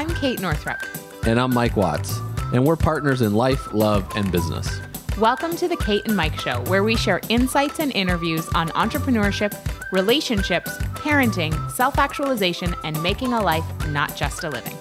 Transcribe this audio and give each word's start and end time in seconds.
I'm 0.00 0.14
Kate 0.14 0.40
Northrup. 0.40 0.78
And 1.26 1.38
I'm 1.38 1.52
Mike 1.52 1.76
Watts. 1.76 2.20
And 2.54 2.64
we're 2.64 2.74
partners 2.74 3.20
in 3.20 3.34
life, 3.34 3.74
love, 3.74 4.10
and 4.16 4.32
business. 4.32 4.80
Welcome 5.18 5.54
to 5.56 5.68
the 5.68 5.76
Kate 5.76 6.00
and 6.06 6.16
Mike 6.16 6.40
Show, 6.40 6.62
where 6.68 6.82
we 6.82 6.96
share 6.96 7.20
insights 7.28 7.80
and 7.80 7.92
interviews 7.92 8.48
on 8.54 8.70
entrepreneurship, 8.70 9.52
relationships, 9.92 10.74
parenting, 10.94 11.70
self 11.72 11.98
actualization, 11.98 12.74
and 12.82 13.02
making 13.02 13.34
a 13.34 13.42
life, 13.42 13.62
not 13.88 14.16
just 14.16 14.42
a 14.42 14.48
living. 14.48 14.74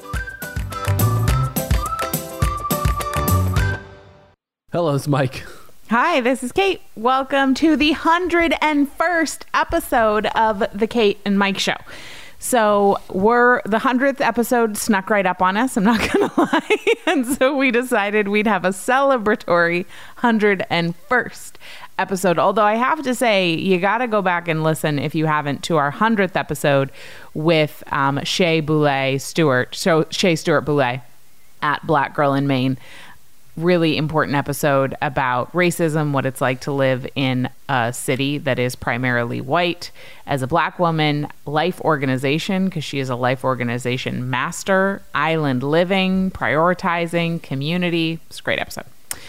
Hello, 4.71 4.95
it's 4.95 5.09
Mike. 5.09 5.43
Hi, 5.89 6.21
this 6.21 6.43
is 6.43 6.53
Kate. 6.53 6.79
Welcome 6.95 7.55
to 7.55 7.75
the 7.75 7.91
101st 7.91 9.41
episode 9.53 10.27
of 10.27 10.63
the 10.73 10.87
Kate 10.87 11.19
and 11.25 11.37
Mike 11.37 11.59
Show. 11.59 11.75
So 12.41 12.97
we're 13.09 13.61
the 13.65 13.79
hundredth 13.79 14.21
episode 14.21 14.77
snuck 14.77 15.09
right 15.09 15.25
up 15.25 15.41
on 15.41 15.57
us. 15.57 15.75
I'm 15.75 15.83
not 15.83 15.99
gonna 16.13 16.31
lie, 16.37 16.77
and 17.05 17.25
so 17.25 17.55
we 17.55 17.69
decided 17.69 18.29
we'd 18.29 18.47
have 18.47 18.63
a 18.63 18.69
celebratory 18.69 19.85
hundred 20.15 20.65
and 20.69 20.95
first 20.95 21.59
episode. 21.97 22.39
Although 22.39 22.63
I 22.63 22.75
have 22.75 23.03
to 23.03 23.13
say, 23.13 23.53
you 23.53 23.77
got 23.77 23.97
to 23.97 24.07
go 24.07 24.21
back 24.21 24.47
and 24.47 24.63
listen 24.63 24.99
if 24.99 25.13
you 25.13 25.25
haven't 25.25 25.63
to 25.63 25.75
our 25.75 25.91
hundredth 25.91 26.37
episode 26.37 26.91
with 27.33 27.83
um, 27.91 28.23
Shay 28.23 28.61
Bouley 28.61 29.19
Stewart. 29.19 29.75
So 29.75 30.07
Shay 30.09 30.37
Stewart 30.37 30.63
Bouley 30.65 31.01
at 31.61 31.85
Black 31.85 32.15
Girl 32.15 32.33
in 32.33 32.47
Maine 32.47 32.77
really 33.59 33.97
important 33.97 34.35
episode 34.35 34.95
about 35.01 35.51
racism, 35.53 36.11
what 36.11 36.25
it's 36.25 36.41
like 36.41 36.61
to 36.61 36.71
live 36.71 37.07
in 37.15 37.49
a 37.67 37.93
city 37.93 38.37
that 38.39 38.59
is 38.59 38.75
primarily 38.75 39.41
white. 39.41 39.91
As 40.25 40.41
a 40.41 40.47
black 40.47 40.79
woman, 40.79 41.27
life 41.45 41.79
organization, 41.81 42.65
because 42.65 42.83
she 42.83 42.99
is 42.99 43.09
a 43.09 43.15
life 43.15 43.43
organization 43.43 44.29
master, 44.29 45.01
island 45.13 45.63
living, 45.63 46.31
prioritizing, 46.31 47.41
community. 47.41 48.19
It's 48.27 48.39
a 48.39 48.43
great 48.43 48.59
episode. 48.59 48.85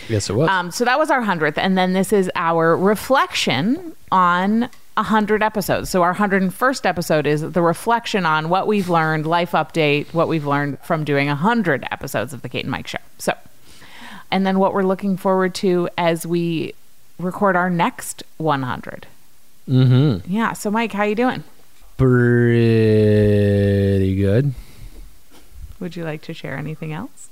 Yes, 0.08 0.28
it 0.28 0.34
was. 0.34 0.48
Um, 0.48 0.70
so 0.70 0.84
that 0.84 0.98
was 0.98 1.10
our 1.10 1.22
100th. 1.22 1.56
And 1.56 1.78
then 1.78 1.92
this 1.92 2.12
is 2.12 2.30
our 2.34 2.77
reflection 2.77 3.94
on 4.10 4.68
100 4.94 5.42
episodes. 5.42 5.88
So 5.88 6.02
our 6.02 6.14
101st 6.14 6.84
episode 6.84 7.27
is 7.27 7.52
the 7.52 7.62
reflection 7.62 8.27
on 8.27 8.48
what 8.48 8.66
we've 8.66 8.88
learned, 8.88 9.27
life 9.27 9.52
update, 9.52 10.12
what 10.12 10.28
we've 10.28 10.46
learned 10.46 10.78
from 10.80 11.05
doing 11.05 11.28
100 11.28 11.86
episodes 11.90 12.33
of 12.33 12.42
the 12.42 12.48
Kate 12.48 12.64
and 12.64 12.70
Mike 12.70 12.86
show. 12.86 12.98
So 13.18 13.34
and 14.31 14.47
then 14.47 14.59
what 14.59 14.73
we're 14.75 14.83
looking 14.83 15.17
forward 15.17 15.55
to 15.56 15.89
as 15.98 16.27
we 16.27 16.75
record 17.19 17.56
our 17.56 17.70
next 17.70 18.23
100. 18.39 19.06
Mm-hmm. 19.69 20.33
Yeah. 20.33 20.53
So, 20.55 20.70
Mike, 20.70 20.92
how 20.92 21.05
you 21.05 21.14
doing? 21.14 21.45
Pretty 21.97 22.17
good. 24.17 24.55
Would 25.78 25.97
you 25.97 26.05
like 26.05 26.23
to 26.23 26.34
share 26.34 26.56
anything 26.56 26.92
else? 26.92 27.28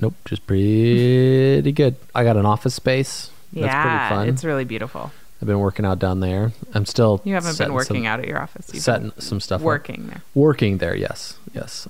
Nope, 0.00 0.14
just 0.24 0.46
pretty 0.46 1.72
good. 1.72 1.96
I 2.14 2.22
got 2.24 2.36
an 2.36 2.46
office 2.46 2.74
space. 2.74 3.30
That's 3.52 3.66
yeah, 3.66 4.08
pretty 4.08 4.14
fun. 4.14 4.28
it's 4.28 4.44
really 4.44 4.64
beautiful. 4.64 5.10
I've 5.40 5.46
been 5.46 5.58
working 5.60 5.84
out 5.84 5.98
down 5.98 6.20
there. 6.20 6.52
I'm 6.74 6.86
still. 6.86 7.20
You 7.24 7.34
haven't 7.34 7.58
been 7.58 7.72
working 7.72 8.02
some, 8.02 8.06
out 8.06 8.20
at 8.20 8.26
your 8.26 8.40
office. 8.40 8.70
You've 8.72 8.82
setting 8.82 9.12
some 9.18 9.40
stuff. 9.40 9.60
up. 9.60 9.64
working 9.64 10.08
there. 10.08 10.22
Working 10.34 10.78
there, 10.78 10.96
yes, 10.96 11.36
yes. 11.52 11.88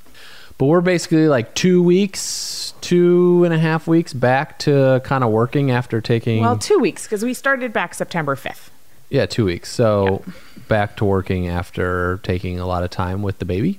But 0.58 0.66
we're 0.66 0.80
basically 0.80 1.28
like 1.28 1.54
two 1.54 1.82
weeks, 1.82 2.74
two 2.80 3.44
and 3.44 3.54
a 3.54 3.58
half 3.58 3.86
weeks 3.86 4.12
back 4.12 4.58
to 4.60 5.00
kind 5.04 5.22
of 5.22 5.30
working 5.30 5.70
after 5.70 6.00
taking. 6.00 6.42
Well, 6.42 6.58
two 6.58 6.78
weeks 6.80 7.04
because 7.04 7.24
we 7.24 7.32
started 7.32 7.72
back 7.72 7.94
September 7.94 8.34
5th. 8.34 8.70
yeah, 9.08 9.24
two 9.26 9.44
weeks. 9.44 9.70
So 9.72 10.24
back 10.66 10.96
to 10.96 11.04
working 11.04 11.46
after 11.46 12.18
taking 12.24 12.58
a 12.58 12.66
lot 12.66 12.82
of 12.82 12.90
time 12.90 13.22
with 13.22 13.38
the 13.38 13.44
baby, 13.44 13.78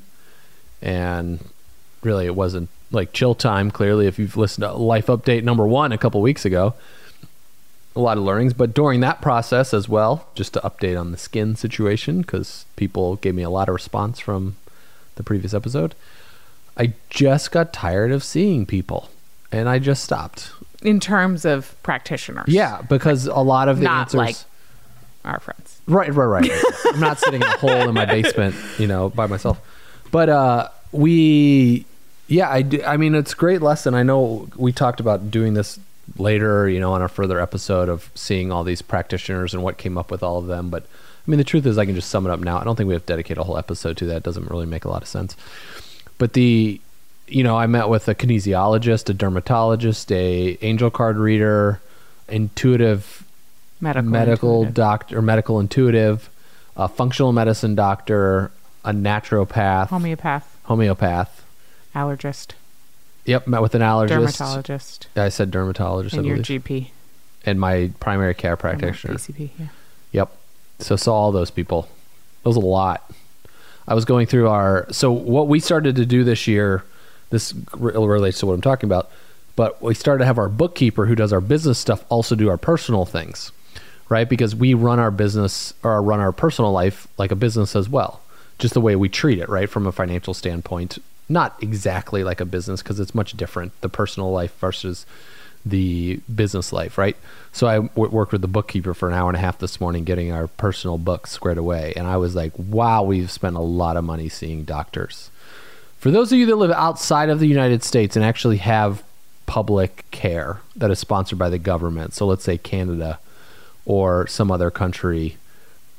and 0.81 1.39
really 2.01 2.25
it 2.25 2.35
wasn't 2.35 2.69
like 2.91 3.11
chill 3.11 3.35
time. 3.35 3.71
Clearly, 3.71 4.07
if 4.07 4.17
you've 4.17 4.37
listened 4.37 4.63
to 4.63 4.71
Life 4.71 5.07
Update 5.07 5.43
number 5.43 5.67
one 5.67 5.91
a 5.91 5.97
couple 5.97 6.21
weeks 6.21 6.45
ago, 6.45 6.75
a 7.93 7.99
lot 7.99 8.17
of 8.17 8.23
learnings. 8.23 8.53
But 8.53 8.73
during 8.73 9.01
that 9.01 9.21
process 9.21 9.73
as 9.73 9.89
well, 9.89 10.27
just 10.33 10.53
to 10.53 10.61
update 10.61 10.97
on 10.97 11.11
the 11.11 11.17
skin 11.17 11.57
situation 11.57 12.21
because 12.21 12.63
people 12.77 13.17
gave 13.17 13.35
me 13.35 13.43
a 13.43 13.49
lot 13.49 13.67
of 13.67 13.73
response 13.75 14.19
from 14.19 14.55
the 15.15 15.23
previous 15.23 15.53
episode. 15.53 15.93
I 16.79 16.93
just 17.09 17.51
got 17.51 17.73
tired 17.73 18.11
of 18.11 18.23
seeing 18.23 18.65
people, 18.65 19.09
and 19.51 19.67
I 19.67 19.79
just 19.79 20.03
stopped. 20.03 20.51
In 20.81 21.01
terms 21.01 21.43
of 21.43 21.75
practitioners. 21.83 22.47
Yeah, 22.47 22.81
because 22.83 23.27
a 23.27 23.39
lot 23.39 23.67
of 23.67 23.79
the 23.79 23.83
Not 23.83 24.13
answers. 24.13 24.17
like 24.17 24.35
our 25.25 25.39
friends. 25.41 25.81
Right, 25.87 26.13
right, 26.13 26.25
right. 26.25 26.51
I'm 26.85 27.01
not 27.01 27.19
sitting 27.19 27.41
in 27.41 27.47
a 27.47 27.57
hole 27.57 27.89
in 27.89 27.93
my 27.93 28.05
basement, 28.05 28.55
you 28.77 28.87
know, 28.87 29.09
by 29.09 29.27
myself. 29.27 29.59
But 30.11 30.29
uh 30.29 30.69
we 30.93 31.85
yeah, 32.27 32.49
I 32.49 32.61
do, 32.61 32.81
I 32.83 32.95
mean 32.95 33.13
it's 33.13 33.33
a 33.33 33.35
great 33.35 33.61
lesson. 33.61 33.93
I 33.93 34.03
know 34.03 34.47
we 34.55 34.71
talked 34.71 35.01
about 35.01 35.29
doing 35.29 35.53
this 35.53 35.79
later, 36.17 36.69
you 36.69 36.79
know, 36.79 36.93
on 36.93 37.01
a 37.01 37.09
further 37.09 37.39
episode 37.41 37.89
of 37.89 38.09
seeing 38.15 38.51
all 38.51 38.63
these 38.63 38.81
practitioners 38.81 39.53
and 39.53 39.61
what 39.63 39.77
came 39.77 39.97
up 39.97 40.09
with 40.09 40.23
all 40.23 40.37
of 40.37 40.47
them, 40.47 40.69
but 40.69 40.83
I 40.83 41.29
mean 41.29 41.37
the 41.39 41.43
truth 41.43 41.65
is 41.65 41.77
I 41.77 41.85
can 41.85 41.95
just 41.95 42.09
sum 42.09 42.25
it 42.25 42.31
up 42.31 42.39
now. 42.39 42.57
I 42.57 42.63
don't 42.63 42.77
think 42.77 42.87
we 42.87 42.93
have 42.93 43.05
to 43.05 43.13
dedicate 43.13 43.37
a 43.37 43.43
whole 43.43 43.57
episode 43.57 43.97
to 43.97 44.05
that. 44.05 44.17
It 44.17 44.23
doesn't 44.23 44.49
really 44.49 44.65
make 44.65 44.85
a 44.85 44.89
lot 44.89 45.01
of 45.01 45.07
sense. 45.09 45.35
But 46.19 46.33
the 46.33 46.79
you 47.27 47.43
know, 47.43 47.57
I 47.57 47.65
met 47.67 47.89
with 47.89 48.07
a 48.07 48.13
kinesiologist, 48.15 49.09
a 49.09 49.13
dermatologist, 49.13 50.11
a 50.11 50.57
angel 50.61 50.89
card 50.91 51.17
reader, 51.17 51.79
intuitive 52.27 53.23
Medical. 53.81 54.09
medical 54.11 54.55
intuitive. 54.61 54.73
doctor, 54.73 55.21
medical 55.21 55.59
intuitive, 55.59 56.29
a 56.75 56.87
functional 56.87 57.31
medicine 57.31 57.75
doctor, 57.75 58.51
a 58.83 58.91
naturopath, 58.91 59.87
homeopath, 59.89 60.43
homeopath. 60.65 61.41
allergist, 61.95 62.53
Yep, 63.25 63.47
met 63.47 63.61
with 63.61 63.75
an 63.75 63.81
allergist. 63.81 64.07
dermatologist, 64.09 65.07
I 65.15 65.29
said 65.29 65.51
dermatologist, 65.51 66.15
and 66.15 66.25
I 66.25 66.27
your 66.27 66.37
believe. 66.37 66.63
GP. 66.63 66.87
and 67.45 67.59
my 67.59 67.91
primary 67.99 68.33
care 68.33 68.55
practitioner. 68.57 69.13
PCP. 69.15 69.51
Yeah. 69.59 69.67
Yep. 70.13 70.31
So 70.79 70.95
saw 70.95 71.13
all 71.13 71.31
those 71.31 71.51
people. 71.51 71.87
It 72.43 72.47
was 72.47 72.57
a 72.57 72.61
lot. 72.61 73.09
I 73.89 73.95
was 73.95 74.05
going 74.05 74.27
through 74.27 74.47
our 74.47 74.85
so 74.91 75.11
what 75.11 75.47
we 75.47 75.59
started 75.59 75.95
to 75.95 76.05
do 76.05 76.23
this 76.23 76.47
year. 76.47 76.83
This 77.31 77.53
re- 77.75 77.93
relates 77.93 78.39
to 78.39 78.45
what 78.45 78.53
I'm 78.53 78.61
talking 78.61 78.87
about, 78.87 79.11
but 79.55 79.81
we 79.81 79.93
started 79.95 80.19
to 80.19 80.25
have 80.25 80.37
our 80.37 80.47
bookkeeper 80.47 81.07
who 81.07 81.15
does 81.15 81.33
our 81.33 81.41
business 81.41 81.77
stuff 81.77 82.05
also 82.09 82.35
do 82.35 82.49
our 82.49 82.57
personal 82.57 83.05
things, 83.05 83.51
right? 84.09 84.29
Because 84.29 84.55
we 84.55 84.73
run 84.73 84.99
our 84.99 85.11
business 85.11 85.73
or 85.83 86.01
run 86.01 86.19
our 86.19 86.31
personal 86.31 86.71
life 86.71 87.07
like 87.17 87.31
a 87.31 87.35
business 87.35 87.75
as 87.75 87.89
well, 87.89 88.21
just 88.59 88.73
the 88.73 88.81
way 88.81 88.95
we 88.95 89.09
treat 89.09 89.39
it, 89.39 89.49
right, 89.49 89.69
from 89.69 89.85
a 89.85 89.91
financial 89.91 90.33
standpoint. 90.33 90.99
Not 91.27 91.61
exactly 91.61 92.23
like 92.23 92.41
a 92.41 92.45
business 92.45 92.81
because 92.81 92.99
it's 92.99 93.13
much 93.13 93.33
different. 93.33 93.79
The 93.81 93.89
personal 93.89 94.31
life 94.31 94.57
versus 94.59 95.05
the 95.69 96.19
business 96.33 96.73
life, 96.73 96.97
right? 96.97 97.15
So 97.51 97.67
I 97.67 97.75
w- 97.75 98.11
worked 98.11 98.31
with 98.31 98.41
the 98.41 98.47
bookkeeper 98.47 98.93
for 98.93 99.07
an 99.07 99.13
hour 99.13 99.29
and 99.29 99.37
a 99.37 99.39
half 99.39 99.59
this 99.59 99.79
morning 99.79 100.03
getting 100.03 100.31
our 100.31 100.47
personal 100.47 100.97
books 100.97 101.31
squared 101.31 101.57
away. 101.57 101.93
And 101.95 102.07
I 102.07 102.17
was 102.17 102.35
like, 102.35 102.53
wow, 102.57 103.03
we've 103.03 103.31
spent 103.31 103.55
a 103.55 103.61
lot 103.61 103.97
of 103.97 104.03
money 104.03 104.29
seeing 104.29 104.63
doctors. 104.63 105.31
For 105.97 106.11
those 106.11 106.31
of 106.31 106.37
you 106.37 106.45
that 106.45 106.55
live 106.55 106.71
outside 106.71 107.29
of 107.29 107.39
the 107.39 107.47
United 107.47 107.83
States 107.83 108.15
and 108.15 108.23
actually 108.23 108.57
have 108.57 109.03
public 109.45 110.05
care 110.11 110.61
that 110.75 110.91
is 110.91 110.99
sponsored 110.99 111.39
by 111.39 111.49
the 111.49 111.59
government, 111.59 112.13
so 112.13 112.25
let's 112.25 112.43
say 112.43 112.57
Canada 112.57 113.19
or 113.85 114.27
some 114.27 114.51
other 114.51 114.71
country, 114.71 115.37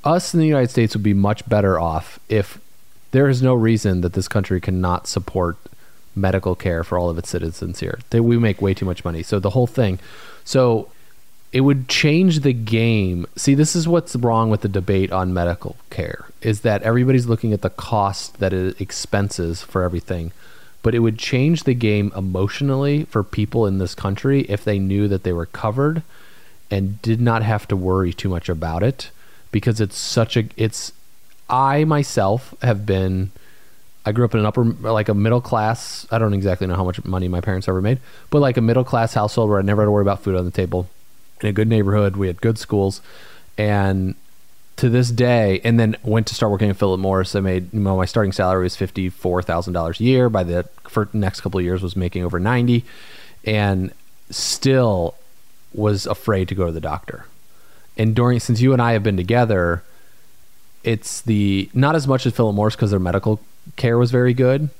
us 0.05 0.33
in 0.33 0.41
the 0.41 0.47
United 0.47 0.71
States 0.71 0.95
would 0.95 1.03
be 1.03 1.15
much 1.15 1.47
better 1.49 1.79
off 1.79 2.19
if 2.29 2.59
there 3.11 3.29
is 3.29 3.43
no 3.43 3.55
reason 3.55 4.01
that 4.01 4.13
this 4.13 4.29
country 4.29 4.61
cannot 4.61 5.07
support 5.07 5.57
medical 6.15 6.55
care 6.55 6.83
for 6.85 6.99
all 6.99 7.11
of 7.11 7.19
its 7.19 7.29
citizens 7.29 7.81
here. 7.81 7.99
They, 8.11 8.21
we 8.21 8.39
make 8.39 8.61
way 8.61 8.75
too 8.75 8.85
much 8.85 9.05
money. 9.05 9.23
So 9.23 9.39
the 9.39 9.51
whole 9.51 9.67
thing. 9.67 9.99
So 10.45 10.91
it 11.53 11.63
would 11.63 11.89
change 11.89 12.41
the 12.41 12.53
game. 12.53 13.27
See, 13.37 13.55
this 13.55 13.75
is 13.75 13.89
what's 13.89 14.15
wrong 14.17 14.51
with 14.51 14.61
the 14.61 14.69
debate 14.69 15.13
on 15.13 15.35
medical 15.35 15.77
care 15.91 16.27
is 16.41 16.61
that 16.61 16.83
everybody's 16.83 17.27
looking 17.27 17.53
at 17.53 17.63
the 17.63 17.71
cost 17.71 18.39
that 18.39 18.53
it 18.53 18.81
expenses 18.81 19.63
for 19.63 19.83
everything. 19.83 20.33
But 20.83 20.95
it 20.95 21.01
would 21.01 21.19
change 21.19 21.65
the 21.65 21.75
game 21.75 22.11
emotionally 22.17 23.05
for 23.05 23.23
people 23.23 23.67
in 23.67 23.79
this 23.79 23.95
country 23.95 24.43
if 24.43 24.65
they 24.65 24.79
knew 24.79 25.09
that 25.09 25.25
they 25.25 25.33
were 25.33 25.47
covered 25.47 26.03
and 26.71 27.03
did 27.03 27.21
not 27.21 27.43
have 27.43 27.69
to 27.69 27.77
worry 27.77 28.13
too 28.13 28.29
much 28.29 28.49
about 28.49 28.83
it 28.83 29.11
because 29.51 29.81
it's 29.81 29.99
such 29.99 30.37
a 30.37 30.45
it's 30.57 30.93
I 31.49 31.85
myself 31.85 32.55
have 32.63 32.87
been 32.87 33.33
I 34.05 34.13
grew 34.13 34.25
up 34.25 34.35
in 34.35 34.41
an 34.41 34.47
upper 34.47 34.65
like 34.65 35.09
a 35.09 35.15
middle 35.15 35.41
class 35.41 36.07
I 36.11 36.19
don't 36.19 36.35
exactly 36.35 36.67
know 36.67 36.77
how 36.77 36.85
much 36.85 37.05
money 37.05 37.29
my 37.29 37.41
parents 37.41 37.69
ever 37.69 37.83
made 37.83 37.99
but 38.31 38.41
like 38.41 38.57
a 38.57 38.63
middle 38.63 38.85
class 38.85 39.15
household 39.15 39.51
where 39.51 39.59
I 39.59 39.63
never 39.63 39.83
had 39.83 39.87
to 39.87 39.91
worry 39.91 40.03
about 40.03 40.23
food 40.23 40.37
on 40.37 40.45
the 40.45 40.51
table 40.51 40.89
in 41.41 41.49
a 41.49 41.53
good 41.53 41.69
neighborhood 41.69 42.17
we 42.17 42.27
had 42.27 42.41
good 42.41 42.59
schools 42.59 43.03
and 43.59 44.15
to 44.81 44.89
this 44.89 45.11
day 45.11 45.61
and 45.63 45.79
then 45.79 45.95
went 46.03 46.27
to 46.27 46.35
start 46.35 46.51
working 46.51 46.71
at 46.71 46.77
Philip 46.77 46.99
Morris. 46.99 47.37
I 47.37 47.41
made 47.41 47.73
you 47.75 47.81
know 47.81 47.99
my 47.99 48.07
starting 48.07 48.33
salary 48.33 48.63
was 48.63 48.77
$54,000 48.77 50.01
a 50.01 50.03
year. 50.03 50.31
By 50.31 50.43
the 50.43 50.67
next 51.13 51.43
couple 51.43 51.59
of 51.59 51.65
years 51.65 51.83
was 51.83 51.97
making 51.97 52.25
over 52.25 52.41
90 52.41 52.83
and 53.45 53.93
still 54.31 55.17
was 55.75 56.07
afraid 56.07 56.49
to 56.49 56.55
go 56.55 56.65
to 56.65 56.73
the 56.73 56.81
doctor. 56.81 57.27
And 57.99 58.15
during 58.15 58.41
since 58.41 58.63
you 58.63 58.73
and 58.73 58.81
I 58.81 58.93
have 58.93 59.03
been 59.03 59.19
together 59.19 59.83
it's 60.83 61.21
the 61.21 61.69
not 61.75 61.95
as 61.95 62.09
much 62.09 62.25
as 62.25 62.35
Philip 62.35 62.55
Morris 62.55 62.75
because 62.75 62.91
their 62.91 62.99
medical 62.99 63.39
care 63.77 63.99
was 63.99 64.11
very 64.11 64.35
good, 64.35 64.71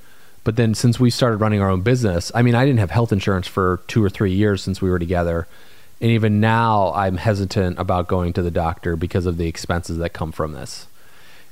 But 0.45 0.57
then 0.57 0.75
since 0.75 0.99
we 0.99 1.11
started 1.11 1.37
running 1.37 1.61
our 1.61 1.71
own 1.71 1.83
business, 1.83 2.33
I 2.35 2.43
mean, 2.43 2.55
I 2.55 2.65
didn't 2.65 2.81
have 2.81 2.91
health 2.91 3.13
insurance 3.13 3.47
for 3.47 3.81
two 3.89 4.03
or 4.03 4.09
three 4.09 4.33
years 4.33 4.63
since 4.63 4.81
we 4.81 4.91
were 4.91 4.99
together. 4.99 5.47
And 6.01 6.11
even 6.11 6.41
now, 6.41 6.93
I'm 6.95 7.19
hesitant 7.19 7.79
about 7.79 8.09
going 8.09 8.33
to 8.35 8.43
the 8.43 8.51
doctor 8.51 8.97
because 8.97 9.27
of 9.27 9.37
the 9.37 9.47
expenses 9.47 9.99
that 9.99 10.11
come 10.11 10.33
from 10.33 10.53
this. 10.53 10.87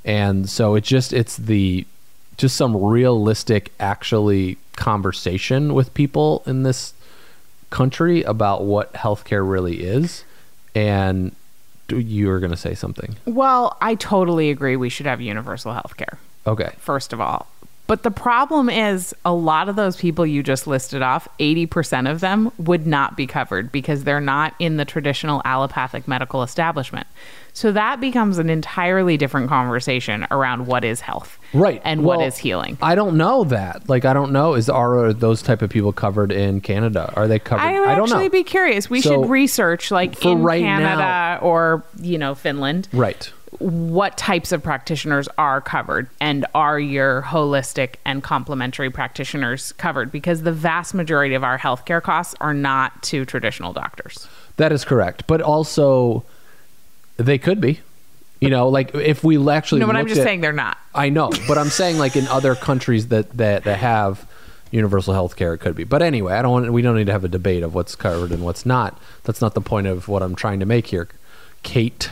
And 0.04 0.48
so 0.48 0.74
it's 0.74 0.88
just, 0.88 1.12
it's 1.12 1.36
the, 1.36 1.86
just 2.38 2.56
some 2.56 2.74
realistic, 2.76 3.72
actually, 3.78 4.56
conversation 4.74 5.74
with 5.74 5.92
people 5.92 6.42
in 6.46 6.62
this 6.62 6.94
country 7.68 8.22
about 8.22 8.64
what 8.64 8.92
healthcare 8.94 9.48
really 9.48 9.82
is. 9.82 10.24
And 10.74 11.32
you 11.90 12.28
were 12.28 12.38
going 12.38 12.52
to 12.52 12.56
say 12.56 12.74
something. 12.74 13.16
Well, 13.26 13.76
I 13.82 13.96
totally 13.96 14.48
agree. 14.48 14.76
We 14.76 14.88
should 14.88 15.06
have 15.06 15.20
universal 15.20 15.72
health 15.74 15.98
care, 15.98 16.18
Okay. 16.46 16.70
first 16.78 17.12
of 17.12 17.20
all. 17.20 17.46
But 17.86 18.02
the 18.02 18.10
problem 18.10 18.68
is, 18.68 19.14
a 19.24 19.32
lot 19.32 19.70
of 19.70 19.76
those 19.76 19.96
people 19.96 20.26
you 20.26 20.42
just 20.42 20.66
listed 20.66 21.00
off, 21.00 21.26
80% 21.40 22.10
of 22.10 22.20
them 22.20 22.52
would 22.58 22.86
not 22.86 23.16
be 23.16 23.26
covered 23.26 23.72
because 23.72 24.04
they're 24.04 24.20
not 24.20 24.52
in 24.58 24.76
the 24.76 24.84
traditional 24.84 25.40
allopathic 25.46 26.06
medical 26.06 26.42
establishment. 26.42 27.06
So 27.54 27.72
that 27.72 27.98
becomes 27.98 28.36
an 28.36 28.50
entirely 28.50 29.16
different 29.16 29.48
conversation 29.48 30.26
around 30.30 30.66
what 30.66 30.84
is 30.84 31.00
health. 31.00 31.38
Right. 31.54 31.80
And 31.82 32.04
what 32.04 32.18
Well, 32.18 32.26
is 32.28 32.36
healing. 32.36 32.76
I 32.82 32.94
don't 32.94 33.16
know 33.16 33.44
that. 33.44 33.88
Like, 33.88 34.04
I 34.04 34.12
don't 34.12 34.32
know. 34.32 34.52
Is 34.52 34.68
are 34.68 35.14
those 35.14 35.40
type 35.40 35.62
of 35.62 35.70
people 35.70 35.94
covered 35.94 36.30
in 36.30 36.60
Canada? 36.60 37.10
Are 37.16 37.26
they 37.26 37.38
covered? 37.38 37.62
I 37.62 37.80
would 37.80 37.86
don't 37.96 38.02
actually 38.10 38.24
know. 38.24 38.28
be 38.30 38.44
curious. 38.44 38.90
We 38.90 39.00
So, 39.00 39.22
should 39.22 39.30
research, 39.30 39.90
like 39.90 40.14
for 40.14 40.32
in 40.32 40.42
right 40.42 40.62
Canada 40.62 40.96
now- 40.98 41.38
or 41.38 41.84
you 42.02 42.18
know 42.18 42.34
Finland, 42.34 42.86
right. 42.92 43.32
What 43.58 44.16
types 44.16 44.52
of 44.52 44.62
practitioners 44.62 45.28
are 45.36 45.60
covered, 45.60 46.08
and 46.20 46.46
are 46.54 46.78
your 46.78 47.22
holistic 47.22 47.96
and 48.04 48.22
complementary 48.22 48.90
practitioners 48.90 49.72
covered? 49.72 50.12
Because 50.12 50.42
the 50.42 50.52
vast 50.52 50.94
majority 50.94 51.34
of 51.34 51.42
our 51.42 51.58
healthcare 51.58 52.02
costs 52.02 52.34
are 52.40 52.54
not 52.54 53.02
to 53.04 53.24
traditional 53.24 53.72
doctors. 53.72 54.28
That 54.56 54.72
is 54.72 54.84
correct. 54.84 55.26
But 55.26 55.40
also, 55.40 56.24
they 57.16 57.38
could 57.38 57.60
be. 57.60 57.80
You 58.40 58.50
know, 58.50 58.68
like 58.68 58.94
if 58.94 59.24
we 59.24 59.36
actually. 59.50 59.80
No, 59.80 59.86
but 59.88 59.96
I'm 59.96 60.06
just 60.06 60.20
at- 60.20 60.24
saying 60.24 60.42
they're 60.42 60.52
not. 60.52 60.78
I 60.94 61.08
know, 61.08 61.32
but 61.48 61.58
I'm 61.58 61.70
saying 61.70 61.98
like 61.98 62.14
in 62.14 62.28
other 62.28 62.54
countries 62.54 63.08
that 63.08 63.36
that, 63.36 63.64
that 63.64 63.78
have 63.78 64.28
universal 64.70 65.12
health 65.14 65.34
care, 65.34 65.54
it 65.54 65.58
could 65.58 65.74
be. 65.74 65.82
But 65.82 66.02
anyway, 66.02 66.34
I 66.34 66.42
don't 66.42 66.52
want. 66.52 66.72
We 66.72 66.82
don't 66.82 66.94
need 66.94 67.06
to 67.06 67.12
have 67.12 67.24
a 67.24 67.28
debate 67.28 67.64
of 67.64 67.74
what's 67.74 67.96
covered 67.96 68.30
and 68.30 68.44
what's 68.44 68.64
not. 68.64 68.96
That's 69.24 69.40
not 69.40 69.54
the 69.54 69.60
point 69.60 69.88
of 69.88 70.06
what 70.06 70.22
I'm 70.22 70.36
trying 70.36 70.60
to 70.60 70.66
make 70.66 70.86
here, 70.86 71.08
Kate. 71.64 72.10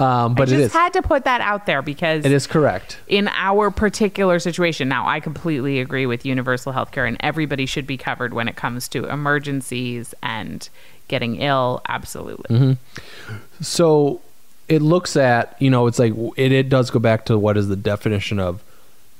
Um, 0.00 0.34
but 0.34 0.48
I 0.48 0.52
just 0.52 0.62
is. 0.62 0.72
had 0.72 0.94
to 0.94 1.02
put 1.02 1.24
that 1.24 1.40
out 1.40 1.66
there 1.66 1.82
because 1.82 2.24
it 2.24 2.32
is 2.32 2.46
correct. 2.46 2.98
in 3.06 3.28
our 3.28 3.70
particular 3.70 4.38
situation. 4.38 4.88
Now, 4.88 5.06
I 5.06 5.20
completely 5.20 5.80
agree 5.80 6.06
with 6.06 6.24
universal 6.24 6.72
healthcare, 6.72 7.06
and 7.06 7.16
everybody 7.20 7.66
should 7.66 7.86
be 7.86 7.96
covered 7.96 8.32
when 8.32 8.48
it 8.48 8.56
comes 8.56 8.88
to 8.88 9.04
emergencies 9.06 10.14
and 10.22 10.68
getting 11.08 11.36
ill. 11.36 11.82
Absolutely. 11.88 12.56
Mm-hmm. 12.56 13.34
So 13.62 14.22
it 14.68 14.80
looks 14.80 15.16
at, 15.16 15.56
you 15.60 15.68
know, 15.68 15.86
it's 15.86 15.98
like 15.98 16.14
it, 16.36 16.52
it 16.52 16.68
does 16.68 16.90
go 16.90 16.98
back 16.98 17.26
to 17.26 17.38
what 17.38 17.56
is 17.56 17.68
the 17.68 17.76
definition 17.76 18.38
of 18.38 18.62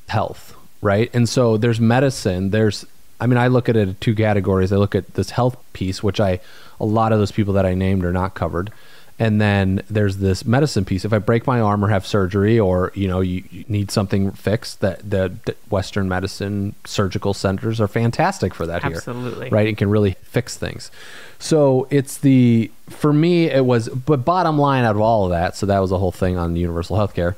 health, 0.09 0.55
right? 0.81 1.11
And 1.13 1.29
so 1.29 1.57
there's 1.57 1.81
medicine, 1.81 2.51
there's 2.51 2.87
I 3.21 3.27
mean, 3.27 3.37
I 3.37 3.49
look 3.49 3.69
at 3.69 3.77
it 3.77 3.89
in 3.89 3.95
two 3.97 4.15
categories. 4.15 4.73
I 4.73 4.77
look 4.77 4.95
at 4.95 5.13
this 5.15 5.31
health 5.31 5.63
piece, 5.75 6.03
which 6.03 6.21
I 6.21 6.41
a 6.81 6.87
lot 6.87 7.13
of 7.13 7.19
those 7.19 7.33
people 7.33 7.55
that 7.55 7.67
I 7.67 7.75
named 7.75 8.05
are 8.05 8.13
not 8.13 8.35
covered. 8.35 8.73
And 9.21 9.39
then 9.39 9.83
there's 9.91 10.17
this 10.17 10.47
medicine 10.47 10.87
piece. 10.87 11.05
If 11.05 11.13
I 11.13 11.19
break 11.19 11.47
my 11.47 11.61
arm 11.61 11.85
or 11.85 11.89
have 11.89 12.07
surgery 12.07 12.59
or, 12.59 12.91
you 12.95 13.07
know, 13.07 13.21
you, 13.21 13.45
you 13.51 13.67
need 13.69 13.91
something 13.91 14.31
fixed, 14.31 14.81
that 14.81 15.09
the, 15.09 15.37
the 15.45 15.55
Western 15.69 16.09
medicine 16.09 16.75
surgical 16.87 17.35
centers 17.35 17.83
are 17.83 17.87
fantastic 17.87 18.55
for 18.55 18.65
that 18.65 18.83
here 18.83 18.97
Absolutely. 18.97 19.51
right? 19.51 19.69
It 19.69 19.77
can 19.77 19.91
really 19.91 20.17
fix 20.23 20.57
things. 20.57 20.91
So 21.39 21.87
it's 21.91 22.17
the 22.17 22.71
for 22.89 23.13
me 23.13 23.51
it 23.51 23.67
was 23.67 23.91
but 23.91 24.25
bottom 24.25 24.59
line 24.59 24.85
out 24.85 24.97
of 24.97 25.03
all 25.03 25.25
of 25.25 25.31
that. 25.31 25.55
So 25.55 25.67
that 25.67 25.81
was 25.81 25.91
the 25.91 25.99
whole 25.99 26.13
thing 26.13 26.39
on 26.39 26.57
universal 26.57 26.97
healthcare. 26.97 27.35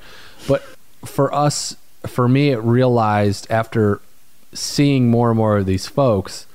But 0.46 0.62
for 1.04 1.34
us, 1.34 1.76
for 2.06 2.28
me, 2.28 2.50
it 2.50 2.58
realized 2.58 3.48
after 3.50 4.00
seeing 4.54 5.10
more 5.10 5.30
and 5.30 5.36
more 5.36 5.58
of 5.58 5.66
these 5.66 5.86
folks 5.88 6.46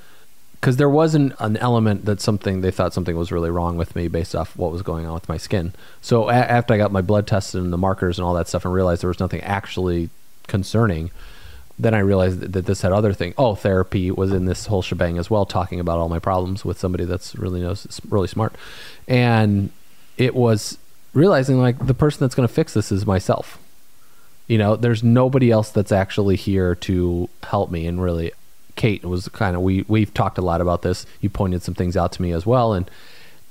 because 0.60 0.78
there 0.78 0.90
wasn't 0.90 1.34
an 1.40 1.56
element 1.58 2.06
that 2.06 2.20
something 2.20 2.62
they 2.62 2.72
thought 2.72 2.94
something 2.94 3.16
was 3.16 3.32
really 3.32 3.50
wrong 3.50 3.78
with 3.78 3.96
me 3.96 4.08
based 4.08 4.36
off 4.36 4.58
what 4.58 4.72
was 4.72 4.82
going 4.82 5.06
on 5.06 5.14
with 5.14 5.30
my 5.30 5.38
skin. 5.38 5.74
So 6.02 6.30
a- 6.30 6.34
after 6.34 6.74
I 6.74 6.78
got 6.78 6.92
my 6.92 7.02
blood 7.02 7.28
tested 7.28 7.62
and 7.62 7.72
the 7.72 7.78
markers 7.78 8.18
and 8.18 8.26
all 8.26 8.34
that 8.34 8.48
stuff 8.48 8.66
and 8.66 8.74
realized 8.74 9.04
there 9.04 9.08
was 9.08 9.20
nothing 9.20 9.42
actually 9.42 10.10
concerning, 10.48 11.12
then 11.80 11.94
I 11.94 12.00
realized 12.00 12.40
that, 12.40 12.54
that 12.54 12.66
this 12.66 12.82
had 12.82 12.92
other 12.92 13.14
thing. 13.14 13.34
Oh, 13.38 13.54
therapy 13.54 14.10
was 14.10 14.32
in 14.32 14.46
this 14.46 14.66
whole 14.66 14.82
shebang 14.82 15.18
as 15.18 15.30
well, 15.30 15.46
talking 15.46 15.80
about 15.80 16.00
all 16.00 16.10
my 16.10 16.20
problems 16.20 16.66
with 16.66 16.80
somebody 16.80 17.06
that's 17.06 17.36
really 17.36 17.62
knows 17.62 18.02
really 18.10 18.28
smart, 18.28 18.56
and 19.08 19.70
it 20.18 20.34
was 20.34 20.80
realizing 21.14 21.60
like 21.60 21.86
the 21.86 21.94
person 21.94 22.20
that's 22.22 22.34
going 22.34 22.48
to 22.48 22.54
fix 22.54 22.74
this 22.74 22.92
is 22.92 23.06
myself. 23.06 23.60
You 24.48 24.58
know, 24.58 24.76
there's 24.76 25.04
nobody 25.04 25.52
else 25.52 25.70
that's 25.70 25.92
actually 25.92 26.36
here 26.36 26.74
to 26.76 27.30
help 27.44 27.70
me, 27.70 27.86
and 27.86 28.02
really, 28.02 28.32
Kate 28.78 29.04
was 29.04 29.28
kind 29.30 29.56
of 29.56 29.62
we 29.62 29.84
we've 29.90 30.14
talked 30.14 30.38
a 30.38 30.42
lot 30.42 30.62
about 30.62 30.84
this. 30.84 31.06
You 31.20 31.30
pointed 31.30 31.64
some 31.64 31.74
things 31.74 31.98
out 31.98 32.14
to 32.14 32.22
me 32.22 32.32
as 32.32 32.46
well, 32.46 32.74
and 32.74 32.90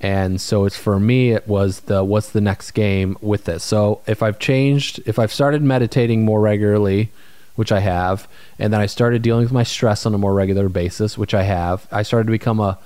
and 0.01 0.41
so 0.41 0.65
it's 0.65 0.77
for 0.77 0.99
me 0.99 1.33
it 1.33 1.47
was 1.47 1.81
the 1.81 2.03
what's 2.03 2.31
the 2.31 2.41
next 2.41 2.71
game 2.71 3.19
with 3.21 3.45
this. 3.45 3.63
So 3.63 4.01
if 4.07 4.23
I've 4.23 4.39
changed, 4.39 5.03
if 5.05 5.19
I've 5.19 5.33
started 5.33 5.63
meditating 5.63 6.25
more 6.25 6.41
regularly, 6.41 7.11
which 7.57 7.73
I 7.73 7.81
have, 7.81 8.29
and 8.59 8.73
then 8.73 8.81
I 8.81 8.87
started 8.87 9.21
dealing 9.23 9.43
with 9.43 9.53
my 9.53 9.63
stress 9.65 10.07
on 10.07 10.15
a 10.15 10.19
more 10.19 10.33
regular 10.33 10.69
basis, 10.69 11.19
which 11.19 11.35
I 11.35 11.43
have. 11.43 11.87
I 11.91 12.03
started 12.03 12.27
to 12.27 12.33
become 12.33 12.61
a 12.61 12.79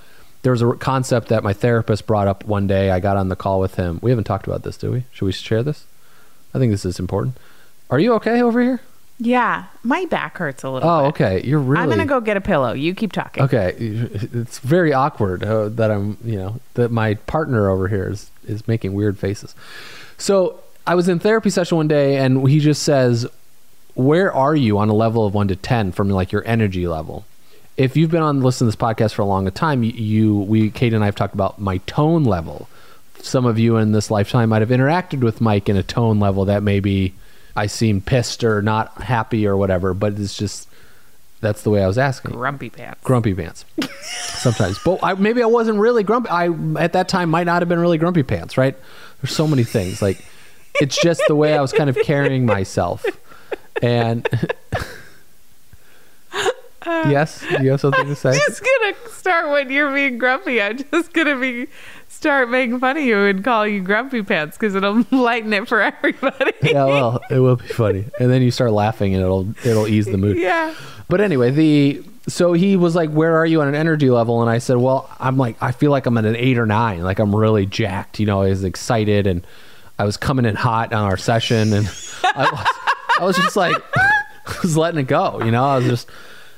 there 0.43 0.53
was 0.53 0.63
a 0.63 0.73
concept 0.73 1.29
that 1.29 1.45
my 1.45 1.53
therapist 1.53 2.07
brought 2.07 2.27
up 2.27 2.45
one 2.45 2.67
day. 2.67 2.91
I 2.91 3.01
got 3.01 3.17
on 3.17 3.29
the 3.29 3.37
call 3.37 3.61
with 3.61 3.75
him. 3.75 3.99
We 4.03 4.11
haven't 4.11 4.25
talked 4.25 4.47
about 4.47 4.63
this, 4.63 4.77
do 4.77 4.91
we? 4.91 5.05
Should 5.13 5.27
we 5.27 5.33
share 5.33 5.63
this? 5.63 5.85
I 6.55 6.59
think 6.59 6.73
this 6.73 6.85
is 6.85 6.99
important. 6.99 7.37
Are 7.91 8.01
you 8.01 8.15
okay 8.15 8.41
over 8.41 8.61
here? 8.61 8.81
Yeah, 9.23 9.67
my 9.83 10.07
back 10.07 10.39
hurts 10.39 10.63
a 10.63 10.71
little. 10.71 10.89
Oh, 10.89 11.03
bit. 11.03 11.09
okay. 11.09 11.47
You're 11.47 11.61
really 11.61 11.83
I'm 11.83 11.91
gonna 11.91 12.07
go 12.07 12.23
get 12.23 12.39
a 12.39 12.41
pillow. 12.41 12.73
You 12.73 12.95
keep 12.95 13.13
talking. 13.13 13.43
Okay, 13.43 13.75
it's 13.79 14.59
very 14.61 14.95
awkward 14.95 15.45
uh, 15.45 15.69
that 15.69 15.91
I'm, 15.91 16.17
you 16.25 16.37
know, 16.37 16.59
that 16.75 16.91
my 16.91 17.15
partner 17.15 17.69
over 17.69 17.87
here 17.87 18.09
is 18.09 18.31
is 18.47 18.67
making 18.67 18.95
weird 18.95 19.19
faces. 19.19 19.55
So 20.17 20.61
I 20.87 20.95
was 20.95 21.07
in 21.09 21.19
therapy 21.19 21.51
session 21.51 21.77
one 21.77 21.87
day, 21.87 22.17
and 22.17 22.49
he 22.49 22.61
just 22.61 22.83
says, 22.83 23.27
"Where 23.93 24.33
are 24.33 24.57
you 24.57 24.79
on 24.79 24.89
a 24.89 24.95
level 24.95 25.27
of 25.27 25.35
one 25.35 25.49
to 25.49 25.57
ten 25.57 25.93
from 25.93 26.09
like 26.09 26.33
your 26.33 26.43
energy 26.47 26.89
level?" 26.89 27.27
If 27.77 27.99
you've 27.99 28.11
been 28.11 28.23
on 28.23 28.41
listen 28.41 28.67
to 28.67 28.69
this 28.71 28.77
podcast 28.77 29.13
for 29.13 29.23
a 29.23 29.27
long 29.27 29.51
time, 29.51 29.83
you, 29.83 29.93
you 29.93 30.37
we 30.39 30.71
Kate 30.71 30.95
and 30.95 31.05
I 31.05 31.07
have 31.07 31.15
talked 31.15 31.35
about 31.35 31.61
my 31.61 31.77
tone 31.87 32.25
level. 32.25 32.71
Some 33.21 33.45
of 33.45 33.59
you 33.59 33.77
in 33.77 33.93
this 33.93 34.11
lifetime 34.11 34.49
might 34.49 34.63
have 34.63 34.71
interacted 34.71 35.21
with 35.21 35.43
Mike 35.43 35.69
in 35.69 35.77
a 35.77 35.83
tone 35.83 36.21
level 36.21 36.47
that 36.47 36.63
maybe 36.63 37.13
I 37.61 37.67
seem 37.67 38.01
pissed 38.01 38.43
or 38.43 38.63
not 38.63 39.03
happy 39.03 39.47
or 39.47 39.55
whatever, 39.55 39.93
but 39.93 40.19
it's 40.19 40.35
just 40.35 40.67
that's 41.43 41.61
the 41.61 41.69
way 41.69 41.85
I 41.85 41.87
was 41.87 41.99
asking. 41.99 42.31
Grumpy 42.33 42.71
pants. 42.71 43.01
grumpy 43.05 43.35
pants. 43.35 43.67
Sometimes. 44.01 44.79
But 44.83 45.01
I, 45.03 45.13
maybe 45.13 45.43
i 45.43 45.47
wasn't 45.47 45.79
really 45.79 46.03
grumpy. 46.03 46.31
I 46.31 46.49
at 46.79 46.95
that 46.95 47.11
time 47.11 47.29
might 47.29 47.45
not 47.45 47.61
have 47.61 47.69
been 47.69 47.79
really 47.79 47.99
grumpy 47.99 48.23
pants 48.23 48.57
right? 48.57 48.75
There's 49.21 49.37
so 49.37 49.47
many 49.47 49.65
things. 49.65 50.01
Like 50.01 50.25
it's 50.81 50.99
just 51.03 51.21
the 51.29 51.35
way 51.35 51.55
i 51.55 51.61
was 51.61 51.73
kind 51.73 51.91
of 51.91 51.99
carrying 52.03 52.47
myself. 52.47 53.05
And 53.83 54.27
yes? 56.87 57.45
You 57.61 57.73
have 57.73 57.81
something 57.83 58.07
to 58.07 58.17
say? 58.17 58.33
Just 58.33 58.63
gonna 58.63 58.95
start 59.11 59.51
when 59.51 59.71
you're 59.71 59.93
being 59.93 60.17
grumpy. 60.17 60.63
I'm 60.63 60.79
just 60.79 61.13
gonna 61.13 61.39
be 61.39 61.67
start 62.21 62.51
making 62.51 62.79
fun 62.79 62.99
of 62.99 63.03
you 63.03 63.17
and 63.17 63.43
call 63.43 63.67
you 63.67 63.81
grumpy 63.81 64.23
pants 64.23 64.59
because 64.59 64.75
it'll 64.75 65.07
lighten 65.11 65.55
it 65.55 65.67
for 65.67 65.81
everybody. 65.81 66.53
yeah 66.63 66.85
well 66.85 67.19
it 67.31 67.39
will 67.39 67.57
be 67.57 67.67
funny 67.69 68.05
and 68.21 68.31
then 68.31 68.43
you 68.43 68.51
start 68.51 68.73
laughing 68.73 69.15
and 69.15 69.23
it'll 69.23 69.49
it'll 69.65 69.89
ease 69.89 70.05
the 70.05 70.19
mood 70.19 70.37
yeah. 70.37 70.75
But 71.09 71.21
anyway, 71.21 71.51
the 71.51 72.05
so 72.29 72.53
he 72.53 72.77
was 72.77 72.95
like, 72.95 73.11
"Where 73.11 73.37
are 73.39 73.45
you 73.45 73.61
on 73.63 73.67
an 73.67 73.75
energy 73.75 74.11
level?" 74.11 74.43
And 74.43 74.49
I 74.49 74.59
said, 74.59 74.77
"Well, 74.77 75.11
I'm 75.19 75.37
like, 75.37 75.57
I 75.61 75.73
feel 75.73 75.91
like 75.91 76.07
I'm 76.07 76.17
at 76.17 76.25
an 76.25 76.37
eight 76.37 76.57
or 76.57 76.67
nine. 76.67 77.03
Like 77.03 77.19
I'm 77.19 77.35
really 77.35 77.67
jacked. 77.67 78.21
You 78.21 78.27
know, 78.27 78.43
I 78.43 78.51
was 78.51 78.63
excited 78.63 79.27
and 79.27 79.45
I 79.99 80.05
was 80.05 80.17
coming 80.17 80.45
in 80.45 80.55
hot 80.55 80.93
on 80.93 81.03
our 81.03 81.17
session, 81.17 81.73
and 81.73 81.87
I 82.25 82.49
was, 82.53 82.67
I 83.19 83.25
was 83.25 83.37
just 83.39 83.57
like, 83.57 83.75
I 83.97 84.55
was 84.63 84.77
letting 84.77 85.01
it 85.01 85.09
go. 85.09 85.43
You 85.43 85.51
know, 85.51 85.65
I 85.65 85.79
was 85.79 85.87
just." 85.87 86.09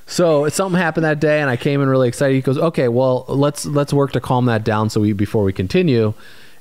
So 0.06 0.49
something 0.49 0.80
happened 0.80 1.04
that 1.04 1.21
day, 1.21 1.40
and 1.40 1.49
I 1.49 1.56
came 1.56 1.80
in 1.80 1.88
really 1.88 2.09
excited. 2.09 2.35
He 2.35 2.42
goes, 2.42 2.59
"Okay, 2.59 2.88
well, 2.88 3.25
let's 3.28 3.64
let's 3.64 3.92
work 3.92 4.12
to 4.12 4.21
calm 4.21 4.47
that 4.47 4.64
down, 4.64 4.90
so 4.90 5.00
we 5.00 5.12
before 5.12 5.44
we 5.44 5.52
continue." 5.52 6.14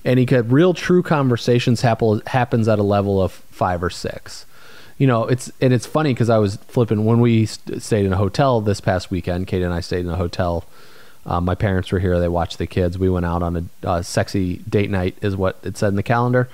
And 0.04 0.18
he 0.18 0.26
could 0.26 0.52
real 0.52 0.74
true 0.74 1.04
conversations 1.04 1.82
happen 1.82 2.22
happens 2.28 2.68
at 2.68 2.80
a 2.80 2.84
level 2.84 3.22
of 3.22 3.32
five 3.32 3.84
or 3.84 3.90
six 3.90 4.46
you 5.02 5.08
know, 5.08 5.26
it's 5.26 5.52
and 5.60 5.74
it's 5.74 5.88
funny 5.88 6.14
because 6.14 6.30
I 6.30 6.38
was 6.38 6.58
flipping 6.68 7.06
when 7.06 7.22
we 7.22 7.48
st- 7.48 7.82
stayed 7.82 8.06
in 8.06 8.14
a 8.14 8.18
hotel 8.18 8.62
this 8.62 8.80
past 8.80 9.10
weekend. 9.10 9.48
Kate 9.48 9.64
and 9.64 9.74
I 9.74 9.80
stayed 9.80 10.06
in 10.06 10.12
a 10.12 10.16
hotel. 10.16 10.64
Um, 11.26 11.44
my 11.44 11.56
parents 11.56 11.92
were 11.92 11.98
here; 11.98 12.20
they 12.20 12.28
watched 12.28 12.60
the 12.60 12.68
kids. 12.68 13.00
We 13.00 13.10
went 13.10 13.26
out 13.26 13.42
on 13.42 13.58
a 13.58 13.88
uh, 13.88 14.02
sexy 14.04 14.58
date 14.58 14.92
night, 14.92 15.18
is 15.24 15.36
what 15.36 15.58
it 15.64 15.76
said 15.76 15.88
in 15.88 15.96
the 15.96 16.04
calendar. 16.04 16.50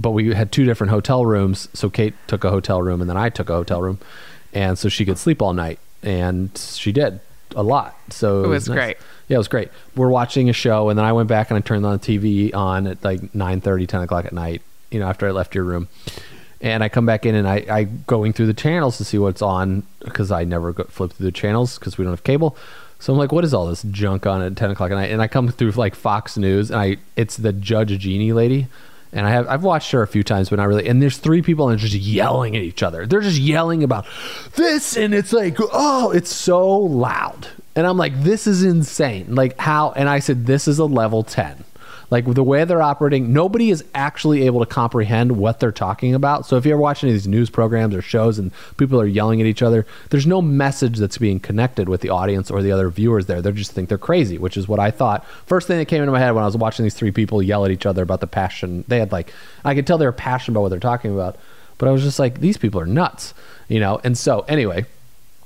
But 0.00 0.12
we 0.12 0.32
had 0.32 0.50
two 0.50 0.64
different 0.64 0.92
hotel 0.92 1.26
rooms, 1.26 1.68
so 1.74 1.90
Kate 1.90 2.14
took 2.26 2.42
a 2.42 2.48
hotel 2.48 2.80
room 2.80 3.02
and 3.02 3.10
then 3.10 3.18
I 3.18 3.28
took 3.28 3.50
a 3.50 3.54
hotel 3.54 3.82
room, 3.82 3.98
and 4.54 4.78
so 4.78 4.88
she 4.88 5.04
could 5.04 5.18
sleep 5.18 5.42
all 5.42 5.52
night. 5.52 5.78
And 6.02 6.56
she 6.56 6.92
did 6.92 7.20
a 7.56 7.62
lot. 7.62 7.96
So 8.10 8.44
It 8.44 8.48
was 8.48 8.68
great. 8.68 8.96
Yeah, 9.28 9.36
it 9.36 9.38
was 9.38 9.48
great. 9.48 9.68
We're 9.94 10.08
watching 10.08 10.48
a 10.48 10.52
show, 10.52 10.88
and 10.88 10.98
then 10.98 11.04
I 11.04 11.12
went 11.12 11.28
back 11.28 11.50
and 11.50 11.58
I 11.58 11.60
turned 11.60 11.84
on 11.84 11.92
the 11.92 11.98
TV 11.98 12.54
on 12.54 12.86
at 12.86 13.02
like 13.04 13.34
9 13.34 13.60
30, 13.60 13.86
10 13.86 14.02
o'clock 14.02 14.24
at 14.24 14.32
night, 14.32 14.62
you 14.90 15.00
know, 15.00 15.06
after 15.06 15.26
I 15.26 15.32
left 15.32 15.54
your 15.54 15.64
room. 15.64 15.88
And 16.60 16.82
I 16.82 16.88
come 16.88 17.06
back 17.06 17.24
in 17.24 17.34
and 17.36 17.46
I, 17.46 17.64
I 17.70 17.84
going 17.84 18.32
through 18.32 18.46
the 18.46 18.54
channels 18.54 18.98
to 18.98 19.04
see 19.04 19.18
what's 19.18 19.42
on 19.42 19.84
because 20.00 20.32
I 20.32 20.42
never 20.44 20.72
go, 20.72 20.84
flip 20.84 21.12
through 21.12 21.26
the 21.26 21.32
channels 21.32 21.78
because 21.78 21.98
we 21.98 22.04
don't 22.04 22.12
have 22.12 22.24
cable. 22.24 22.56
So 22.98 23.12
I'm 23.12 23.18
like, 23.18 23.30
what 23.30 23.44
is 23.44 23.54
all 23.54 23.66
this 23.66 23.84
junk 23.84 24.26
on 24.26 24.42
at 24.42 24.56
10 24.56 24.72
o'clock 24.72 24.90
at 24.90 24.94
night? 24.94 25.12
And 25.12 25.22
I 25.22 25.28
come 25.28 25.48
through 25.50 25.70
like 25.72 25.94
Fox 25.94 26.36
News 26.36 26.70
and 26.72 26.80
I 26.80 26.96
it's 27.14 27.36
the 27.36 27.52
Judge 27.52 27.96
Jeannie 27.98 28.32
lady. 28.32 28.66
And 29.12 29.26
I 29.26 29.30
have 29.30 29.48
I've 29.48 29.64
watched 29.64 29.90
her 29.92 30.02
a 30.02 30.06
few 30.06 30.22
times, 30.22 30.50
but 30.50 30.56
not 30.56 30.68
really. 30.68 30.86
And 30.86 31.00
there's 31.00 31.16
three 31.16 31.42
people 31.42 31.68
and 31.68 31.78
they're 31.78 31.88
just 31.88 31.94
yelling 32.02 32.56
at 32.56 32.62
each 32.62 32.82
other. 32.82 33.06
They're 33.06 33.20
just 33.20 33.38
yelling 33.38 33.82
about 33.82 34.06
this, 34.56 34.96
and 34.96 35.14
it's 35.14 35.32
like, 35.32 35.56
oh, 35.60 36.10
it's 36.10 36.34
so 36.34 36.78
loud. 36.78 37.48
And 37.74 37.86
I'm 37.86 37.96
like, 37.96 38.22
this 38.22 38.46
is 38.46 38.64
insane. 38.64 39.34
Like 39.34 39.58
how? 39.58 39.92
And 39.92 40.08
I 40.08 40.18
said, 40.18 40.46
this 40.46 40.68
is 40.68 40.78
a 40.78 40.84
level 40.84 41.22
ten. 41.22 41.64
Like 42.10 42.24
the 42.24 42.42
way 42.42 42.64
they're 42.64 42.80
operating, 42.80 43.32
nobody 43.32 43.70
is 43.70 43.84
actually 43.94 44.44
able 44.44 44.60
to 44.60 44.66
comprehend 44.66 45.32
what 45.32 45.60
they're 45.60 45.72
talking 45.72 46.14
about. 46.14 46.46
So 46.46 46.56
if 46.56 46.64
you're 46.64 46.78
watching 46.78 47.10
these 47.10 47.28
news 47.28 47.50
programs 47.50 47.94
or 47.94 48.00
shows 48.00 48.38
and 48.38 48.50
people 48.78 49.00
are 49.00 49.06
yelling 49.06 49.40
at 49.40 49.46
each 49.46 49.62
other, 49.62 49.86
there's 50.10 50.26
no 50.26 50.40
message 50.40 50.98
that's 50.98 51.18
being 51.18 51.38
connected 51.38 51.88
with 51.88 52.00
the 52.00 52.08
audience 52.08 52.50
or 52.50 52.62
the 52.62 52.72
other 52.72 52.88
viewers 52.88 53.26
there. 53.26 53.42
They 53.42 53.52
just 53.52 53.72
think 53.72 53.88
they're 53.88 53.98
crazy, 53.98 54.38
which 54.38 54.56
is 54.56 54.66
what 54.66 54.80
I 54.80 54.90
thought. 54.90 55.26
First 55.46 55.66
thing 55.66 55.78
that 55.78 55.86
came 55.86 56.02
into 56.02 56.12
my 56.12 56.18
head 56.18 56.30
when 56.30 56.42
I 56.44 56.46
was 56.46 56.56
watching 56.56 56.84
these 56.84 56.94
three 56.94 57.12
people 57.12 57.42
yell 57.42 57.64
at 57.64 57.70
each 57.70 57.84
other 57.84 58.02
about 58.02 58.20
the 58.20 58.26
passion. 58.26 58.84
They 58.88 58.98
had 58.98 59.12
like, 59.12 59.32
I 59.64 59.74
could 59.74 59.86
tell 59.86 59.98
they 59.98 60.06
were 60.06 60.12
passionate 60.12 60.54
about 60.54 60.62
what 60.62 60.68
they're 60.70 60.80
talking 60.80 61.12
about, 61.12 61.36
but 61.76 61.88
I 61.88 61.92
was 61.92 62.02
just 62.02 62.18
like, 62.18 62.40
these 62.40 62.56
people 62.56 62.80
are 62.80 62.86
nuts, 62.86 63.34
you 63.68 63.80
know? 63.80 64.00
And 64.02 64.16
so 64.16 64.46
anyway, 64.48 64.86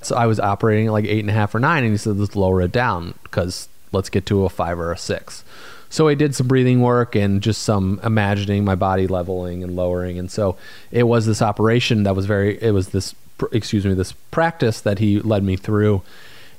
so 0.00 0.16
I 0.16 0.26
was 0.26 0.38
operating 0.38 0.86
at 0.86 0.92
like 0.92 1.06
eight 1.06 1.20
and 1.20 1.30
a 1.30 1.34
half 1.34 1.54
or 1.54 1.60
nine, 1.60 1.82
and 1.84 1.92
he 1.92 1.98
said, 1.98 2.16
let's 2.16 2.36
lower 2.36 2.62
it 2.62 2.72
down 2.72 3.14
because 3.24 3.68
let's 3.92 4.08
get 4.08 4.26
to 4.26 4.44
a 4.44 4.48
five 4.48 4.78
or 4.78 4.92
a 4.92 4.98
six. 4.98 5.44
So 5.92 6.08
I 6.08 6.14
did 6.14 6.34
some 6.34 6.48
breathing 6.48 6.80
work 6.80 7.14
and 7.14 7.42
just 7.42 7.64
some 7.64 8.00
imagining 8.02 8.64
my 8.64 8.74
body 8.74 9.06
leveling 9.06 9.62
and 9.62 9.76
lowering. 9.76 10.18
And 10.18 10.30
so 10.30 10.56
it 10.90 11.02
was 11.02 11.26
this 11.26 11.42
operation 11.42 12.04
that 12.04 12.16
was 12.16 12.24
very, 12.24 12.60
it 12.62 12.70
was 12.70 12.88
this, 12.88 13.14
excuse 13.52 13.84
me, 13.84 13.92
this 13.92 14.12
practice 14.30 14.80
that 14.80 15.00
he 15.00 15.20
led 15.20 15.42
me 15.44 15.54
through 15.54 16.00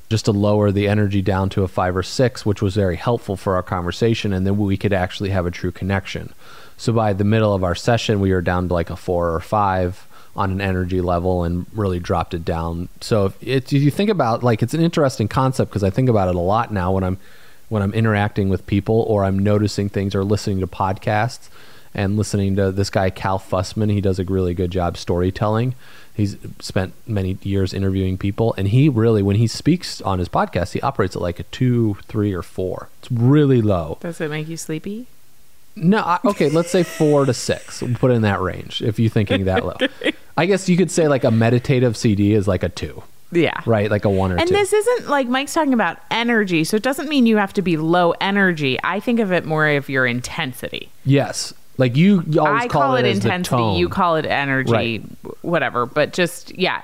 just 0.07 0.25
to 0.25 0.31
lower 0.31 0.71
the 0.71 0.87
energy 0.87 1.23
down 1.23 1.49
to 1.49 1.63
a 1.63 1.67
five 1.67 1.97
or 1.97 2.03
six, 2.03 2.45
which 2.45 2.61
was 2.61 2.75
very 2.75 2.95
helpful 2.95 3.35
for 3.35 3.55
our 3.55 3.63
conversation. 3.63 4.33
And 4.33 4.45
then 4.45 4.55
we 4.55 4.77
could 4.77 4.93
actually 4.93 5.31
have 5.31 5.47
a 5.47 5.51
true 5.51 5.71
connection. 5.71 6.31
So 6.77 6.93
by 6.93 7.13
the 7.13 7.23
middle 7.23 7.55
of 7.55 7.63
our 7.63 7.73
session, 7.73 8.19
we 8.19 8.31
were 8.31 8.41
down 8.43 8.67
to 8.67 8.73
like 8.75 8.91
a 8.91 8.95
four 8.95 9.33
or 9.33 9.39
five 9.39 10.07
on 10.35 10.51
an 10.51 10.61
energy 10.61 11.01
level 11.01 11.43
and 11.43 11.65
really 11.73 11.99
dropped 11.99 12.35
it 12.35 12.45
down. 12.45 12.87
So 13.01 13.33
if, 13.41 13.73
if 13.73 13.81
you 13.81 13.89
think 13.89 14.11
about 14.11 14.43
like 14.43 14.61
it's 14.61 14.75
an 14.75 14.81
interesting 14.81 15.27
concept 15.27 15.71
because 15.71 15.83
I 15.83 15.89
think 15.89 16.07
about 16.07 16.29
it 16.29 16.35
a 16.35 16.39
lot 16.39 16.71
now 16.71 16.91
when 16.91 17.03
I'm 17.03 17.17
when 17.73 17.81
I'm 17.81 17.93
interacting 17.93 18.49
with 18.49 18.67
people 18.67 19.01
or 19.01 19.25
I'm 19.25 19.39
noticing 19.39 19.89
things 19.89 20.13
or 20.13 20.23
listening 20.23 20.59
to 20.59 20.67
podcasts 20.67 21.49
and 21.93 22.15
listening 22.15 22.55
to 22.55 22.71
this 22.71 22.89
guy 22.89 23.09
Cal 23.09 23.39
Fussman. 23.39 23.91
He 23.91 23.99
does 23.99 24.19
a 24.19 24.23
really 24.23 24.53
good 24.53 24.71
job 24.71 24.95
storytelling. 24.95 25.75
He's 26.13 26.37
spent 26.59 26.93
many 27.07 27.39
years 27.41 27.73
interviewing 27.73 28.19
people, 28.19 28.53
and 28.57 28.67
he 28.67 28.87
really, 28.87 29.23
when 29.23 29.37
he 29.37 29.47
speaks 29.47 29.99
on 30.01 30.19
his 30.19 30.29
podcast, 30.29 30.73
he 30.73 30.81
operates 30.81 31.15
at 31.15 31.23
like 31.23 31.39
a 31.39 31.43
two, 31.43 31.97
three, 32.07 32.31
or 32.31 32.43
four. 32.43 32.89
It's 32.99 33.11
really 33.11 33.63
low. 33.63 33.97
Does 34.01 34.21
it 34.21 34.29
make 34.29 34.47
you 34.47 34.55
sleepy? 34.57 35.07
No, 35.75 35.99
I, 35.99 36.19
okay, 36.23 36.49
let's 36.49 36.69
say 36.69 36.83
four 36.83 37.25
to 37.25 37.33
six. 37.33 37.81
We'll 37.81 37.95
put 37.95 38.11
in 38.11 38.21
that 38.21 38.39
range 38.39 38.83
if 38.83 38.99
you're 38.99 39.09
thinking 39.09 39.45
that 39.45 39.65
low. 39.65 39.77
I 40.37 40.45
guess 40.45 40.69
you 40.69 40.77
could 40.77 40.91
say 40.91 41.07
like 41.07 41.23
a 41.23 41.31
meditative 41.31 41.97
CD 41.97 42.33
is 42.33 42.47
like 42.47 42.61
a 42.61 42.69
two, 42.69 43.01
Yeah. 43.35 43.61
right? 43.65 43.89
Like 43.89 44.05
a 44.05 44.09
one 44.09 44.31
or 44.31 44.37
And 44.37 44.47
two. 44.47 44.53
this 44.53 44.73
isn't 44.73 45.09
like 45.09 45.27
Mike's 45.27 45.53
talking 45.53 45.73
about 45.73 45.97
energy, 46.11 46.63
so 46.63 46.77
it 46.77 46.83
doesn't 46.83 47.09
mean 47.09 47.25
you 47.25 47.37
have 47.37 47.53
to 47.53 47.61
be 47.61 47.77
low 47.77 48.11
energy. 48.21 48.77
I 48.83 48.99
think 48.99 49.19
of 49.19 49.31
it 49.31 49.45
more 49.45 49.67
of 49.67 49.89
your 49.89 50.05
intensity. 50.05 50.89
yes, 51.05 51.53
like 51.77 51.95
you, 51.95 52.23
you 52.27 52.39
always 52.39 52.65
I 52.65 52.67
call, 52.67 52.95
it, 52.97 53.05
as 53.05 53.19
the 53.21 53.27
intensity, 53.33 53.79
you 53.79 53.89
call 53.89 54.15
it 54.17 54.25
energy, 54.27 54.71
Right. 54.71 55.01
whatever. 55.41 55.85
But 55.87 56.13
just 56.13 56.55
yeah. 56.57 56.81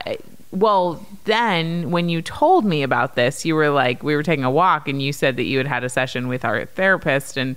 Well, 0.52 1.06
then 1.26 1.92
when 1.92 2.10
you 2.10 2.24
told 2.24 2.66
me 2.66 2.82
about 2.82 3.14
this, 3.14 3.46
you 3.46 3.54
were 3.54 3.70
like, 3.70 4.02
we 4.02 4.16
were 4.16 4.24
taking 4.24 4.44
a 4.44 4.50
walk, 4.50 4.88
and 4.88 5.00
you 5.00 5.14
said 5.14 5.38
that 5.38 5.44
you 5.44 5.60
had 5.60 5.68
had 5.68 5.84
a 5.84 5.90
session 5.90 6.28
with 6.28 6.44
our 6.44 6.66
therapist, 6.66 7.38
and 7.38 7.56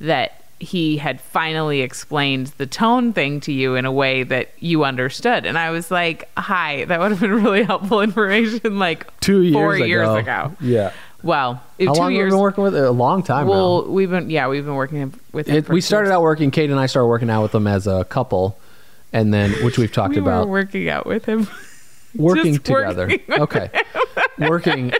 that 0.00 0.41
he 0.62 0.96
had 0.96 1.20
finally 1.20 1.80
explained 1.80 2.48
the 2.58 2.66
tone 2.66 3.12
thing 3.12 3.40
to 3.40 3.52
you 3.52 3.74
in 3.74 3.84
a 3.84 3.92
way 3.92 4.22
that 4.22 4.50
you 4.60 4.84
understood. 4.84 5.44
And 5.44 5.58
I 5.58 5.70
was 5.70 5.90
like, 5.90 6.28
hi, 6.38 6.84
that 6.84 7.00
would 7.00 7.10
have 7.10 7.20
been 7.20 7.42
really 7.42 7.62
helpful 7.64 8.00
information 8.00 8.78
like 8.78 9.06
two 9.20 9.42
years 9.42 9.54
four 9.54 9.74
ago. 9.74 9.84
years 9.84 10.08
ago. 10.08 10.56
Yeah. 10.60 10.92
Well, 11.24 11.54
How 11.54 11.60
two 11.78 11.84
long 11.86 11.96
have 11.96 12.12
years. 12.12 12.24
we 12.26 12.30
been 12.36 12.40
working 12.40 12.64
with? 12.64 12.74
it? 12.76 12.82
A 12.84 12.90
long 12.90 13.22
time 13.22 13.46
now. 13.46 13.52
well, 13.52 13.88
we've 13.88 14.10
been 14.10 14.30
yeah, 14.30 14.48
we've 14.48 14.64
been 14.64 14.74
working 14.74 15.12
with. 15.32 15.46
him 15.48 15.56
It, 15.56 15.68
we 15.68 15.80
started 15.80 16.08
years. 16.08 16.14
out 16.16 16.22
working. 16.22 16.50
Kate 16.50 16.70
and 16.70 16.78
I 16.80 16.86
started 16.86 17.06
working 17.08 17.30
out 17.30 17.42
with 17.42 17.52
them 17.52 17.66
as 17.66 17.86
a 17.86 18.04
couple, 18.04 18.58
and 19.12 19.32
then 19.34 19.50
which 19.64 19.78
we've 19.78 19.92
talked 19.92 20.14
We 20.14 20.20
about 20.20 20.48
working 20.48 20.88
out 20.88 21.06
with 21.06 21.24
him. 21.24 21.46
working 22.16 22.54
just 22.54 22.64
together. 22.66 23.06
working 23.08 23.40
okay, 23.40 23.70
working 24.38 24.92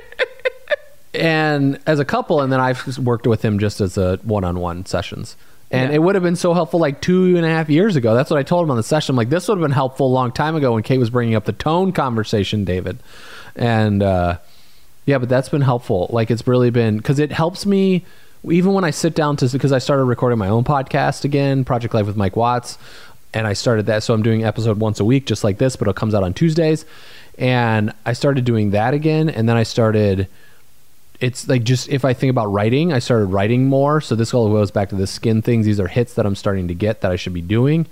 and 1.14 1.78
as 1.86 1.98
a 1.98 2.04
couple, 2.04 2.40
and 2.40 2.52
then 2.52 2.60
I've 2.60 2.98
worked 2.98 3.26
with 3.26 3.44
him 3.44 3.58
just 3.58 3.80
as 3.80 3.98
a 3.98 4.18
one-on-one 4.22 4.86
sessions. 4.86 5.36
And 5.72 5.88
Yeah. 5.90 5.96
it 5.96 6.02
would 6.02 6.14
have 6.14 6.22
been 6.22 6.36
so 6.36 6.52
helpful 6.54 6.78
like 6.78 7.00
two 7.00 7.34
and 7.36 7.44
a 7.46 7.48
half 7.48 7.70
years 7.70 7.96
ago. 7.96 8.14
That's 8.14 8.30
what 8.30 8.38
I 8.38 8.42
told 8.42 8.64
him 8.64 8.70
on 8.70 8.76
the 8.76 8.82
session. 8.82 9.14
I'm 9.14 9.16
like, 9.16 9.30
this 9.30 9.48
would 9.48 9.56
have 9.56 9.62
been 9.62 9.70
helpful 9.72 10.06
a 10.06 10.12
long 10.12 10.30
time 10.30 10.54
ago 10.54 10.74
when 10.74 10.82
Kate 10.82 10.98
was 10.98 11.08
bringing 11.10 11.34
up 11.34 11.46
the 11.46 11.52
tone 11.52 11.92
conversation, 11.92 12.64
David. 12.64 12.98
And 13.56 14.02
uh, 14.02 14.36
yeah, 15.06 15.18
but 15.18 15.28
that's 15.30 15.48
been 15.48 15.62
helpful. 15.62 16.08
Like 16.10 16.30
it's 16.30 16.46
really 16.46 16.70
been 16.70 16.98
because 16.98 17.18
it 17.18 17.32
helps 17.32 17.64
me 17.66 18.04
even 18.48 18.72
when 18.74 18.84
I 18.84 18.90
sit 18.90 19.14
down 19.14 19.36
to 19.36 19.48
because 19.48 19.72
I 19.72 19.78
started 19.78 20.04
recording 20.04 20.38
my 20.38 20.48
own 20.48 20.64
podcast 20.64 21.24
again, 21.24 21.64
Project 21.64 21.94
Life 21.94 22.06
with 22.06 22.16
Mike 22.16 22.36
Watts, 22.36 22.76
and 23.32 23.46
I 23.46 23.52
started 23.54 23.86
that. 23.86 24.02
So 24.02 24.12
I'm 24.14 24.22
doing 24.22 24.44
episode 24.44 24.78
once 24.78 25.00
a 25.00 25.04
week, 25.04 25.26
just 25.26 25.42
like 25.44 25.58
this, 25.58 25.76
but 25.76 25.88
it 25.88 25.96
comes 25.96 26.14
out 26.14 26.22
on 26.22 26.34
Tuesdays. 26.34 26.84
And 27.38 27.92
I 28.04 28.12
started 28.12 28.44
doing 28.44 28.72
that 28.72 28.92
again, 28.94 29.30
and 29.30 29.48
then 29.48 29.56
I 29.56 29.62
started. 29.62 30.28
It's 31.22 31.48
like 31.48 31.62
just 31.62 31.88
if 31.88 32.04
I 32.04 32.14
think 32.14 32.30
about 32.30 32.46
writing, 32.46 32.92
I 32.92 32.98
started 32.98 33.26
writing 33.26 33.68
more. 33.68 34.00
So 34.00 34.16
this 34.16 34.34
all 34.34 34.48
goes 34.48 34.72
back 34.72 34.88
to 34.88 34.96
the 34.96 35.06
skin 35.06 35.40
things. 35.40 35.64
These 35.64 35.78
are 35.78 35.86
hits 35.86 36.14
that 36.14 36.26
I'm 36.26 36.34
starting 36.34 36.66
to 36.66 36.74
get 36.74 37.00
that 37.00 37.12
I 37.12 37.16
should 37.16 37.32
be 37.32 37.40
doing. 37.40 37.86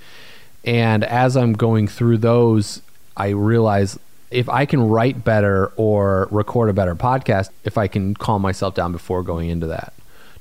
And 0.64 1.04
as 1.04 1.36
I'm 1.36 1.52
going 1.52 1.86
through 1.86 2.18
those, 2.18 2.82
I 3.16 3.28
realize 3.28 3.98
if 4.32 4.48
I 4.48 4.66
can 4.66 4.88
write 4.88 5.24
better 5.24 5.72
or 5.76 6.26
record 6.32 6.70
a 6.70 6.72
better 6.72 6.96
podcast, 6.96 7.50
if 7.64 7.78
I 7.78 7.86
can 7.86 8.14
calm 8.14 8.42
myself 8.42 8.74
down 8.74 8.90
before 8.90 9.22
going 9.22 9.48
into 9.48 9.68
that. 9.68 9.92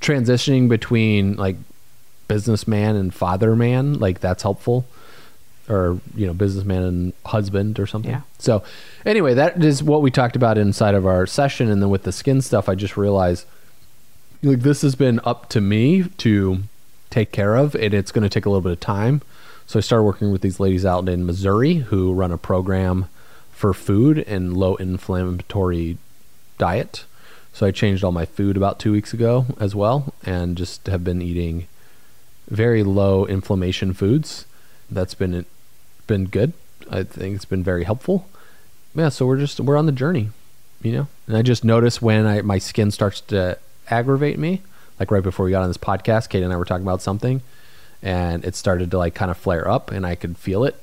Transitioning 0.02 0.68
between 0.68 1.36
like 1.36 1.58
businessman 2.28 2.96
and 2.96 3.14
father 3.14 3.56
man, 3.56 4.00
like 4.00 4.20
that's 4.20 4.42
helpful. 4.42 4.86
Or, 5.70 6.00
you 6.16 6.26
know, 6.26 6.34
businessman 6.34 6.82
and 6.82 7.14
husband 7.26 7.80
or 7.80 7.86
something. 7.86 8.12
Yeah. 8.12 8.22
So 8.40 8.64
anyway, 9.06 9.36
that 9.36 9.64
is 9.64 9.84
what 9.84 10.02
we 10.02 10.10
talked 10.10 10.36
about 10.36 10.58
inside 10.58 10.96
of 10.96 11.06
our 11.06 11.28
session. 11.28 11.70
And 11.70 11.80
then 11.80 11.92
with 11.92 12.04
the 12.04 12.12
skin 12.12 12.42
stuff, 12.42 12.68
I 12.68 12.74
just 12.74 12.98
realized 12.98 13.46
like 14.44 14.62
this 14.62 14.82
has 14.82 14.96
been 14.96 15.20
up 15.24 15.50
to 15.50 15.62
me 15.62 16.04
to 16.18 16.64
take 17.10 17.32
care 17.32 17.56
of 17.56 17.76
and 17.76 17.94
it's 17.94 18.12
going 18.12 18.24
to 18.24 18.30
take 18.30 18.46
a 18.46 18.50
little 18.50 18.62
bit 18.62 18.72
of 18.72 18.80
time 18.80 19.22
so 19.66 19.80
i 19.80 19.82
started 19.82 20.04
working 20.04 20.32
with 20.32 20.42
these 20.42 20.60
ladies 20.60 20.86
out 20.86 21.08
in 21.10 21.26
missouri 21.26 21.76
who 21.76 22.14
run 22.14 22.32
a 22.32 22.38
program 22.38 23.08
for 23.52 23.74
food 23.74 24.20
and 24.20 24.56
low 24.56 24.76
inflammatory 24.76 25.98
diet 26.58 27.06
so 27.52 27.66
i 27.66 27.72
changed 27.72 28.04
all 28.04 28.12
my 28.12 28.26
food 28.26 28.56
about 28.56 28.80
two 28.80 28.92
weeks 28.92 29.14
ago 29.14 29.46
as 29.60 29.76
well 29.76 30.14
and 30.24 30.56
just 30.56 30.88
have 30.88 31.04
been 31.04 31.22
eating 31.22 31.68
very 32.48 32.84
low 32.84 33.26
inflammation 33.26 33.94
foods 33.94 34.46
that's 34.90 35.14
been 35.14 35.46
been 36.10 36.26
good. 36.26 36.52
I 36.92 37.04
think 37.04 37.36
it's 37.36 37.46
been 37.46 37.64
very 37.64 37.86
helpful. 37.86 38.28
Yeah 38.94 39.10
so 39.10 39.26
we're 39.26 39.38
just 39.38 39.62
we're 39.62 39.78
on 39.78 39.86
the 39.86 39.94
journey 39.94 40.32
you 40.82 40.92
know? 40.92 41.08
And 41.28 41.38
i 41.38 41.42
just 41.42 41.64
notice 41.64 42.02
when 42.02 42.26
i 42.26 42.42
my 42.42 42.58
skin 42.58 42.92
starts 42.92 43.22
to 43.22 43.58
aggravate 43.90 44.40
me 44.40 44.62
like 45.00 45.12
right 45.12 45.24
before 45.24 45.46
we 45.46 45.52
got 45.52 45.62
on 45.64 45.70
this 45.70 45.78
podcast 45.78 46.30
kate 46.30 46.44
and 46.44 46.54
i 46.54 46.58
were 46.58 46.66
talking 46.66 46.86
about 46.86 47.02
something 47.02 47.42
and 48.02 48.46
it 48.46 48.56
started 48.56 48.92
to 48.92 48.98
like 48.98 49.14
kind 49.14 49.30
of 49.32 49.38
flare 49.38 49.68
up 49.68 49.92
and 49.92 50.06
i 50.06 50.16
could 50.16 50.38
feel 50.38 50.64
it. 50.64 50.82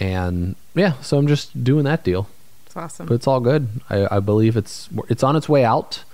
And 0.00 0.56
yeah 0.74 0.94
so 1.00 1.18
i'm 1.18 1.26
just 1.26 1.62
doing 1.62 1.84
that 1.84 2.04
deal. 2.04 2.28
It's 2.66 2.76
awesome. 2.76 3.06
but 3.06 3.14
it's 3.14 3.26
all 3.26 3.40
good. 3.40 3.68
I, 3.90 4.16
I 4.16 4.20
believe 4.20 4.56
it's 4.56 4.88
it's 5.08 5.22
on 5.22 5.36
its 5.36 5.48
way 5.48 5.64
out 5.64 6.04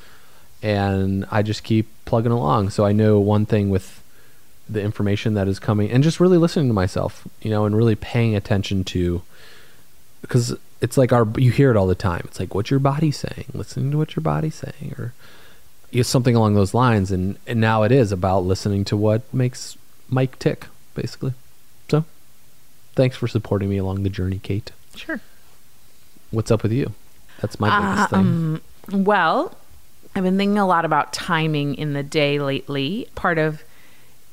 and 0.63 1.25
i 1.31 1.43
just 1.43 1.63
keep 1.63 1.87
plugging 2.05 2.33
along. 2.33 2.71
So 2.71 2.85
i 2.85 2.93
know 2.93 3.19
one 3.21 3.47
thing 3.47 3.71
with 3.71 3.98
the 4.69 4.83
information 4.83 5.35
that 5.35 5.49
is 5.49 5.59
coming 5.59 5.91
and 5.91 6.05
just 6.05 6.21
really 6.21 6.39
listening 6.39 6.69
to 6.69 6.75
myself 6.75 7.27
you 7.41 7.51
know 7.51 7.65
and 7.65 7.77
really 7.77 7.95
paying 7.95 8.35
attention 8.35 8.85
to 8.85 9.23
because 10.21 10.57
it's 10.81 10.97
like 10.97 11.13
our 11.13 11.27
you 11.37 11.51
hear 11.51 11.71
it 11.71 11.77
all 11.77 11.87
the 11.87 11.95
time 11.95 12.23
it's 12.25 12.39
like 12.39 12.55
what's 12.55 12.71
your 12.71 12.81
body 12.81 13.11
saying 13.11 13.47
listening 13.55 13.91
to 13.91 13.99
what 13.99 14.15
your 14.15 14.23
body's 14.23 14.55
saying 14.55 14.95
or 14.99 15.13
you 15.91 15.99
know, 15.99 16.03
something 16.03 16.37
along 16.37 16.55
those 16.55 16.75
lines 16.75 17.11
and 17.11 17.39
and 17.47 17.61
now 17.61 17.83
it 17.83 17.93
is 17.93 18.13
about 18.13 18.41
listening 18.41 18.85
to 18.85 18.97
what 18.97 19.23
makes 19.33 19.77
mike 20.09 20.39
tick 20.39 20.67
basically 20.95 21.33
so 21.89 22.05
thanks 22.95 23.17
for 23.17 23.27
supporting 23.29 23.71
me 23.71 23.79
along 23.79 24.03
the 24.03 24.11
journey 24.11 24.41
kate 24.43 24.73
sure. 24.95 25.21
what's 26.31 26.51
up 26.51 26.63
with 26.63 26.73
you 26.73 26.93
That's 27.41 27.61
my 27.61 27.69
biggest 27.79 28.11
thing. 28.11 28.19
Um, 28.19 28.61
well, 29.05 29.57
I've 30.15 30.25
been 30.25 30.37
thinking 30.37 30.59
a 30.59 30.67
lot 30.67 30.85
about 30.85 31.13
timing 31.13 31.75
in 31.77 31.93
the 31.93 32.03
day 32.03 32.39
lately. 32.39 33.09
Part 33.15 33.39
of 33.39 33.63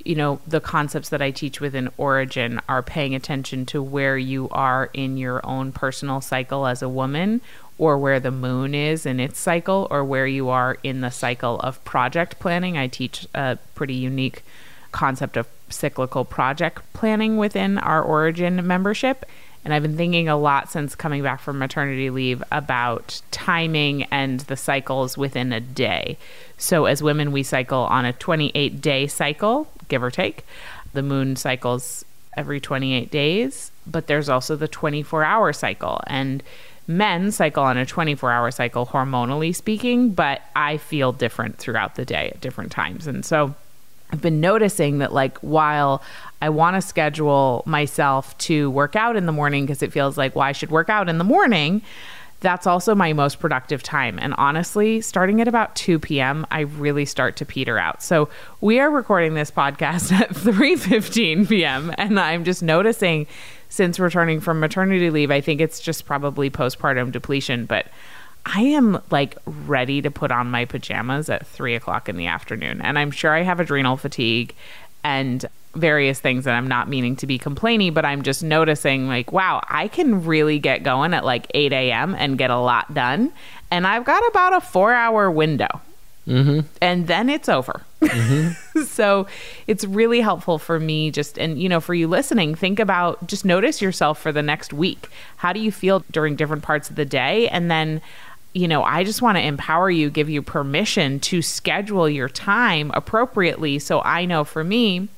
you 0.03 0.15
know 0.15 0.39
the 0.47 0.61
concepts 0.61 1.09
that 1.09 1.21
I 1.21 1.31
teach 1.31 1.59
within 1.59 1.89
Origin 1.97 2.59
are 2.67 2.83
paying 2.83 3.15
attention 3.15 3.65
to 3.67 3.81
where 3.81 4.17
you 4.17 4.49
are 4.49 4.89
in 4.93 5.17
your 5.17 5.45
own 5.45 5.71
personal 5.71 6.21
cycle 6.21 6.67
as 6.67 6.81
a 6.81 6.89
woman 6.89 7.41
or 7.77 7.97
where 7.97 8.19
the 8.19 8.31
moon 8.31 8.73
is 8.73 9.05
in 9.05 9.19
its 9.19 9.39
cycle 9.39 9.87
or 9.91 10.03
where 10.03 10.27
you 10.27 10.49
are 10.49 10.77
in 10.83 11.01
the 11.01 11.09
cycle 11.09 11.59
of 11.59 11.83
project 11.83 12.39
planning. 12.39 12.77
I 12.77 12.87
teach 12.87 13.27
a 13.33 13.57
pretty 13.73 13.95
unique 13.95 14.43
concept 14.91 15.35
of 15.35 15.47
cyclical 15.69 16.23
project 16.23 16.81
planning 16.93 17.37
within 17.37 17.77
our 17.77 18.01
Origin 18.01 18.65
membership. 18.65 19.25
And 19.65 19.73
I've 19.73 19.81
been 19.81 19.97
thinking 19.97 20.29
a 20.29 20.37
lot 20.37 20.71
since 20.71 20.93
coming 20.93 21.23
back 21.23 21.41
from 21.41 21.57
maternity 21.57 22.11
leave 22.11 22.43
about 22.51 23.21
timing 23.31 24.03
and 24.03 24.41
the 24.41 24.55
cycles 24.55 25.17
within 25.17 25.51
a 25.51 25.59
day. 25.59 26.19
So, 26.57 26.85
as 26.85 27.01
women, 27.01 27.31
we 27.31 27.41
cycle 27.41 27.79
on 27.79 28.05
a 28.05 28.13
28 28.13 28.79
day 28.79 29.07
cycle, 29.07 29.67
give 29.89 30.03
or 30.03 30.11
take. 30.11 30.45
The 30.93 31.01
moon 31.01 31.35
cycles 31.35 32.05
every 32.37 32.59
28 32.59 33.09
days, 33.09 33.71
but 33.87 34.05
there's 34.05 34.29
also 34.29 34.55
the 34.55 34.67
24 34.67 35.23
hour 35.23 35.51
cycle. 35.51 35.99
And 36.05 36.43
men 36.87 37.31
cycle 37.31 37.63
on 37.63 37.75
a 37.75 37.87
24 37.87 38.31
hour 38.31 38.51
cycle, 38.51 38.85
hormonally 38.85 39.53
speaking, 39.53 40.11
but 40.11 40.43
I 40.55 40.77
feel 40.77 41.11
different 41.11 41.57
throughout 41.57 41.95
the 41.95 42.05
day 42.05 42.29
at 42.35 42.39
different 42.39 42.71
times. 42.71 43.07
And 43.07 43.25
so, 43.25 43.55
I've 44.11 44.21
been 44.21 44.39
noticing 44.39 44.99
that, 44.99 45.11
like, 45.11 45.39
while 45.39 46.03
I 46.41 46.49
want 46.49 46.75
to 46.75 46.81
schedule 46.81 47.63
myself 47.65 48.37
to 48.39 48.69
work 48.71 48.95
out 48.95 49.15
in 49.15 49.25
the 49.25 49.31
morning 49.31 49.65
because 49.65 49.81
it 49.81 49.91
feels 49.91 50.17
like, 50.17 50.35
well, 50.35 50.43
I 50.43 50.51
should 50.51 50.71
work 50.71 50.89
out 50.89 51.09
in 51.09 51.17
the 51.17 51.23
morning, 51.23 51.81
that's 52.41 52.67
also 52.67 52.93
my 52.93 53.13
most 53.13 53.39
productive 53.39 53.81
time. 53.81 54.19
And 54.19 54.33
honestly, 54.37 55.01
starting 55.01 55.41
at 55.41 55.47
about 55.47 55.75
2 55.75 55.99
p.m., 55.99 56.45
I 56.51 56.61
really 56.61 57.05
start 57.05 57.37
to 57.37 57.45
peter 57.45 57.79
out. 57.79 58.03
So 58.03 58.29
we 58.61 58.79
are 58.79 58.89
recording 58.89 59.33
this 59.33 59.49
podcast 59.49 60.11
at 60.19 60.29
3:15 60.29 61.49
p.m. 61.49 61.93
and 61.97 62.19
I'm 62.19 62.43
just 62.43 62.61
noticing 62.61 63.27
since 63.69 63.99
returning 63.99 64.39
from 64.39 64.59
maternity 64.59 65.09
leave, 65.09 65.31
I 65.31 65.41
think 65.41 65.59
it's 65.59 65.79
just 65.79 66.05
probably 66.05 66.49
postpartum 66.49 67.11
depletion, 67.11 67.65
but 67.65 67.87
I 68.45 68.61
am 68.61 69.01
like 69.09 69.37
ready 69.45 70.01
to 70.01 70.11
put 70.11 70.31
on 70.31 70.51
my 70.51 70.65
pajamas 70.65 71.29
at 71.29 71.47
three 71.47 71.75
o'clock 71.75 72.07
in 72.07 72.15
the 72.15 72.27
afternoon. 72.27 72.79
And 72.81 72.99
I'm 72.99 73.11
sure 73.11 73.33
I 73.33 73.41
have 73.41 73.59
adrenal 73.59 73.97
fatigue 73.97 74.53
and 75.03 75.45
various 75.75 76.19
things 76.19 76.45
that 76.45 76.55
I'm 76.55 76.67
not 76.67 76.87
meaning 76.87 77.15
to 77.17 77.27
be 77.27 77.37
complaining, 77.37 77.93
but 77.93 78.05
I'm 78.05 78.21
just 78.21 78.43
noticing 78.43 79.07
like, 79.07 79.31
wow, 79.31 79.61
I 79.67 79.87
can 79.87 80.25
really 80.25 80.59
get 80.59 80.83
going 80.83 81.13
at 81.13 81.25
like 81.25 81.47
8 81.53 81.73
a.m. 81.73 82.15
and 82.15 82.37
get 82.37 82.49
a 82.49 82.57
lot 82.57 82.93
done. 82.93 83.31
And 83.71 83.85
I've 83.85 84.05
got 84.05 84.25
about 84.29 84.53
a 84.53 84.61
four 84.61 84.93
hour 84.93 85.29
window. 85.29 85.81
Mm-hmm. 86.27 86.61
And 86.81 87.07
then 87.07 87.29
it's 87.29 87.49
over. 87.49 87.81
so 88.87 89.27
it's 89.67 89.83
really 89.83 90.21
helpful 90.21 90.57
for 90.57 90.79
me 90.79 91.11
just, 91.11 91.37
and 91.37 91.61
you 91.61 91.69
know, 91.69 91.79
for 91.79 91.93
you 91.93 92.07
listening, 92.07 92.55
think 92.55 92.79
about 92.79 93.27
just 93.27 93.45
notice 93.45 93.81
yourself 93.81 94.19
for 94.19 94.31
the 94.31 94.41
next 94.41 94.73
week. 94.73 95.09
How 95.37 95.53
do 95.53 95.59
you 95.59 95.71
feel 95.71 96.03
during 96.11 96.35
different 96.35 96.63
parts 96.63 96.89
of 96.89 96.95
the 96.95 97.05
day? 97.05 97.47
And 97.49 97.69
then, 97.69 98.01
you 98.53 98.67
know, 98.67 98.83
I 98.83 99.03
just 99.03 99.21
want 99.21 99.37
to 99.37 99.43
empower 99.43 99.91
you, 99.91 100.09
give 100.09 100.29
you 100.29 100.41
permission 100.41 101.19
to 101.21 101.41
schedule 101.41 102.09
your 102.09 102.29
time 102.29 102.89
appropriately. 102.93 103.77
So 103.79 104.01
I 104.01 104.25
know 104.25 104.43
for 104.43 104.63
me, 104.63 105.09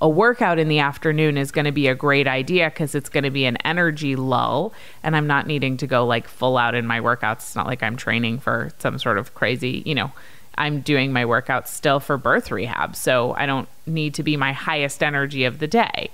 a 0.00 0.08
workout 0.08 0.58
in 0.58 0.68
the 0.68 0.78
afternoon 0.78 1.36
is 1.36 1.50
going 1.50 1.64
to 1.64 1.72
be 1.72 1.88
a 1.88 1.94
great 1.94 2.28
idea 2.28 2.70
because 2.70 2.94
it's 2.94 3.08
going 3.08 3.24
to 3.24 3.30
be 3.30 3.44
an 3.46 3.56
energy 3.58 4.14
lull 4.14 4.72
and 5.02 5.16
I'm 5.16 5.26
not 5.26 5.46
needing 5.46 5.76
to 5.78 5.86
go 5.86 6.06
like 6.06 6.28
full 6.28 6.56
out 6.56 6.74
in 6.74 6.86
my 6.86 7.00
workouts. 7.00 7.38
It's 7.38 7.56
not 7.56 7.66
like 7.66 7.82
I'm 7.82 7.96
training 7.96 8.38
for 8.38 8.70
some 8.78 8.98
sort 8.98 9.18
of 9.18 9.34
crazy, 9.34 9.82
you 9.84 9.94
know, 9.94 10.12
I'm 10.56 10.80
doing 10.80 11.12
my 11.12 11.24
workouts 11.24 11.68
still 11.68 12.00
for 12.00 12.16
birth 12.16 12.50
rehab. 12.50 12.94
So 12.94 13.34
I 13.34 13.46
don't 13.46 13.68
need 13.86 14.14
to 14.14 14.22
be 14.22 14.36
my 14.36 14.52
highest 14.52 15.02
energy 15.02 15.44
of 15.44 15.58
the 15.58 15.66
day. 15.66 16.10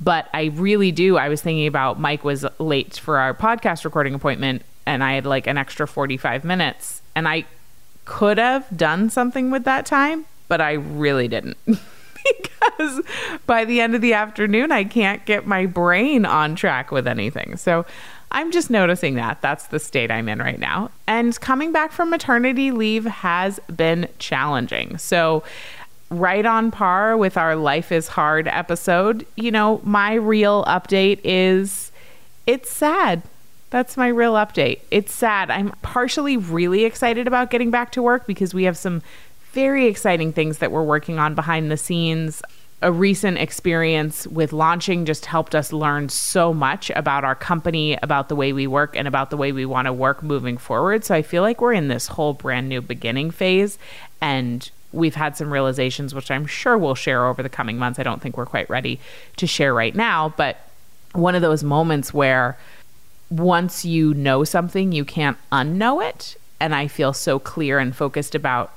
But 0.00 0.28
I 0.32 0.46
really 0.46 0.92
do. 0.92 1.16
I 1.16 1.28
was 1.28 1.42
thinking 1.42 1.66
about 1.66 1.98
Mike 1.98 2.24
was 2.24 2.46
late 2.58 2.96
for 2.98 3.18
our 3.18 3.34
podcast 3.34 3.84
recording 3.84 4.14
appointment 4.14 4.62
and 4.86 5.02
I 5.04 5.14
had 5.14 5.26
like 5.26 5.46
an 5.46 5.58
extra 5.58 5.86
45 5.86 6.44
minutes 6.44 7.02
and 7.14 7.28
I 7.28 7.44
could 8.04 8.38
have 8.38 8.66
done 8.76 9.10
something 9.10 9.50
with 9.50 9.64
that 9.64 9.86
time, 9.86 10.24
but 10.48 10.60
I 10.60 10.72
really 10.72 11.28
didn't. 11.28 11.56
because 12.42 13.00
by 13.46 13.64
the 13.64 13.80
end 13.80 13.94
of 13.94 14.00
the 14.00 14.14
afternoon, 14.14 14.72
I 14.72 14.84
can't 14.84 15.24
get 15.24 15.46
my 15.46 15.66
brain 15.66 16.24
on 16.26 16.54
track 16.54 16.90
with 16.90 17.06
anything. 17.06 17.56
So 17.56 17.86
I'm 18.30 18.50
just 18.50 18.70
noticing 18.70 19.14
that. 19.14 19.40
That's 19.40 19.66
the 19.68 19.78
state 19.78 20.10
I'm 20.10 20.28
in 20.28 20.38
right 20.38 20.58
now. 20.58 20.90
And 21.06 21.38
coming 21.40 21.72
back 21.72 21.92
from 21.92 22.10
maternity 22.10 22.70
leave 22.70 23.04
has 23.04 23.58
been 23.74 24.08
challenging. 24.18 24.98
So, 24.98 25.42
right 26.10 26.44
on 26.46 26.70
par 26.70 27.16
with 27.16 27.36
our 27.36 27.54
Life 27.54 27.92
is 27.92 28.08
Hard 28.08 28.48
episode, 28.48 29.26
you 29.36 29.50
know, 29.50 29.80
my 29.84 30.14
real 30.14 30.64
update 30.64 31.20
is 31.24 31.90
it's 32.46 32.70
sad. 32.70 33.22
That's 33.70 33.98
my 33.98 34.08
real 34.08 34.34
update. 34.34 34.80
It's 34.90 35.12
sad. 35.12 35.50
I'm 35.50 35.70
partially 35.82 36.36
really 36.36 36.84
excited 36.84 37.26
about 37.26 37.50
getting 37.50 37.70
back 37.70 37.92
to 37.92 38.02
work 38.02 38.26
because 38.26 38.54
we 38.54 38.64
have 38.64 38.78
some 38.78 39.02
very 39.58 39.86
exciting 39.86 40.32
things 40.32 40.58
that 40.58 40.70
we're 40.70 40.84
working 40.84 41.18
on 41.18 41.34
behind 41.34 41.68
the 41.68 41.76
scenes. 41.76 42.42
A 42.80 42.92
recent 42.92 43.38
experience 43.38 44.24
with 44.28 44.52
launching 44.52 45.04
just 45.04 45.26
helped 45.26 45.52
us 45.52 45.72
learn 45.72 46.10
so 46.10 46.54
much 46.54 46.92
about 46.94 47.24
our 47.24 47.34
company, 47.34 47.98
about 48.00 48.28
the 48.28 48.36
way 48.36 48.52
we 48.52 48.68
work, 48.68 48.96
and 48.96 49.08
about 49.08 49.30
the 49.30 49.36
way 49.36 49.50
we 49.50 49.66
want 49.66 49.86
to 49.86 49.92
work 49.92 50.22
moving 50.22 50.58
forward. 50.58 51.04
So 51.04 51.12
I 51.12 51.22
feel 51.22 51.42
like 51.42 51.60
we're 51.60 51.72
in 51.72 51.88
this 51.88 52.06
whole 52.06 52.34
brand 52.34 52.68
new 52.68 52.80
beginning 52.80 53.32
phase. 53.32 53.80
And 54.20 54.70
we've 54.92 55.16
had 55.16 55.36
some 55.36 55.52
realizations, 55.52 56.14
which 56.14 56.30
I'm 56.30 56.46
sure 56.46 56.78
we'll 56.78 56.94
share 56.94 57.26
over 57.26 57.42
the 57.42 57.48
coming 57.48 57.78
months. 57.78 57.98
I 57.98 58.04
don't 58.04 58.22
think 58.22 58.36
we're 58.36 58.46
quite 58.46 58.70
ready 58.70 59.00
to 59.38 59.48
share 59.48 59.74
right 59.74 59.92
now. 59.96 60.32
But 60.36 60.58
one 61.14 61.34
of 61.34 61.42
those 61.42 61.64
moments 61.64 62.14
where 62.14 62.56
once 63.28 63.84
you 63.84 64.14
know 64.14 64.44
something, 64.44 64.92
you 64.92 65.04
can't 65.04 65.36
unknow 65.50 66.08
it. 66.08 66.36
And 66.60 66.76
I 66.76 66.86
feel 66.86 67.12
so 67.12 67.40
clear 67.40 67.80
and 67.80 67.94
focused 67.94 68.36
about 68.36 68.72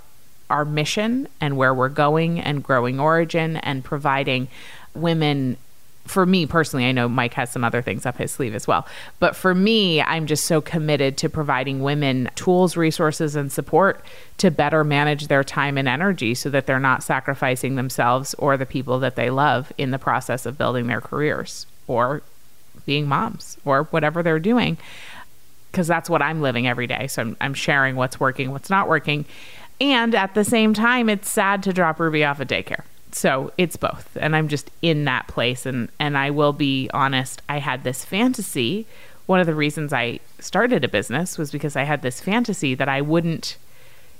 our 0.51 0.65
mission 0.65 1.27
and 1.39 1.57
where 1.57 1.73
we're 1.73 1.89
going 1.89 2.39
and 2.39 2.63
growing 2.63 2.99
origin 2.99 3.57
and 3.57 3.83
providing 3.83 4.47
women 4.93 5.57
for 6.05 6.25
me 6.25 6.45
personally, 6.45 6.85
I 6.85 6.91
know 6.91 7.07
Mike 7.07 7.35
has 7.35 7.51
some 7.51 7.63
other 7.63 7.81
things 7.81 8.05
up 8.05 8.17
his 8.17 8.31
sleeve 8.31 8.55
as 8.55 8.67
well. 8.67 8.87
But 9.19 9.35
for 9.35 9.53
me, 9.53 10.01
I'm 10.01 10.25
just 10.25 10.45
so 10.45 10.59
committed 10.59 11.17
to 11.17 11.29
providing 11.29 11.81
women 11.81 12.29
tools, 12.35 12.75
resources, 12.75 13.35
and 13.35 13.51
support 13.51 14.03
to 14.39 14.51
better 14.51 14.83
manage 14.83 15.27
their 15.27 15.43
time 15.43 15.77
and 15.77 15.87
energy 15.87 16.33
so 16.35 16.49
that 16.49 16.65
they're 16.65 16.79
not 16.79 17.03
sacrificing 17.03 17.75
themselves 17.75 18.33
or 18.35 18.57
the 18.57 18.65
people 18.65 18.99
that 18.99 19.15
they 19.15 19.29
love 19.29 19.71
in 19.77 19.91
the 19.91 19.99
process 19.99 20.45
of 20.45 20.57
building 20.57 20.87
their 20.87 21.01
careers 21.01 21.65
or 21.87 22.23
being 22.85 23.07
moms 23.07 23.57
or 23.63 23.83
whatever 23.85 24.23
they're 24.23 24.39
doing. 24.39 24.77
Because 25.71 25.87
that's 25.87 26.09
what 26.09 26.21
I'm 26.21 26.41
living 26.41 26.67
every 26.67 26.87
day. 26.87 27.07
So 27.07 27.21
I'm, 27.21 27.37
I'm 27.39 27.53
sharing 27.53 27.95
what's 27.95 28.19
working, 28.19 28.51
what's 28.51 28.69
not 28.69 28.89
working. 28.89 29.23
And 29.81 30.13
at 30.13 30.35
the 30.35 30.43
same 30.43 30.75
time, 30.75 31.09
it's 31.09 31.29
sad 31.29 31.63
to 31.63 31.73
drop 31.73 31.99
Ruby 31.99 32.23
off 32.23 32.39
at 32.39 32.47
daycare. 32.47 32.83
So 33.11 33.51
it's 33.57 33.75
both. 33.75 34.15
And 34.21 34.35
I'm 34.35 34.47
just 34.47 34.69
in 34.83 35.05
that 35.05 35.27
place. 35.27 35.65
And, 35.65 35.89
and 35.99 36.15
I 36.17 36.29
will 36.29 36.53
be 36.53 36.87
honest, 36.93 37.41
I 37.49 37.57
had 37.57 37.83
this 37.83 38.05
fantasy. 38.05 38.85
One 39.25 39.39
of 39.39 39.47
the 39.47 39.55
reasons 39.55 39.91
I 39.91 40.19
started 40.37 40.83
a 40.83 40.87
business 40.87 41.39
was 41.39 41.51
because 41.51 41.75
I 41.75 41.83
had 41.83 42.03
this 42.03 42.21
fantasy 42.21 42.75
that 42.75 42.87
I 42.87 43.01
wouldn't, 43.01 43.57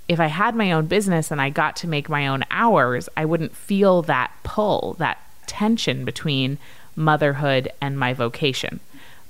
if 0.08 0.20
I 0.20 0.28
had 0.28 0.56
my 0.56 0.72
own 0.72 0.88
business 0.88 1.30
and 1.30 1.40
I 1.40 1.52
got 1.52 1.76
to 1.78 1.88
make 1.88 2.10
my 2.10 2.26
own 2.26 2.44
hours, 2.50 3.08
I 3.16 3.26
wouldn't 3.26 3.56
feel 3.56 4.02
that 4.04 4.32
pull, 4.42 4.96
that 4.98 5.20
tension 5.46 6.06
between 6.06 6.58
motherhood 6.96 7.72
and 7.80 8.00
my 8.00 8.14
vocation 8.14 8.80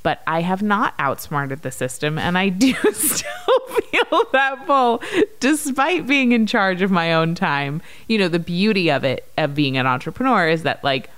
but 0.04 0.22
I 0.26 0.42
have 0.42 0.64
not 0.64 0.94
outsmarted 0.98 1.62
the 1.62 1.72
system 1.72 2.18
and 2.18 2.38
I 2.38 2.50
do 2.50 2.74
still 2.94 3.60
feel 3.68 4.24
that 4.34 4.64
pull 4.66 5.02
despite 5.40 6.08
being 6.08 6.32
in 6.32 6.48
charge 6.48 6.82
of 6.82 6.92
my 6.92 7.14
own 7.14 7.36
time. 7.36 7.82
You 8.08 8.18
know, 8.18 8.28
the 8.28 8.40
beauty 8.40 8.90
of 8.90 9.04
it 9.04 9.28
of 9.38 9.56
being 9.56 9.78
an 9.78 9.88
entrepreneur 9.88 10.48
is 10.48 10.64
that 10.64 10.84
like 10.84 11.10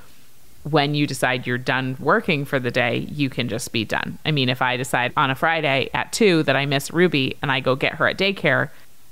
when 0.64 0.96
you 0.96 1.06
decide 1.06 1.46
you're 1.46 1.58
done 1.58 1.98
working 2.00 2.46
for 2.46 2.60
the 2.60 2.72
day, 2.72 3.08
you 3.12 3.30
can 3.30 3.50
just 3.50 3.72
be 3.72 3.84
done. 3.84 4.18
I 4.26 4.32
mean, 4.32 4.48
if 4.50 4.62
I 4.62 4.78
decide 4.78 5.12
on 5.18 5.30
a 5.30 5.36
Friday 5.36 5.90
at 5.94 6.14
2 6.14 6.44
that 6.44 6.56
I 6.56 6.66
miss 6.66 6.92
Ruby 6.92 7.38
and 7.42 7.52
I 7.52 7.60
go 7.60 7.76
get 7.76 7.96
her 7.96 8.08
at 8.08 8.18
daycare, 8.18 8.70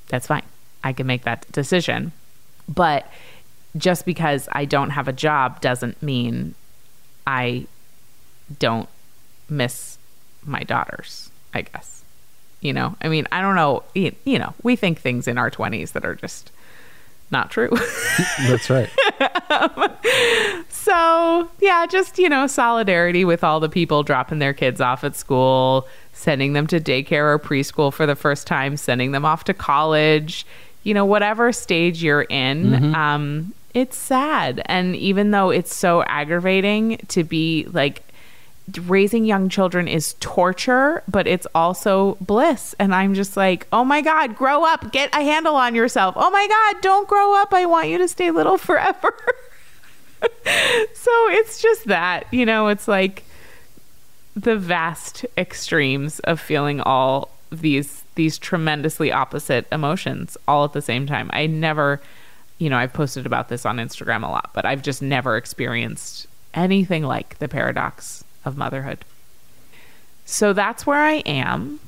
that's 0.07 0.27
fine. 0.27 0.43
I 0.83 0.93
can 0.93 1.07
make 1.07 1.23
that 1.23 1.49
decision. 1.51 2.13
But 2.69 3.11
just 3.77 4.05
because 4.05 4.47
I 4.51 4.65
don't 4.65 4.91
have 4.91 5.07
a 5.07 5.13
job 5.13 5.61
doesn't 5.61 6.01
mean 6.01 6.55
I 7.27 7.67
don't 8.59 8.89
miss 9.51 9.97
my 10.43 10.63
daughters, 10.63 11.29
I 11.53 11.61
guess. 11.61 12.03
You 12.61 12.73
know, 12.73 12.95
I 13.01 13.09
mean, 13.09 13.27
I 13.31 13.41
don't 13.41 13.55
know. 13.55 13.83
You, 13.93 14.15
you 14.23 14.39
know, 14.39 14.53
we 14.63 14.75
think 14.75 14.99
things 14.99 15.27
in 15.27 15.37
our 15.37 15.51
20s 15.51 15.93
that 15.93 16.05
are 16.05 16.15
just 16.15 16.51
not 17.31 17.49
true. 17.49 17.69
That's 18.47 18.69
right. 18.69 18.89
so, 20.69 21.49
yeah, 21.59 21.85
just, 21.87 22.19
you 22.19 22.29
know, 22.29 22.45
solidarity 22.45 23.25
with 23.25 23.43
all 23.43 23.59
the 23.59 23.69
people 23.69 24.03
dropping 24.03 24.39
their 24.39 24.53
kids 24.53 24.79
off 24.79 25.03
at 25.03 25.15
school, 25.15 25.87
sending 26.13 26.53
them 26.53 26.67
to 26.67 26.79
daycare 26.79 27.33
or 27.33 27.39
preschool 27.39 27.91
for 27.91 28.05
the 28.05 28.15
first 28.15 28.45
time, 28.45 28.77
sending 28.77 29.11
them 29.11 29.25
off 29.25 29.43
to 29.45 29.53
college, 29.53 30.45
you 30.83 30.93
know, 30.93 31.05
whatever 31.05 31.51
stage 31.51 32.03
you're 32.03 32.23
in. 32.23 32.93
Um, 32.95 33.53
it's 33.73 33.97
sad. 33.97 34.61
And 34.65 34.95
even 34.95 35.31
though 35.31 35.49
it's 35.49 35.75
so 35.75 36.03
aggravating 36.03 36.97
to 37.07 37.23
be 37.23 37.65
like, 37.71 38.03
raising 38.79 39.25
young 39.25 39.49
children 39.49 39.87
is 39.87 40.15
torture, 40.19 41.03
but 41.07 41.27
it's 41.27 41.47
also 41.53 42.17
bliss. 42.21 42.75
And 42.79 42.93
I'm 42.93 43.13
just 43.13 43.37
like, 43.37 43.67
oh 43.71 43.83
my 43.83 44.01
God, 44.01 44.35
grow 44.35 44.65
up, 44.65 44.91
get 44.91 45.13
a 45.15 45.21
handle 45.21 45.55
on 45.55 45.75
yourself. 45.75 46.15
Oh 46.17 46.29
my 46.29 46.47
God, 46.47 46.81
don't 46.81 47.07
grow 47.07 47.35
up. 47.35 47.53
I 47.53 47.65
want 47.65 47.89
you 47.89 47.97
to 47.97 48.07
stay 48.07 48.31
little 48.31 48.57
forever. 48.59 49.13
so 50.93 51.11
it's 51.29 51.61
just 51.61 51.85
that, 51.85 52.25
you 52.31 52.45
know, 52.45 52.67
it's 52.67 52.87
like 52.87 53.23
the 54.35 54.55
vast 54.55 55.25
extremes 55.37 56.19
of 56.21 56.39
feeling 56.39 56.79
all 56.81 57.29
these 57.51 58.03
these 58.15 58.37
tremendously 58.37 59.11
opposite 59.11 59.65
emotions 59.71 60.37
all 60.47 60.63
at 60.63 60.73
the 60.73 60.81
same 60.81 61.05
time. 61.05 61.29
I 61.33 61.47
never, 61.47 62.01
you 62.59 62.69
know, 62.69 62.77
I've 62.77 62.93
posted 62.93 63.25
about 63.25 63.49
this 63.49 63.65
on 63.65 63.77
Instagram 63.77 64.23
a 64.23 64.31
lot, 64.31 64.51
but 64.53 64.65
I've 64.65 64.81
just 64.81 65.01
never 65.01 65.37
experienced 65.37 66.27
anything 66.53 67.03
like 67.03 67.37
the 67.39 67.47
paradox 67.47 68.23
of 68.45 68.57
motherhood. 68.57 68.99
So 70.25 70.53
that's 70.53 70.85
where 70.85 70.99
I 70.99 71.15
am. 71.25 71.79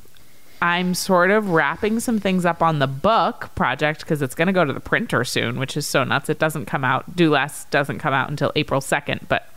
I'm 0.62 0.94
sort 0.94 1.30
of 1.30 1.50
wrapping 1.50 2.00
some 2.00 2.20
things 2.20 2.46
up 2.46 2.62
on 2.62 2.80
the 2.80 2.88
book 2.88 3.50
project 3.54 4.00
because 4.00 4.22
it's 4.22 4.34
going 4.34 4.48
to 4.48 4.54
go 4.54 4.63
to 4.63 4.72
the 4.72 4.80
printer 4.80 5.26
soon, 5.26 5.60
which 5.60 5.76
is 5.76 5.86
so 5.86 6.06
nuts. 6.06 6.30
It 6.30 6.39
doesn't 6.39 6.66
come 6.66 6.86
out, 6.86 7.16
Do 7.16 7.30
Less 7.30 7.66
doesn't 7.66 8.00
come 8.00 8.13
out 8.13 8.30
until 8.30 8.52
April 8.56 8.80
2nd, 8.80 9.28
but 9.28 9.50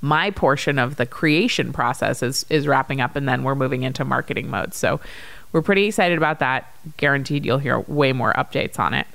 my 0.00 0.32
portion 0.32 0.80
of 0.80 0.96
the 0.96 1.06
creation 1.06 1.72
process 1.72 2.24
is, 2.24 2.44
is 2.50 2.66
wrapping 2.66 3.00
up 3.00 3.14
and 3.14 3.28
then 3.28 3.44
we're 3.44 3.54
moving 3.54 3.84
into 3.84 4.04
marketing 4.04 4.50
mode. 4.50 4.74
So 4.74 5.00
we're 5.52 5.62
pretty 5.62 5.86
excited 5.86 6.18
about 6.18 6.40
that. 6.40 6.74
Guaranteed 6.96 7.44
you'll 7.44 7.58
hear 7.58 7.78
way 7.78 8.12
more 8.12 8.32
updates 8.32 8.80
on 8.80 8.94
it. 8.94 9.06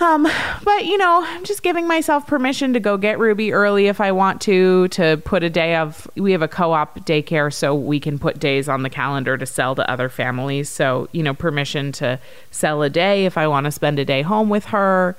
Um, 0.00 0.28
but 0.64 0.84
you 0.86 0.98
know, 0.98 1.24
I'm 1.24 1.44
just 1.44 1.62
giving 1.62 1.86
myself 1.86 2.26
permission 2.26 2.72
to 2.72 2.80
go 2.80 2.96
get 2.96 3.18
Ruby 3.18 3.52
early 3.52 3.86
if 3.86 4.00
I 4.00 4.10
want 4.12 4.40
to, 4.42 4.88
to 4.88 5.18
put 5.18 5.44
a 5.44 5.50
day 5.50 5.76
of, 5.76 6.10
we 6.16 6.32
have 6.32 6.42
a 6.42 6.48
co-op 6.48 6.98
daycare, 7.00 7.52
so 7.52 7.74
we 7.74 8.00
can 8.00 8.18
put 8.18 8.40
days 8.40 8.68
on 8.68 8.82
the 8.82 8.90
calendar 8.90 9.38
to 9.38 9.46
sell 9.46 9.74
to 9.76 9.88
other 9.88 10.08
families. 10.08 10.68
So, 10.68 11.08
you 11.12 11.22
know, 11.22 11.32
permission 11.32 11.92
to 11.92 12.18
sell 12.50 12.82
a 12.82 12.90
day 12.90 13.24
if 13.24 13.38
I 13.38 13.46
want 13.46 13.64
to 13.64 13.70
spend 13.70 13.98
a 13.98 14.04
day 14.04 14.22
home 14.22 14.48
with 14.48 14.66
her. 14.66 15.16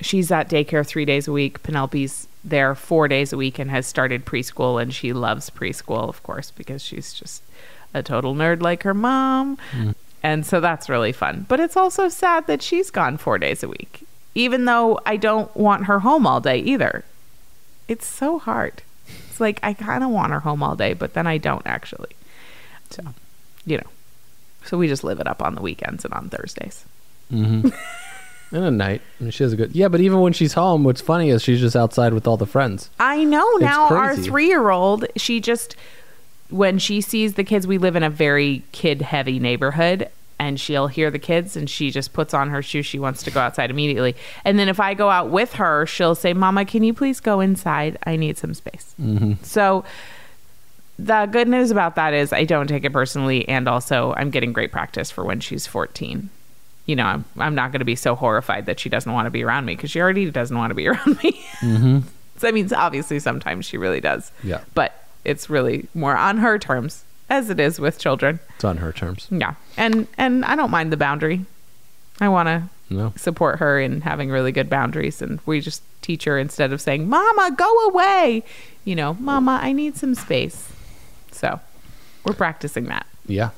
She's 0.00 0.30
at 0.30 0.48
daycare 0.48 0.86
three 0.86 1.04
days 1.04 1.26
a 1.26 1.32
week. 1.32 1.62
Penelope's 1.62 2.28
there 2.44 2.76
four 2.76 3.08
days 3.08 3.32
a 3.32 3.36
week 3.36 3.58
and 3.58 3.70
has 3.70 3.86
started 3.88 4.24
preschool 4.24 4.80
and 4.80 4.94
she 4.94 5.12
loves 5.12 5.50
preschool, 5.50 6.08
of 6.08 6.22
course, 6.22 6.52
because 6.52 6.80
she's 6.80 7.12
just 7.12 7.42
a 7.92 8.02
total 8.04 8.34
nerd 8.34 8.60
like 8.62 8.84
her 8.84 8.94
mom. 8.94 9.58
And 10.26 10.44
so 10.44 10.58
that's 10.58 10.88
really 10.88 11.12
fun. 11.12 11.46
But 11.48 11.60
it's 11.60 11.76
also 11.76 12.08
sad 12.08 12.48
that 12.48 12.60
she's 12.60 12.90
gone 12.90 13.16
four 13.16 13.38
days 13.38 13.62
a 13.62 13.68
week, 13.68 14.04
even 14.34 14.64
though 14.64 14.98
I 15.06 15.16
don't 15.16 15.56
want 15.56 15.84
her 15.84 16.00
home 16.00 16.26
all 16.26 16.40
day 16.40 16.58
either. 16.58 17.04
It's 17.86 18.08
so 18.08 18.40
hard. 18.40 18.82
It's 19.06 19.38
like 19.38 19.60
I 19.62 19.72
kind 19.72 20.02
of 20.02 20.10
want 20.10 20.32
her 20.32 20.40
home 20.40 20.64
all 20.64 20.74
day, 20.74 20.94
but 20.94 21.14
then 21.14 21.28
I 21.28 21.38
don't 21.38 21.64
actually. 21.64 22.10
So, 22.90 23.04
you 23.64 23.76
know. 23.76 23.86
So 24.64 24.76
we 24.76 24.88
just 24.88 25.04
live 25.04 25.20
it 25.20 25.28
up 25.28 25.40
on 25.40 25.54
the 25.54 25.62
weekends 25.62 26.04
and 26.04 26.12
on 26.12 26.28
Thursdays. 26.28 26.84
Mm-hmm. 27.32 27.68
And 28.52 28.64
at 28.64 28.72
night, 28.74 29.02
I 29.20 29.24
mean, 29.24 29.32
she 29.32 29.42
has 29.42 29.52
a 29.52 29.56
good. 29.56 29.74
Yeah, 29.74 29.88
but 29.88 30.00
even 30.00 30.20
when 30.20 30.32
she's 30.32 30.52
home, 30.52 30.84
what's 30.84 31.00
funny 31.00 31.30
is 31.30 31.42
she's 31.42 31.58
just 31.58 31.74
outside 31.74 32.14
with 32.14 32.28
all 32.28 32.36
the 32.36 32.46
friends. 32.46 32.90
I 33.00 33.24
know 33.24 33.44
now 33.56 33.88
our 33.88 34.14
crazy. 34.14 34.22
three 34.22 34.46
year 34.46 34.70
old, 34.70 35.04
she 35.16 35.40
just, 35.40 35.74
when 36.50 36.78
she 36.78 37.00
sees 37.00 37.34
the 37.34 37.44
kids, 37.44 37.66
we 37.66 37.78
live 37.78 37.96
in 37.96 38.02
a 38.02 38.10
very 38.10 38.62
kid 38.72 39.02
heavy 39.02 39.38
neighborhood 39.38 40.08
and 40.38 40.60
she'll 40.60 40.86
hear 40.86 41.10
the 41.10 41.18
kids 41.18 41.56
and 41.56 41.68
she 41.68 41.90
just 41.90 42.12
puts 42.12 42.34
on 42.34 42.50
her 42.50 42.62
shoes. 42.62 42.86
She 42.86 42.98
wants 42.98 43.22
to 43.24 43.30
go 43.30 43.40
outside 43.40 43.70
immediately. 43.70 44.14
And 44.44 44.58
then 44.58 44.68
if 44.68 44.80
I 44.80 44.94
go 44.94 45.10
out 45.10 45.30
with 45.30 45.54
her, 45.54 45.86
she'll 45.86 46.14
say, 46.14 46.34
Mama, 46.34 46.64
can 46.64 46.82
you 46.82 46.92
please 46.92 47.20
go 47.20 47.40
inside? 47.40 47.98
I 48.04 48.16
need 48.16 48.36
some 48.36 48.54
space. 48.54 48.94
Mm-hmm. 49.00 49.42
So 49.42 49.84
the 50.98 51.26
good 51.26 51.48
news 51.48 51.70
about 51.70 51.94
that 51.96 52.14
is 52.14 52.32
I 52.32 52.44
don't 52.44 52.66
take 52.66 52.84
it 52.84 52.92
personally. 52.92 53.48
And 53.48 53.68
also, 53.68 54.14
I'm 54.16 54.30
getting 54.30 54.52
great 54.52 54.72
practice 54.72 55.10
for 55.10 55.24
when 55.24 55.40
she's 55.40 55.66
14. 55.66 56.28
You 56.84 56.96
know, 56.96 57.04
I'm, 57.04 57.24
I'm 57.38 57.54
not 57.54 57.72
going 57.72 57.80
to 57.80 57.86
be 57.86 57.96
so 57.96 58.14
horrified 58.14 58.66
that 58.66 58.78
she 58.78 58.88
doesn't 58.88 59.10
want 59.10 59.26
to 59.26 59.30
be 59.30 59.42
around 59.42 59.64
me 59.64 59.74
because 59.74 59.90
she 59.90 60.00
already 60.00 60.30
doesn't 60.30 60.56
want 60.56 60.70
to 60.70 60.74
be 60.74 60.86
around 60.88 61.22
me. 61.22 61.32
Mm-hmm. 61.60 61.98
so, 62.36 62.48
I 62.48 62.52
mean, 62.52 62.72
obviously, 62.74 63.18
sometimes 63.18 63.64
she 63.64 63.78
really 63.78 64.00
does. 64.00 64.30
Yeah. 64.44 64.60
But 64.74 65.05
it's 65.26 65.50
really 65.50 65.88
more 65.94 66.16
on 66.16 66.38
her 66.38 66.58
terms, 66.58 67.04
as 67.28 67.50
it 67.50 67.60
is 67.60 67.78
with 67.80 67.98
children. 67.98 68.38
It's 68.54 68.64
on 68.64 68.78
her 68.78 68.92
terms. 68.92 69.26
Yeah. 69.30 69.54
And 69.76 70.06
and 70.16 70.44
I 70.44 70.56
don't 70.56 70.70
mind 70.70 70.92
the 70.92 70.96
boundary. 70.96 71.44
I 72.20 72.28
want 72.28 72.46
to 72.48 72.62
No. 72.88 73.12
support 73.16 73.58
her 73.58 73.78
in 73.80 74.00
having 74.02 74.30
really 74.30 74.52
good 74.52 74.70
boundaries 74.70 75.20
and 75.20 75.40
we 75.44 75.60
just 75.60 75.82
teach 76.02 76.24
her 76.24 76.38
instead 76.38 76.72
of 76.72 76.80
saying, 76.80 77.08
"Mama, 77.08 77.50
go 77.56 77.70
away." 77.88 78.44
You 78.84 78.94
know, 78.94 79.14
"Mama, 79.20 79.58
I 79.62 79.72
need 79.72 79.96
some 79.96 80.14
space." 80.14 80.68
So, 81.32 81.60
we're 82.24 82.32
practicing 82.34 82.84
that. 82.86 83.06
Yeah. 83.26 83.50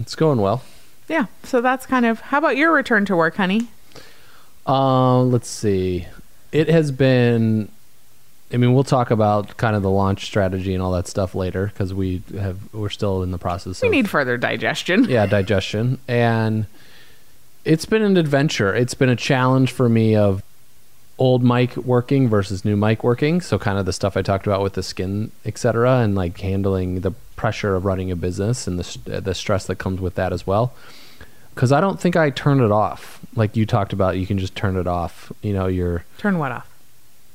It's 0.00 0.14
going 0.16 0.40
well. 0.40 0.62
Yeah. 1.08 1.26
So 1.44 1.60
that's 1.60 1.84
kind 1.86 2.06
of 2.06 2.20
How 2.20 2.38
about 2.38 2.56
your 2.56 2.72
return 2.72 3.04
to 3.04 3.14
work, 3.16 3.36
honey? 3.36 3.68
Uh, 4.66 5.20
let's 5.22 5.48
see. 5.48 6.06
It 6.50 6.68
has 6.68 6.90
been. 6.90 7.68
I 8.52 8.56
mean, 8.56 8.74
we'll 8.74 8.84
talk 8.84 9.10
about 9.10 9.56
kind 9.56 9.74
of 9.74 9.82
the 9.82 9.90
launch 9.90 10.26
strategy 10.26 10.74
and 10.74 10.82
all 10.82 10.92
that 10.92 11.08
stuff 11.08 11.34
later 11.34 11.66
because 11.66 11.92
we 11.92 12.22
have 12.38 12.72
we're 12.72 12.88
still 12.90 13.22
in 13.22 13.30
the 13.30 13.38
process. 13.38 13.82
We 13.82 13.88
of, 13.88 13.92
need 13.92 14.10
further 14.10 14.36
digestion. 14.36 15.04
yeah 15.08 15.26
digestion 15.26 15.98
and 16.06 16.66
it's 17.64 17.86
been 17.86 18.02
an 18.02 18.16
adventure 18.16 18.74
it's 18.74 18.94
been 18.94 19.08
a 19.08 19.16
challenge 19.16 19.72
for 19.72 19.88
me 19.88 20.14
of 20.14 20.42
old 21.18 21.42
Mike 21.42 21.76
working 21.76 22.28
versus 22.28 22.64
new 22.64 22.76
Mike 22.76 23.02
working 23.02 23.40
so 23.40 23.58
kind 23.58 23.78
of 23.78 23.86
the 23.86 23.92
stuff 23.92 24.16
i 24.16 24.22
talked 24.22 24.46
about 24.46 24.62
with 24.62 24.74
the 24.74 24.82
skin 24.82 25.30
etc 25.44 25.98
and 26.00 26.14
like 26.14 26.38
handling 26.40 27.00
the 27.00 27.12
pressure 27.36 27.74
of 27.74 27.84
running 27.84 28.10
a 28.10 28.16
business 28.16 28.66
and 28.66 28.78
the, 28.78 29.20
the 29.20 29.34
stress 29.34 29.66
that 29.66 29.76
comes 29.76 30.00
with 30.00 30.14
that 30.14 30.32
as 30.32 30.46
well 30.46 30.74
because 31.54 31.72
i 31.72 31.80
don't 31.80 32.00
think 32.00 32.16
i 32.16 32.30
turn 32.30 32.60
it 32.60 32.70
off 32.72 33.20
like 33.34 33.56
you 33.56 33.64
talked 33.64 33.92
about 33.92 34.16
you 34.16 34.26
can 34.26 34.38
just 34.38 34.54
turn 34.54 34.76
it 34.76 34.86
off 34.86 35.32
you 35.42 35.52
know 35.52 35.66
you're 35.66 36.04
Turn 36.18 36.38
what 36.38 36.52
off? 36.52 36.68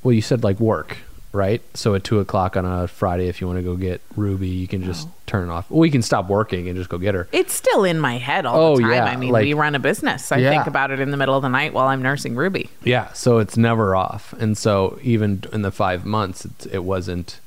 Well 0.02 0.12
you 0.12 0.22
said 0.22 0.42
like 0.44 0.58
work 0.60 0.98
right 1.32 1.62
so 1.74 1.94
at 1.94 2.02
two 2.02 2.18
o'clock 2.18 2.56
on 2.56 2.64
a 2.64 2.88
friday 2.88 3.28
if 3.28 3.40
you 3.40 3.46
want 3.46 3.56
to 3.58 3.62
go 3.62 3.76
get 3.76 4.00
ruby 4.16 4.48
you 4.48 4.66
can 4.66 4.82
just 4.82 5.06
Oh. 5.06 5.12
turn 5.26 5.48
off 5.48 5.70
well 5.70 5.86
you 5.86 5.92
can 5.92 6.02
stop 6.02 6.26
working 6.28 6.66
and 6.68 6.76
just 6.76 6.90
go 6.90 6.98
get 6.98 7.14
her 7.14 7.28
It's 7.30 7.54
still 7.54 7.84
in 7.84 8.00
my 8.00 8.18
head 8.18 8.44
all 8.46 8.60
Oh, 8.72 8.76
the 8.76 8.82
time. 8.82 8.90
yeah, 8.92 9.04
I 9.04 9.16
mean, 9.16 9.30
like- 9.30 9.44
we 9.44 9.54
run 9.54 9.76
a 9.76 9.78
business. 9.78 10.32
I 10.32 10.38
Yeah. 10.38 10.50
think 10.50 10.66
about 10.66 10.90
it 10.90 10.98
in 10.98 11.12
the 11.12 11.16
middle 11.16 11.36
of 11.36 11.42
the 11.42 11.48
night 11.48 11.72
while 11.72 11.86
I'm 11.86 12.02
nursing 12.02 12.34
Ruby. 12.34 12.68
Yeah, 12.82 13.12
so 13.12 13.38
it's 13.38 13.56
never 13.56 13.94
off, 13.94 14.34
and 14.40 14.58
so 14.58 14.98
even 15.02 15.44
in 15.52 15.62
the 15.62 15.70
five 15.70 16.04
months, 16.04 16.44
it, 16.46 16.66
it 16.72 16.84
wasn't. 16.84 17.38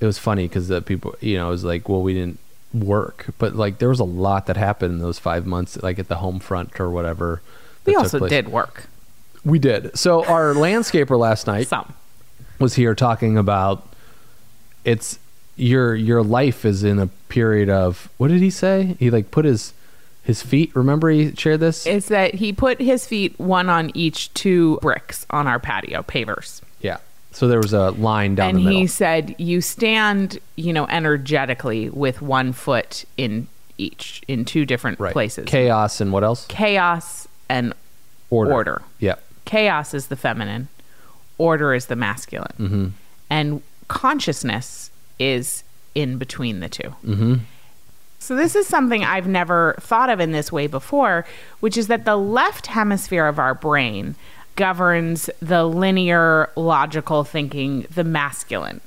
It 0.00 0.06
was 0.06 0.18
funny 0.18 0.48
because 0.48 0.66
the 0.66 0.82
people, 0.82 1.14
you 1.20 1.36
know, 1.36 1.46
it 1.48 1.50
was 1.50 1.62
like, 1.64 1.88
well, 1.88 2.02
we 2.02 2.14
didn't 2.14 2.40
work, 2.74 3.26
but 3.38 3.54
like 3.54 3.78
there 3.78 3.88
was 3.90 4.00
a 4.00 4.04
lot 4.04 4.46
that 4.46 4.56
happened 4.56 4.94
in 4.94 4.98
those 4.98 5.20
five 5.20 5.46
months, 5.46 5.80
like 5.80 6.00
at 6.00 6.08
the 6.08 6.16
home 6.16 6.40
front 6.40 6.80
or 6.80 6.90
whatever. 6.90 7.42
We 7.86 7.94
also 7.94 8.18
place. 8.18 8.30
did 8.30 8.48
work. 8.48 8.86
We 9.48 9.58
did. 9.58 9.96
So 9.98 10.24
our 10.24 10.54
landscaper 10.54 11.18
last 11.18 11.46
night 11.46 11.68
Some. 11.68 11.94
was 12.58 12.74
here 12.74 12.94
talking 12.94 13.38
about 13.38 13.86
it's 14.84 15.18
your 15.56 15.94
your 15.94 16.22
life 16.22 16.64
is 16.64 16.84
in 16.84 16.98
a 16.98 17.06
period 17.28 17.68
of 17.68 18.08
what 18.18 18.28
did 18.28 18.40
he 18.40 18.50
say? 18.50 18.96
He 18.98 19.10
like 19.10 19.30
put 19.30 19.44
his 19.44 19.72
his 20.22 20.42
feet. 20.42 20.74
Remember 20.76 21.08
he 21.08 21.34
shared 21.34 21.60
this. 21.60 21.86
is 21.86 22.08
that 22.08 22.34
he 22.34 22.52
put 22.52 22.80
his 22.80 23.06
feet 23.06 23.38
one 23.40 23.70
on 23.70 23.90
each 23.94 24.32
two 24.34 24.78
bricks 24.82 25.26
on 25.30 25.46
our 25.46 25.58
patio 25.58 26.02
pavers. 26.02 26.60
yeah. 26.80 26.98
So 27.30 27.46
there 27.46 27.60
was 27.60 27.72
a 27.72 27.90
line 27.92 28.34
down 28.34 28.50
and 28.50 28.58
the 28.58 28.64
middle. 28.64 28.80
he 28.80 28.86
said 28.86 29.34
you 29.38 29.60
stand, 29.60 30.38
you 30.56 30.72
know, 30.72 30.86
energetically 30.88 31.88
with 31.88 32.20
one 32.20 32.52
foot 32.52 33.04
in 33.16 33.46
each 33.76 34.22
in 34.28 34.44
two 34.44 34.66
different 34.66 34.98
right. 34.98 35.12
places. 35.12 35.46
Chaos 35.46 36.00
and 36.00 36.12
what 36.12 36.24
else? 36.24 36.46
Chaos 36.48 37.28
and 37.48 37.72
Order. 38.30 38.52
order. 38.52 38.82
Yeah. 38.98 39.14
Chaos 39.48 39.94
is 39.94 40.08
the 40.08 40.16
feminine, 40.16 40.68
order 41.38 41.72
is 41.72 41.86
the 41.86 41.96
masculine. 41.96 42.52
Mm-hmm. 42.58 42.86
And 43.30 43.62
consciousness 43.88 44.90
is 45.18 45.64
in 45.94 46.18
between 46.18 46.60
the 46.60 46.68
2 46.68 46.82
Mm-hmm. 46.82 47.34
So, 48.20 48.34
this 48.36 48.54
is 48.54 48.66
something 48.66 49.04
I've 49.04 49.28
never 49.28 49.76
thought 49.80 50.10
of 50.10 50.20
in 50.20 50.32
this 50.32 50.52
way 50.52 50.66
before, 50.66 51.24
which 51.60 51.78
is 51.78 51.86
that 51.86 52.04
the 52.04 52.16
left 52.16 52.66
hemisphere 52.66 53.26
of 53.26 53.38
our 53.38 53.54
brain 53.54 54.16
governs 54.56 55.30
the 55.40 55.64
linear, 55.64 56.50
logical 56.56 57.24
thinking, 57.24 57.86
the 57.94 58.04
masculine 58.04 58.80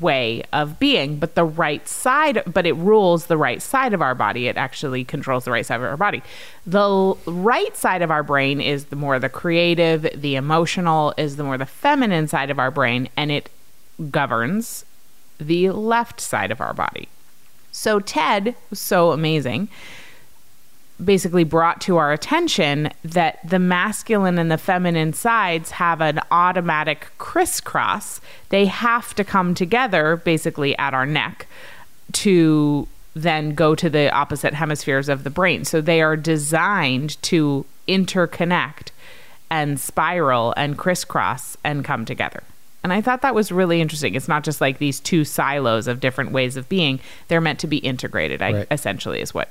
way 0.00 0.42
of 0.52 0.78
being, 0.78 1.18
but 1.18 1.34
the 1.34 1.44
right 1.44 1.86
side, 1.86 2.42
but 2.46 2.66
it 2.66 2.74
rules 2.76 3.26
the 3.26 3.36
right 3.36 3.60
side 3.60 3.92
of 3.92 4.00
our 4.00 4.14
body. 4.14 4.48
It 4.48 4.56
actually 4.56 5.04
controls 5.04 5.44
the 5.44 5.50
right 5.50 5.66
side 5.66 5.76
of 5.76 5.82
our 5.82 5.96
body. 5.96 6.22
The 6.66 7.14
right 7.26 7.76
side 7.76 8.02
of 8.02 8.10
our 8.10 8.22
brain 8.22 8.60
is 8.60 8.86
the 8.86 8.96
more 8.96 9.18
the 9.18 9.28
creative, 9.28 10.08
the 10.14 10.36
emotional, 10.36 11.12
is 11.16 11.36
the 11.36 11.44
more 11.44 11.58
the 11.58 11.66
feminine 11.66 12.28
side 12.28 12.50
of 12.50 12.58
our 12.58 12.70
brain, 12.70 13.08
and 13.16 13.30
it 13.30 13.50
governs 14.10 14.84
the 15.38 15.70
left 15.70 16.20
side 16.20 16.50
of 16.50 16.60
our 16.60 16.72
body. 16.72 17.08
So 17.70 18.00
Ted 18.00 18.54
was 18.70 18.78
so 18.78 19.12
amazing. 19.12 19.68
Basically, 21.02 21.42
brought 21.44 21.80
to 21.82 21.96
our 21.96 22.12
attention 22.12 22.90
that 23.02 23.38
the 23.48 23.58
masculine 23.58 24.38
and 24.38 24.50
the 24.50 24.58
feminine 24.58 25.12
sides 25.12 25.72
have 25.72 26.00
an 26.00 26.20
automatic 26.30 27.08
crisscross. 27.18 28.20
They 28.50 28.66
have 28.66 29.14
to 29.14 29.24
come 29.24 29.54
together 29.54 30.16
basically 30.16 30.76
at 30.78 30.94
our 30.94 31.06
neck 31.06 31.46
to 32.12 32.86
then 33.14 33.54
go 33.54 33.74
to 33.74 33.90
the 33.90 34.12
opposite 34.12 34.54
hemispheres 34.54 35.08
of 35.08 35.24
the 35.24 35.30
brain. 35.30 35.64
So 35.64 35.80
they 35.80 36.02
are 36.02 36.16
designed 36.16 37.20
to 37.22 37.66
interconnect 37.88 38.88
and 39.50 39.78
spiral 39.78 40.54
and 40.56 40.78
crisscross 40.78 41.56
and 41.64 41.84
come 41.84 42.04
together. 42.04 42.42
And 42.82 42.92
I 42.92 43.00
thought 43.00 43.22
that 43.22 43.34
was 43.34 43.52
really 43.52 43.80
interesting. 43.80 44.14
It's 44.14 44.28
not 44.28 44.44
just 44.44 44.60
like 44.60 44.78
these 44.78 44.98
two 44.98 45.24
silos 45.24 45.86
of 45.86 46.00
different 46.00 46.32
ways 46.32 46.56
of 46.56 46.68
being, 46.68 47.00
they're 47.28 47.40
meant 47.40 47.60
to 47.60 47.66
be 47.66 47.78
integrated, 47.78 48.42
I, 48.42 48.66
essentially, 48.70 49.20
is 49.20 49.34
what 49.34 49.50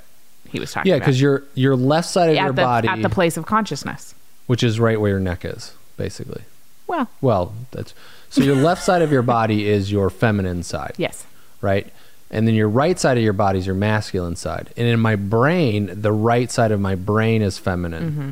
he 0.52 0.60
was 0.60 0.70
talking 0.72 0.90
Yeah, 0.90 0.96
about. 0.96 1.06
because 1.06 1.20
your 1.20 1.42
your 1.54 1.74
left 1.76 2.08
side 2.08 2.30
of 2.30 2.36
your 2.36 2.46
the, 2.48 2.52
body, 2.62 2.88
at 2.88 3.02
the 3.02 3.08
place 3.08 3.36
of 3.36 3.46
consciousness. 3.46 4.14
which 4.46 4.62
is 4.62 4.78
right 4.78 5.00
where 5.00 5.10
your 5.10 5.20
neck 5.20 5.44
is, 5.44 5.72
basically. 5.96 6.42
Well, 6.86 7.08
Well, 7.20 7.54
that's 7.72 7.94
so 8.30 8.42
your 8.42 8.56
left 8.56 8.82
side 8.88 9.02
of 9.02 9.10
your 9.10 9.22
body 9.22 9.68
is 9.68 9.90
your 9.90 10.10
feminine 10.10 10.62
side, 10.62 10.94
yes. 10.98 11.24
right? 11.60 11.86
And 12.30 12.46
then 12.46 12.54
your 12.54 12.68
right 12.68 12.98
side 12.98 13.16
of 13.18 13.22
your 13.22 13.32
body 13.34 13.58
is 13.58 13.66
your 13.66 13.74
masculine 13.74 14.36
side. 14.36 14.70
And 14.76 14.86
in 14.86 14.98
my 15.00 15.16
brain, 15.16 15.90
the 15.92 16.12
right 16.12 16.50
side 16.50 16.70
of 16.72 16.80
my 16.80 16.94
brain 16.94 17.42
is 17.42 17.58
feminine, 17.58 18.10
Mm-hmm. 18.10 18.30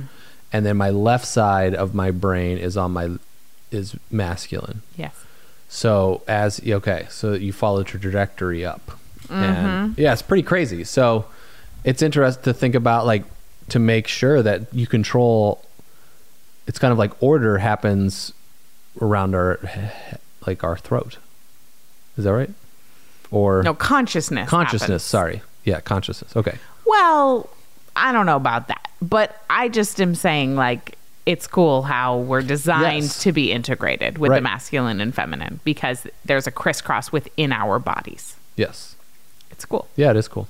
and 0.52 0.66
then 0.66 0.76
my 0.76 0.90
left 0.90 1.26
side 1.26 1.74
of 1.74 1.94
my 1.94 2.10
brain 2.10 2.56
is 2.58 2.76
on 2.76 2.92
my 2.92 3.10
is 3.70 3.96
masculine. 4.10 4.82
Yes. 4.96 5.14
So 5.68 6.22
as 6.26 6.60
okay, 6.66 7.06
so 7.10 7.34
you 7.34 7.52
follow 7.52 7.78
the 7.78 7.84
trajectory 7.84 8.64
up, 8.64 8.80
Mm-hmm. 9.28 9.34
and 9.34 9.98
yeah, 9.98 10.12
it's 10.12 10.22
pretty 10.22 10.42
crazy. 10.42 10.82
So 10.84 11.26
it's 11.84 12.02
interesting 12.02 12.42
to 12.44 12.52
think 12.54 12.74
about, 12.74 13.06
like, 13.06 13.24
to 13.70 13.78
make 13.78 14.06
sure 14.08 14.42
that 14.42 14.72
you 14.72 14.86
control. 14.86 15.64
It's 16.66 16.78
kind 16.78 16.92
of 16.92 16.98
like 16.98 17.20
order 17.22 17.58
happens 17.58 18.32
around 19.00 19.34
our, 19.34 19.58
like 20.46 20.62
our 20.64 20.76
throat. 20.76 21.18
Is 22.16 22.24
that 22.24 22.32
right? 22.32 22.50
Or 23.30 23.62
No, 23.62 23.74
consciousness. 23.74 24.48
consciousness? 24.48 24.80
happens. 24.88 25.02
Sorry, 25.02 25.42
yeah, 25.64 25.80
consciousness. 25.80 26.34
Okay, 26.36 26.58
Well, 26.86 27.48
I 27.96 28.12
don't 28.12 28.26
know 28.26 28.36
about 28.36 28.68
that, 28.68 28.90
but 29.00 29.42
I 29.48 29.68
just 29.68 30.00
am 30.00 30.14
saying 30.14 30.56
like 30.56 30.96
it's 31.26 31.46
cool 31.46 31.82
how 31.82 32.18
we're 32.18 32.42
designed 32.42 33.04
Yes. 33.04 33.22
to 33.22 33.32
be 33.32 33.52
integrated 33.52 34.18
with 34.18 34.32
the 34.32 34.40
masculine 34.40 35.00
and 35.00 35.14
feminine 35.14 35.60
because 35.64 36.06
there's 36.24 36.46
a 36.46 36.50
crisscross 36.50 37.12
within 37.12 37.52
our 37.52 37.78
bodies. 37.78 38.36
yes, 38.56 38.96
It's 39.50 39.64
cool. 39.64 39.88
yeah, 39.96 40.10
it 40.10 40.16
is 40.16 40.26
cool. 40.28 40.48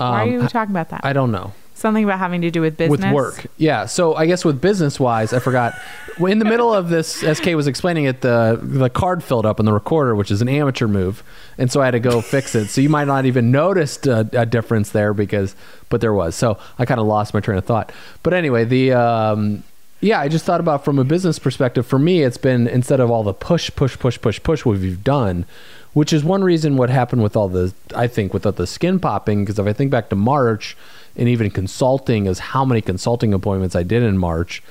Why 0.00 0.20
are 0.20 0.22
Um, 0.22 0.30
you 0.30 0.48
talking 0.48 0.72
about 0.72 0.88
that? 0.90 1.02
I 1.04 1.12
don't 1.12 1.30
know. 1.30 1.52
Something 1.74 2.04
about 2.04 2.18
having 2.18 2.42
to 2.42 2.50
do 2.50 2.60
with 2.60 2.76
business. 2.76 3.00
with 3.00 3.12
work. 3.12 3.46
Yeah. 3.56 3.86
So 3.86 4.14
I 4.14 4.26
guess 4.26 4.44
with 4.44 4.60
business 4.60 5.00
wise, 5.00 5.32
I 5.32 5.38
forgot. 5.38 5.74
in 6.18 6.38
the 6.38 6.44
middle 6.44 6.74
of 6.74 6.90
this, 6.90 7.22
SK 7.22 7.46
was 7.54 7.66
explaining 7.66 8.04
it. 8.04 8.20
The 8.20 8.58
the 8.60 8.90
card 8.90 9.24
filled 9.24 9.46
up 9.46 9.58
on 9.60 9.64
the 9.64 9.72
recorder, 9.72 10.14
which 10.14 10.30
is 10.30 10.42
an 10.42 10.48
amateur 10.50 10.86
move, 10.86 11.22
and 11.56 11.72
so 11.72 11.80
I 11.80 11.86
had 11.86 11.92
to 11.92 12.00
go 12.00 12.20
fix 12.20 12.54
it. 12.54 12.68
So 12.68 12.82
you 12.82 12.90
might 12.90 13.06
not 13.06 13.24
even 13.24 13.50
noticed 13.50 14.06
a, 14.06 14.28
a 14.34 14.44
difference 14.44 14.90
there 14.90 15.14
because, 15.14 15.56
but 15.88 16.02
there 16.02 16.12
was. 16.12 16.34
So 16.36 16.58
I 16.78 16.84
kind 16.84 17.00
of 17.00 17.06
lost 17.06 17.32
my 17.32 17.40
train 17.40 17.56
of 17.56 17.64
thought. 17.64 17.92
But 18.22 18.34
anyway, 18.34 18.64
the. 18.64 18.92
Um, 18.92 19.62
yeah, 20.02 20.18
I 20.18 20.28
just 20.28 20.46
thought 20.46 20.60
about 20.60 20.82
from 20.84 20.98
a 20.98 21.04
business 21.04 21.38
perspective. 21.38 21.86
For 21.86 21.98
me, 21.98 22.22
it's 22.22 22.38
been 22.38 22.66
instead 22.66 23.00
of 23.00 23.10
all 23.10 23.22
the 23.22 23.34
push, 23.34 23.70
push, 23.76 23.98
push, 23.98 24.18
push, 24.20 24.42
push 24.42 24.64
what 24.64 24.78
we've 24.78 25.04
done, 25.04 25.44
which 25.92 26.12
is 26.12 26.22
one 26.22 26.44
reason 26.44 26.76
what 26.76 26.90
happened 26.90 27.22
with 27.22 27.36
all 27.36 27.48
the 27.48 27.72
I 27.94 28.06
think 28.06 28.32
with 28.32 28.42
the 28.42 28.66
skin 28.66 29.00
popping. 29.00 29.44
Because 29.44 29.58
if 29.58 29.66
I 29.66 29.72
think 29.72 29.90
back 29.90 30.08
to 30.10 30.16
March 30.16 30.76
and 31.16 31.28
even 31.28 31.50
consulting, 31.50 32.26
is 32.26 32.38
how 32.38 32.64
many 32.64 32.80
consulting 32.80 33.34
appointments 33.34 33.74
I 33.74 33.82
did 33.82 34.02
in 34.02 34.18
March, 34.18 34.62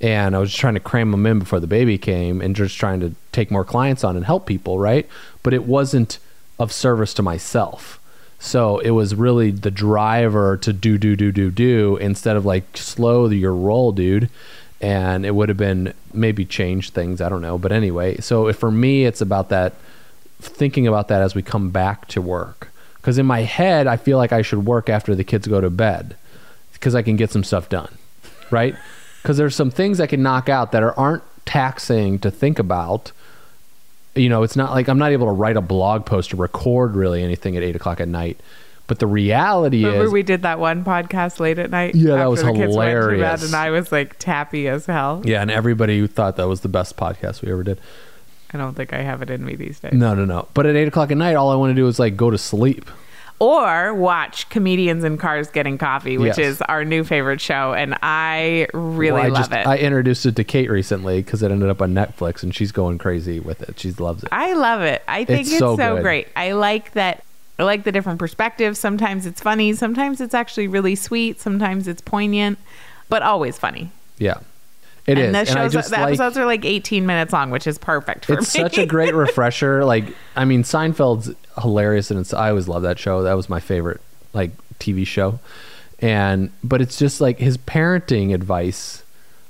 and 0.00 0.36
I 0.36 0.38
was 0.38 0.50
just 0.50 0.60
trying 0.60 0.74
to 0.74 0.80
cram 0.80 1.10
them 1.10 1.26
in 1.26 1.38
before 1.38 1.60
the 1.60 1.66
baby 1.66 1.98
came, 1.98 2.40
and 2.40 2.54
just 2.54 2.78
trying 2.78 3.00
to 3.00 3.14
take 3.32 3.50
more 3.50 3.64
clients 3.64 4.04
on 4.04 4.16
and 4.16 4.24
help 4.24 4.46
people, 4.46 4.78
right? 4.78 5.08
But 5.42 5.54
it 5.54 5.64
wasn't 5.64 6.18
of 6.58 6.72
service 6.72 7.14
to 7.14 7.22
myself. 7.22 8.00
So 8.38 8.78
it 8.80 8.90
was 8.90 9.14
really 9.14 9.50
the 9.50 9.70
driver 9.70 10.56
to 10.58 10.72
do, 10.72 10.98
do, 10.98 11.16
do, 11.16 11.32
do, 11.32 11.50
do 11.50 11.96
instead 11.96 12.36
of 12.36 12.44
like 12.44 12.76
slow 12.76 13.28
your 13.28 13.54
roll, 13.54 13.92
dude. 13.92 14.28
And 14.80 15.24
it 15.24 15.34
would 15.34 15.48
have 15.48 15.56
been 15.56 15.94
maybe 16.12 16.44
change 16.44 16.90
things. 16.90 17.20
I 17.20 17.30
don't 17.30 17.40
know. 17.40 17.56
But 17.56 17.72
anyway, 17.72 18.18
so 18.18 18.52
for 18.52 18.70
me, 18.70 19.06
it's 19.06 19.22
about 19.22 19.48
that 19.48 19.72
thinking 20.40 20.86
about 20.86 21.08
that 21.08 21.22
as 21.22 21.34
we 21.34 21.42
come 21.42 21.70
back 21.70 22.06
to 22.08 22.20
work. 22.20 22.70
Because 22.96 23.18
in 23.18 23.26
my 23.26 23.42
head, 23.42 23.86
I 23.86 23.96
feel 23.96 24.18
like 24.18 24.32
I 24.32 24.42
should 24.42 24.66
work 24.66 24.88
after 24.88 25.14
the 25.14 25.24
kids 25.24 25.46
go 25.46 25.60
to 25.60 25.70
bed 25.70 26.16
because 26.72 26.94
I 26.94 27.02
can 27.02 27.16
get 27.16 27.30
some 27.30 27.44
stuff 27.44 27.68
done, 27.68 27.96
right? 28.50 28.74
Because 29.22 29.36
there's 29.36 29.54
some 29.54 29.70
things 29.70 30.00
I 30.00 30.06
can 30.06 30.22
knock 30.22 30.48
out 30.48 30.72
that 30.72 30.82
are, 30.82 30.98
aren't 30.98 31.22
taxing 31.44 32.18
to 32.20 32.30
think 32.30 32.58
about. 32.58 33.12
You 34.14 34.28
know, 34.28 34.42
it's 34.42 34.56
not 34.56 34.72
like 34.72 34.88
I'm 34.88 34.98
not 34.98 35.12
able 35.12 35.26
to 35.26 35.32
write 35.32 35.56
a 35.56 35.60
blog 35.60 36.04
post 36.06 36.32
or 36.32 36.36
record 36.38 36.96
really 36.96 37.22
anything 37.22 37.56
at 37.56 37.62
eight 37.62 37.76
o'clock 37.76 38.00
at 38.00 38.08
night. 38.08 38.40
But 38.88 39.00
the 39.00 39.06
reality 39.06 39.84
Remember 39.84 40.06
is, 40.06 40.12
we 40.12 40.22
did 40.22 40.42
that 40.42 40.60
one 40.60 40.84
podcast 40.84 41.40
late 41.40 41.58
at 41.58 41.70
night? 41.70 41.94
Yeah, 41.96 42.16
that 42.16 42.26
was 42.26 42.40
the 42.42 42.52
kids 42.52 42.76
went 42.76 42.90
to 42.90 43.08
bed 43.08 43.12
hilarious. 43.12 43.44
and 43.44 43.54
I 43.54 43.70
was 43.70 43.90
like 43.90 44.16
tappy 44.18 44.68
as 44.68 44.86
hell. 44.86 45.22
yeah, 45.24 45.42
and 45.42 45.50
everybody 45.50 46.06
thought 46.06 46.36
that 46.36 46.46
was 46.46 46.60
the 46.60 46.68
best 46.68 46.96
podcast 46.96 47.42
we 47.42 47.50
ever 47.50 47.64
did. 47.64 47.80
I 48.52 48.58
don't 48.58 48.74
think 48.74 48.92
I 48.92 49.02
have 49.02 49.22
it 49.22 49.30
in 49.30 49.44
me 49.44 49.56
these 49.56 49.80
days. 49.80 49.92
No, 49.92 50.14
no, 50.14 50.24
no. 50.24 50.48
But 50.54 50.66
at 50.66 50.76
eight 50.76 50.88
o'clock 50.88 51.10
at 51.10 51.16
night, 51.16 51.34
all 51.34 51.50
I 51.50 51.56
want 51.56 51.70
to 51.70 51.74
do 51.74 51.86
is 51.88 51.98
like 51.98 52.16
go 52.16 52.30
to 52.30 52.38
sleep. 52.38 52.88
Or 53.38 53.92
watch 53.92 54.48
comedians 54.48 55.04
in 55.04 55.18
cars 55.18 55.48
getting 55.50 55.76
coffee, 55.76 56.16
which 56.16 56.38
Yes. 56.38 56.54
is 56.56 56.62
our 56.62 56.86
new 56.86 57.04
favorite 57.04 57.38
show, 57.40 57.74
and 57.74 57.94
I 58.02 58.66
really 58.72 59.12
Well, 59.12 59.24
I 59.24 59.28
love 59.28 59.50
just, 59.50 59.52
it. 59.52 59.66
I 59.66 59.76
introduced 59.76 60.24
it 60.24 60.36
to 60.36 60.44
Kate 60.44 60.70
recently 60.70 61.20
because 61.22 61.42
it 61.42 61.50
ended 61.50 61.68
up 61.68 61.82
on 61.82 61.92
Netflix, 61.92 62.42
and 62.42 62.54
she's 62.54 62.72
going 62.72 62.96
crazy 62.96 63.38
with 63.38 63.60
it. 63.60 63.78
She 63.78 63.92
loves 63.92 64.22
it. 64.22 64.30
I 64.32 64.54
love 64.54 64.80
it. 64.80 65.02
I 65.06 65.26
think 65.26 65.40
It's 65.40 65.50
it's, 65.50 65.58
so 65.58 65.76
so, 65.76 65.96
good. 65.96 66.02
great. 66.02 66.28
I 66.34 66.52
like 66.52 66.92
that. 66.92 67.24
I 67.58 67.64
like 67.64 67.84
the 67.84 67.92
different 67.92 68.18
perspectives. 68.18 68.78
Sometimes 68.78 69.26
it's 69.26 69.42
funny. 69.42 69.74
Sometimes 69.74 70.22
it's 70.22 70.34
actually 70.34 70.68
really 70.68 70.94
sweet. 70.94 71.38
Sometimes 71.38 71.86
it's 71.88 72.00
poignant, 72.00 72.58
but 73.10 73.22
always 73.22 73.58
funny. 73.58 73.90
Yeah, 74.16 74.38
it 75.06 75.18
is. 75.18 75.26
and 75.26 75.34
the 75.34 75.38
And 75.40 75.48
I 75.50 75.62
shows, 75.64 75.72
just 75.72 75.90
the 75.90 75.96
like, 75.96 76.06
episodes 76.08 76.36
are 76.38 76.46
like 76.46 76.64
18 76.64 77.06
minutes 77.06 77.32
long, 77.32 77.50
which 77.50 77.66
is 77.66 77.78
perfect 77.78 78.24
for 78.26 78.34
it's 78.34 78.54
me. 78.54 78.60
such 78.62 78.78
a 78.78 78.86
great 78.86 79.14
refresher. 79.26 79.84
Like, 79.84 80.04
I 80.34 80.44
mean, 80.44 80.62
Seinfeld's 80.62 81.30
hilarious, 81.60 82.10
and 82.10 82.20
it's 82.20 82.34
I 82.34 82.50
always 82.50 82.68
love 82.68 82.82
that 82.82 82.98
show. 82.98 83.22
That 83.22 83.34
was 83.34 83.48
my 83.48 83.60
favorite 83.60 84.00
like 84.32 84.50
TV 84.78 85.06
show, 85.06 85.38
and 86.00 86.50
but 86.62 86.80
it's 86.82 86.98
just 86.98 87.20
like 87.20 87.38
his 87.38 87.56
parenting 87.58 88.34
advice, 88.34 89.02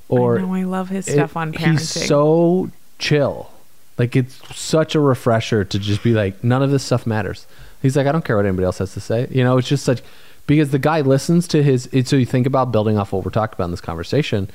or 0.08 0.38
I 0.38 0.42
know 0.42 0.54
I 0.54 0.62
love 0.64 0.88
his 0.90 1.08
it- 1.08 1.12
stuff 1.12 1.36
on 1.36 1.52
parenting. 1.52 1.72
He's 1.72 1.88
so 1.88 2.70
chill. 2.98 3.50
Like 3.98 4.14
it's 4.14 4.38
such 4.54 4.94
a 4.94 5.00
refresher 5.00 5.64
to 5.64 5.78
just 5.78 6.02
be 6.02 6.12
like, 6.12 6.44
none 6.44 6.62
of 6.62 6.70
this 6.70 6.82
stuff 6.84 7.06
matters. 7.06 7.46
He's 7.80 7.96
like, 7.96 8.06
I 8.06 8.12
don't 8.12 8.24
care 8.24 8.36
what 8.36 8.44
anybody 8.44 8.64
else 8.66 8.78
has 8.78 8.92
to 8.92 9.00
say. 9.00 9.26
You 9.30 9.42
know, 9.42 9.56
it's 9.56 9.68
just 9.68 9.84
such 9.84 10.02
because 10.46 10.70
the 10.70 10.78
guy 10.78 11.00
listens 11.00 11.48
to 11.48 11.62
his. 11.62 11.86
It, 11.92 12.06
so 12.06 12.16
you 12.16 12.26
think 12.26 12.46
about 12.46 12.70
building 12.72 12.98
off 12.98 13.12
what 13.12 13.24
we're 13.24 13.30
talking 13.30 13.54
about 13.54 13.64
in 13.66 13.70
this 13.70 13.80
conversation. 13.80 14.48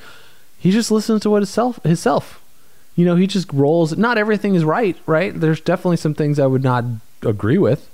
He 0.62 0.70
just 0.70 0.92
listens 0.92 1.22
to 1.22 1.30
what 1.30 1.42
his 1.42 1.50
self, 1.50 1.82
his 1.82 1.98
self. 1.98 2.40
You 2.94 3.04
know, 3.04 3.16
he 3.16 3.26
just 3.26 3.52
rolls. 3.52 3.96
Not 3.96 4.16
everything 4.16 4.54
is 4.54 4.64
right, 4.64 4.96
right? 5.06 5.32
There's 5.34 5.60
definitely 5.60 5.96
some 5.96 6.14
things 6.14 6.38
I 6.38 6.46
would 6.46 6.62
not 6.62 6.84
agree 7.22 7.58
with, 7.58 7.90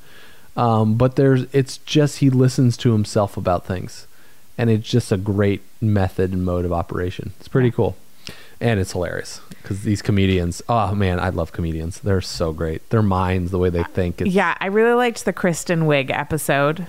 um, 0.54 0.96
but 0.96 1.16
there's. 1.16 1.46
It's 1.54 1.78
just 1.78 2.18
he 2.18 2.28
listens 2.28 2.76
to 2.78 2.92
himself 2.92 3.38
about 3.38 3.64
things, 3.64 4.06
and 4.58 4.68
it's 4.68 4.86
just 4.86 5.10
a 5.10 5.16
great 5.16 5.62
method 5.80 6.32
and 6.32 6.44
mode 6.44 6.66
of 6.66 6.72
operation. 6.72 7.32
It's 7.40 7.48
pretty 7.48 7.70
cool 7.70 7.96
and 8.60 8.80
it's 8.80 8.90
hilarious 8.92 9.40
because 9.62 9.82
these 9.84 10.02
comedians 10.02 10.60
oh 10.68 10.92
man 10.92 11.20
i 11.20 11.28
love 11.28 11.52
comedians 11.52 12.00
they're 12.00 12.20
so 12.20 12.52
great 12.52 12.90
their 12.90 13.02
minds 13.02 13.52
the 13.52 13.58
way 13.58 13.70
they 13.70 13.84
think 13.84 14.20
it's, 14.20 14.30
yeah, 14.30 14.56
I 14.60 14.66
really 14.66 14.94
liked 14.94 15.24
the 15.24 15.32
Kristen 15.32 15.82
Wiig 15.82 16.10
episode. 16.10 16.88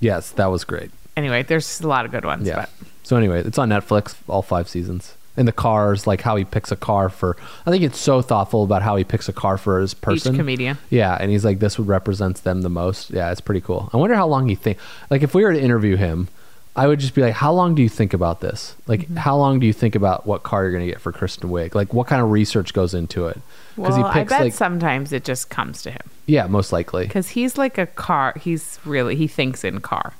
yes 0.00 0.30
that 0.32 0.46
was 0.46 0.64
great 0.64 0.90
Anyway, 1.16 1.42
there's 1.42 1.80
a 1.80 1.88
lot 1.88 2.04
of 2.04 2.12
good 2.12 2.24
ones. 2.24 2.46
yeah 2.46 2.54
But 2.56 2.70
so 3.08 3.16
anyway 3.16 3.40
it's 3.40 3.58
on 3.58 3.68
netflix 3.68 4.14
all 4.28 4.42
five 4.42 4.68
seasons 4.68 5.14
and 5.36 5.46
the 5.48 5.52
cars 5.52 6.06
like 6.06 6.20
how 6.20 6.36
he 6.36 6.44
picks 6.44 6.70
a 6.70 6.76
car 6.76 7.08
for 7.08 7.36
i 7.66 7.70
think 7.70 7.82
it's 7.82 7.98
so 7.98 8.20
thoughtful 8.20 8.62
about 8.64 8.82
how 8.82 8.96
he 8.96 9.04
picks 9.04 9.28
a 9.28 9.32
car 9.32 9.56
for 9.56 9.80
his 9.80 9.94
person 9.94 10.34
each 10.34 10.38
comedian. 10.38 10.76
yeah 10.90 11.16
and 11.20 11.30
he's 11.30 11.44
like 11.44 11.58
this 11.58 11.78
would 11.78 11.88
represents 11.88 12.40
them 12.42 12.62
the 12.62 12.68
most 12.68 13.10
yeah 13.10 13.30
it's 13.32 13.40
pretty 13.40 13.60
cool 13.60 13.88
i 13.92 13.96
wonder 13.96 14.14
how 14.14 14.26
long 14.26 14.48
he 14.48 14.54
think 14.54 14.76
like 15.10 15.22
if 15.22 15.34
we 15.34 15.42
were 15.44 15.52
to 15.52 15.60
interview 15.60 15.96
him 15.96 16.28
I 16.76 16.86
would 16.86 17.00
just 17.00 17.12
be 17.16 17.22
like, 17.22 17.34
how 17.34 17.52
long 17.52 17.74
do 17.74 17.82
you 17.82 17.88
think 17.88 18.14
about 18.14 18.40
this? 18.40 18.76
Like, 18.86 19.00
Mm-hmm. 19.00 19.16
how 19.16 19.36
long 19.36 19.58
do 19.58 19.66
you 19.66 19.72
think 19.72 19.96
about 19.96 20.28
what 20.28 20.44
car 20.44 20.62
you're 20.62 20.70
going 20.70 20.86
to 20.86 20.92
get 20.92 21.00
for 21.00 21.10
Kristen 21.10 21.50
Wiig? 21.50 21.74
Like, 21.74 21.92
what 21.92 22.06
kind 22.06 22.22
of 22.22 22.30
research 22.30 22.72
goes 22.72 22.94
into 22.94 23.26
it? 23.26 23.40
Because 23.74 23.98
well, 23.98 24.12
he 24.12 24.20
picks, 24.20 24.32
I 24.32 24.44
bet 24.44 24.54
sometimes 24.54 25.12
it 25.12 25.24
just 25.24 25.50
comes 25.50 25.82
to 25.82 25.90
him 25.90 26.02
Yeah, 26.26 26.46
most 26.46 26.70
likely. 26.70 27.04
because 27.08 27.30
he's 27.30 27.58
like 27.58 27.78
a 27.78 27.86
car. 27.86 28.34
He's 28.40 28.78
really 28.84 29.16
he 29.16 29.26
thinks 29.26 29.64
in 29.64 29.80
car. 29.80 30.12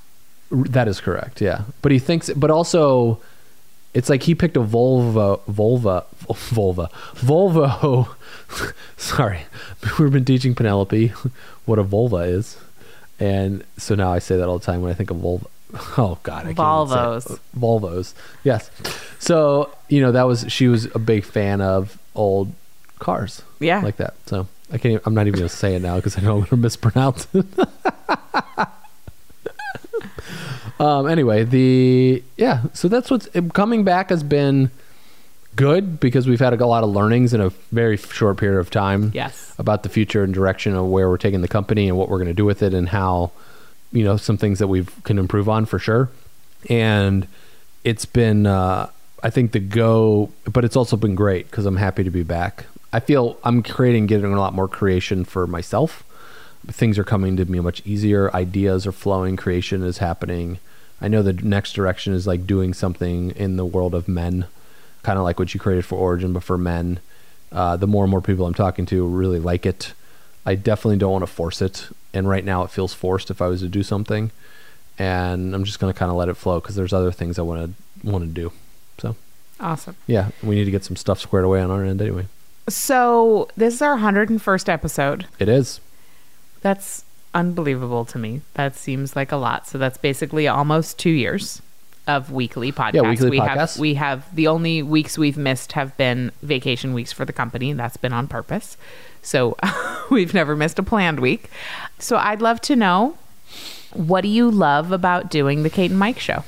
That 0.51 0.87
is 0.87 0.99
correct. 0.99 1.41
Yeah, 1.41 1.63
but 1.81 1.91
he 1.91 1.99
thinks, 1.99 2.29
but 2.31 2.49
also, 2.49 3.19
it's 3.93 4.09
like 4.09 4.23
he 4.23 4.33
picked 4.35 4.57
a 4.57 4.61
Volvo, 4.61 5.41
Volva, 5.49 6.05
Volva, 6.27 6.89
Volvo. 7.15 8.07
sorry, 8.97 9.41
we've 9.99 10.11
been 10.11 10.25
teaching 10.25 10.55
Penelope 10.55 11.13
what 11.65 11.77
a 11.77 11.83
Volva 11.83 12.27
is, 12.27 12.57
And 13.19 13.63
so 13.77 13.93
now 13.95 14.11
I 14.11 14.19
say 14.19 14.37
that 14.37 14.47
all 14.47 14.57
the 14.57 14.65
time 14.65 14.81
when 14.81 14.91
I 14.91 14.95
think 14.95 15.11
of 15.11 15.17
Volvo. 15.17 15.45
Oh 15.99 16.17
God, 16.23 16.47
I 16.47 16.53
can't 16.53 16.59
even 16.59 16.87
say 17.27 17.33
it. 17.33 17.39
Volvos. 17.59 17.81
Volvos. 17.81 18.13
Yes. 18.43 18.71
So 19.19 19.69
you 19.87 20.01
know 20.01 20.11
that 20.13 20.23
was 20.23 20.45
she 20.49 20.67
was 20.67 20.85
a 20.95 20.99
big 20.99 21.23
fan 21.23 21.61
of 21.61 21.99
old 22.15 22.51
cars. 22.97 23.43
Yeah. 23.59 23.81
Like 23.81 23.97
that. 23.97 24.15
So 24.25 24.47
I 24.71 24.79
can't. 24.79 24.93
Even, 24.93 25.01
I'm 25.05 25.13
not 25.13 25.27
even 25.27 25.37
gonna 25.37 25.47
say 25.49 25.75
it 25.75 25.83
now 25.83 25.97
because 25.97 26.17
I 26.17 26.21
know 26.21 26.37
I'm 26.37 26.45
gonna 26.45 26.59
mispronounce 26.63 27.27
it. 27.35 27.45
um. 30.79 31.07
Anyway, 31.07 31.43
the 31.43 32.23
yeah. 32.37 32.63
So 32.73 32.87
that's 32.87 33.09
what's 33.11 33.27
coming 33.53 33.83
back 33.83 34.09
has 34.09 34.23
been 34.23 34.71
good 35.55 35.99
because 35.99 36.27
we've 36.27 36.39
had 36.39 36.53
a 36.53 36.65
lot 36.65 36.83
of 36.83 36.89
learnings 36.91 37.33
in 37.33 37.41
a 37.41 37.49
very 37.71 37.97
short 37.97 38.37
period 38.37 38.59
of 38.59 38.69
time 38.69 39.11
Yes. 39.13 39.53
about 39.57 39.83
the 39.83 39.89
future 39.89 40.23
and 40.23 40.33
direction 40.33 40.73
of 40.75 40.85
where 40.87 41.09
we're 41.09 41.17
taking 41.17 41.41
the 41.41 41.47
company 41.47 41.89
and 41.89 41.97
what 41.97 42.07
we're 42.07 42.17
going 42.17 42.27
to 42.29 42.33
do 42.33 42.45
with 42.45 42.61
it 42.63 42.73
and 42.73 42.89
how 42.89 43.31
you 43.91 44.03
know 44.03 44.15
some 44.15 44.37
things 44.37 44.59
that 44.59 44.67
we 44.67 44.85
can 45.03 45.17
improve 45.17 45.49
on 45.49 45.65
for 45.65 45.79
sure 45.79 46.09
and 46.69 47.27
it's 47.83 48.05
been 48.05 48.45
uh, 48.45 48.87
i 49.23 49.29
think 49.31 49.51
the 49.51 49.59
go 49.59 50.29
but 50.45 50.63
it's 50.63 50.75
also 50.75 50.95
been 50.95 51.15
great 51.15 51.49
because 51.49 51.65
i'm 51.65 51.77
happy 51.77 52.03
to 52.03 52.11
be 52.11 52.21
back 52.23 52.65
i 52.93 52.99
feel 52.99 53.37
i'm 53.43 53.63
creating 53.63 54.05
getting 54.05 54.31
a 54.31 54.39
lot 54.39 54.53
more 54.53 54.67
creation 54.67 55.25
for 55.25 55.47
myself 55.47 56.03
things 56.67 56.97
are 56.97 57.03
coming 57.03 57.37
to 57.37 57.45
me 57.45 57.59
much 57.59 57.81
easier. 57.85 58.33
Ideas 58.35 58.85
are 58.85 58.91
flowing. 58.91 59.35
Creation 59.37 59.83
is 59.83 59.99
happening. 59.99 60.59
I 61.01 61.07
know 61.07 61.21
the 61.23 61.33
next 61.33 61.73
direction 61.73 62.13
is 62.13 62.27
like 62.27 62.45
doing 62.45 62.73
something 62.73 63.31
in 63.31 63.57
the 63.57 63.65
world 63.65 63.95
of 63.95 64.07
men 64.07 64.45
kind 65.01 65.17
of 65.17 65.23
like 65.23 65.39
what 65.39 65.53
you 65.53 65.59
created 65.59 65.85
for 65.85 65.97
origin 65.97 66.33
but 66.33 66.43
for 66.43 66.57
men. 66.57 66.99
Uh, 67.51 67.75
the 67.77 67.87
more 67.87 68.03
and 68.03 68.11
more 68.11 68.21
people 68.21 68.45
i'm 68.45 68.53
talking 68.53 68.85
to 68.85 69.07
really 69.07 69.39
like 69.39 69.65
it. 69.65 69.93
I 70.45 70.55
definitely 70.55 70.97
don't 70.97 71.11
want 71.11 71.23
to 71.23 71.27
force 71.27 71.61
it 71.61 71.87
and 72.13 72.27
right 72.27 72.43
now 72.43 72.63
it 72.63 72.69
feels 72.71 72.93
forced 72.93 73.31
if 73.31 73.41
i 73.41 73.47
was 73.47 73.61
to 73.61 73.67
do 73.69 73.81
something 73.83 74.31
and 74.97 75.55
i'm 75.55 75.63
just 75.63 75.79
going 75.79 75.91
to 75.93 75.97
kind 75.97 76.09
of 76.11 76.17
let 76.17 76.27
it 76.29 76.35
flow 76.35 76.59
because 76.59 76.75
there's 76.75 76.93
other 76.93 77.11
things 77.11 77.39
i 77.39 77.41
want 77.41 77.75
to 78.03 78.07
want 78.09 78.23
to 78.23 78.29
do 78.29 78.51
so. 78.99 79.15
Awesome. 79.59 79.95
yeah 80.05 80.29
we 80.43 80.55
need 80.55 80.65
to 80.65 80.71
get 80.71 80.83
some 80.83 80.95
stuff 80.95 81.19
squared 81.19 81.45
away 81.45 81.61
on 81.61 81.71
our 81.71 81.83
end 81.83 82.01
anyway. 82.01 82.25
So 82.67 83.47
this 83.57 83.73
is 83.75 83.81
our 83.81 83.97
101st 83.97 84.69
episode. 84.69 85.25
it 85.39 85.49
is 85.49 85.79
That's 86.61 87.03
unbelievable 87.33 88.05
to 88.05 88.17
me. 88.17 88.41
That 88.55 88.75
seems 88.75 89.15
like 89.15 89.31
a 89.31 89.37
lot. 89.37 89.67
So 89.67 89.77
that's 89.77 89.97
basically 89.97 90.47
almost 90.47 90.97
two 90.97 91.09
years 91.09 91.61
of 92.07 92.31
weekly 92.31 92.71
podcasts. 92.71 92.93
Yeah, 92.93 93.09
weekly 93.09 93.29
we 93.29 93.39
podcasts. 93.39 93.73
have 93.73 93.79
we 93.79 93.93
have 93.95 94.35
the 94.35 94.47
only 94.47 94.81
weeks 94.81 95.17
we've 95.17 95.37
missed 95.37 95.73
have 95.73 95.95
been 95.95 96.31
vacation 96.41 96.93
weeks 96.93 97.11
for 97.11 97.23
the 97.23 97.33
company, 97.33 97.71
that's 97.73 97.97
been 97.97 98.13
on 98.13 98.27
purpose. 98.27 98.77
So 99.21 99.55
we've 100.09 100.33
never 100.33 100.55
missed 100.55 100.79
a 100.79 100.83
planned 100.83 101.19
week. 101.19 101.49
So 101.99 102.17
I'd 102.17 102.41
love 102.41 102.61
to 102.61 102.75
know 102.75 103.17
what 103.93 104.21
do 104.21 104.27
you 104.27 104.49
love 104.49 104.91
about 104.91 105.29
doing 105.29 105.63
the 105.63 105.69
Kate 105.69 105.91
and 105.91 105.99
Mike 105.99 106.19
show? 106.19 106.43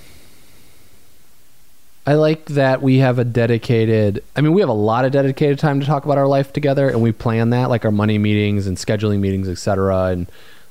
I 2.05 2.15
like 2.15 2.45
that 2.47 2.81
we 2.81 2.97
have 2.97 3.19
a 3.19 3.23
dedicated. 3.23 4.23
I 4.35 4.41
mean, 4.41 4.53
we 4.53 4.61
have 4.61 4.69
a 4.69 4.73
lot 4.73 5.05
of 5.05 5.11
dedicated 5.11 5.59
time 5.59 5.79
to 5.79 5.85
talk 5.85 6.03
about 6.03 6.17
our 6.17 6.27
life 6.27 6.51
together, 6.51 6.89
and 6.89 7.01
we 7.01 7.11
plan 7.11 7.51
that, 7.51 7.69
like 7.69 7.85
our 7.85 7.91
money 7.91 8.17
meetings 8.17 8.65
and 8.65 8.75
scheduling 8.77 9.19
meetings, 9.19 9.47
etc., 9.47 10.05
and 10.05 10.27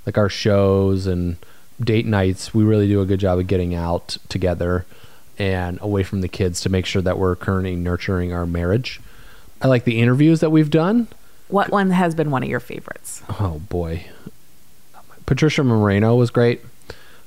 like 0.07 0.19
our 0.19 0.29
shows 0.29 1.07
and 1.07 1.37
date 1.81 2.07
nights. 2.07 2.53
We 2.53 2.65
really 2.65 2.89
do 2.89 3.01
a 3.01 3.07
good 3.07 3.21
job 3.21 3.39
of 3.39 3.47
getting 3.47 3.75
out 3.75 4.17
together 4.29 4.87
and 5.39 5.79
away 5.81 6.03
from 6.03 6.21
the 6.21 6.29
kids 6.29 6.61
to 6.63 6.69
make 6.69 6.85
sure 6.85 7.01
that 7.03 7.19
we're 7.19 7.37
currently 7.37 7.77
nurturing 7.77 8.33
our 8.33 8.45
marriage. 8.45 9.01
I 9.63 9.69
like 9.69 9.85
the 9.85 10.01
interviews 10.01 10.41
that 10.41 10.51
we've 10.51 10.71
done. 10.71 11.09
What 11.49 11.71
one 11.71 11.91
has 11.91 12.15
been 12.15 12.31
one 12.31 12.43
of 12.43 12.49
your 12.49 12.61
favorites? 12.61 13.23
Oh 13.39 13.61
boy, 13.69 14.07
Patricia 15.27 15.63
Moreno 15.63 16.17
was 16.17 16.31
great. 16.31 16.61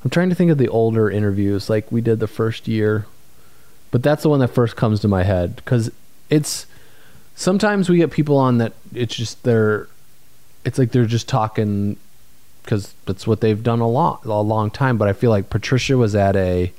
I'm 0.04 0.10
trying 0.10 0.30
to 0.30 0.36
think 0.36 0.52
of 0.52 0.58
the 0.58 0.68
older 0.68 1.10
interviews, 1.10 1.70
like 1.70 1.90
we 1.92 2.02
did 2.02 2.20
the 2.20 2.28
first 2.28 2.68
year, 2.68 3.06
but 3.94 4.02
that's 4.02 4.24
the 4.24 4.30
one 4.30 4.40
that 4.40 4.48
first 4.48 4.76
comes 4.76 5.02
to 5.02 5.08
my 5.08 5.22
head 5.22 5.56
because 5.56 5.92
it's 6.32 6.66
sometimes 7.36 7.90
we 7.90 7.98
get 7.98 8.10
people 8.10 8.38
on 8.38 8.58
that 8.58 8.74
it's 8.92 9.16
just 9.16 9.44
they're 9.44 9.88
it's 10.66 10.80
like 10.80 10.92
they're 10.92 11.06
just 11.06 11.30
talking 11.30 11.96
because 12.64 12.96
that's 13.06 13.28
what 13.28 13.40
they've 13.40 13.62
done 13.62 13.82
a 13.82 13.88
long 13.88 14.18
a 14.24 14.42
long 14.42 14.72
time. 14.72 14.98
But 14.98 15.10
I 15.10 15.14
feel 15.14 15.30
like 15.30 15.52
Patricia 15.52 15.96
was 15.96 16.16
at 16.16 16.36
a 16.36 16.74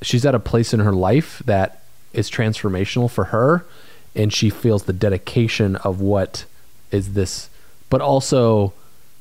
she's 0.00 0.24
at 0.24 0.32
a 0.32 0.38
place 0.38 0.72
in 0.72 0.78
her 0.78 0.92
life 0.92 1.42
that 1.44 1.82
is 2.12 2.30
transformational 2.30 3.10
for 3.10 3.24
her, 3.24 3.66
and 4.14 4.32
she 4.32 4.48
feels 4.48 4.84
the 4.84 4.92
dedication 4.92 5.74
of 5.74 6.00
what 6.00 6.44
is 6.92 7.14
this, 7.14 7.50
but 7.88 8.00
also 8.00 8.72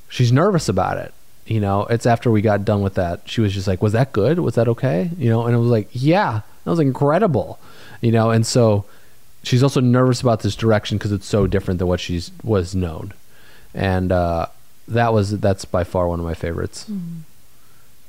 she's 0.08 0.32
nervous 0.32 0.70
about 0.70 0.98
it. 0.98 1.16
You 1.48 1.62
know, 1.62 1.88
it's 1.88 2.06
after 2.06 2.30
we 2.30 2.44
got 2.44 2.64
done 2.64 2.84
with 2.84 2.94
that. 2.94 3.22
She 3.26 3.42
was 3.42 3.56
just 3.56 3.68
like, 3.68 3.82
"Was 3.82 3.94
that 3.94 4.14
good? 4.14 4.38
Was 4.38 4.54
that 4.54 4.68
okay?" 4.68 5.10
You 5.18 5.32
know, 5.32 5.48
and 5.48 5.56
it 5.56 5.58
was 5.58 5.72
like, 5.72 5.88
"Yeah, 5.94 6.42
that 6.70 6.78
was 6.78 6.80
incredible." 6.80 7.60
You 8.02 8.12
know, 8.12 8.30
and 8.32 8.46
so 8.46 8.86
she's 9.44 9.64
also 9.64 9.80
nervous 9.82 10.22
about 10.22 10.42
this 10.42 10.56
direction 10.56 10.98
because 10.98 11.12
it's 11.12 11.26
so 11.26 11.48
different 11.48 11.80
than 11.80 11.88
what 11.88 12.00
she's 12.00 12.32
was 12.44 12.76
known, 12.76 13.14
and 13.74 14.12
uh, 14.12 14.46
that 14.88 15.14
was 15.14 15.40
that's 15.40 15.66
by 15.66 15.84
far 15.84 16.08
one 16.08 16.20
of 16.20 16.26
my 16.26 16.34
favorites. 16.36 16.86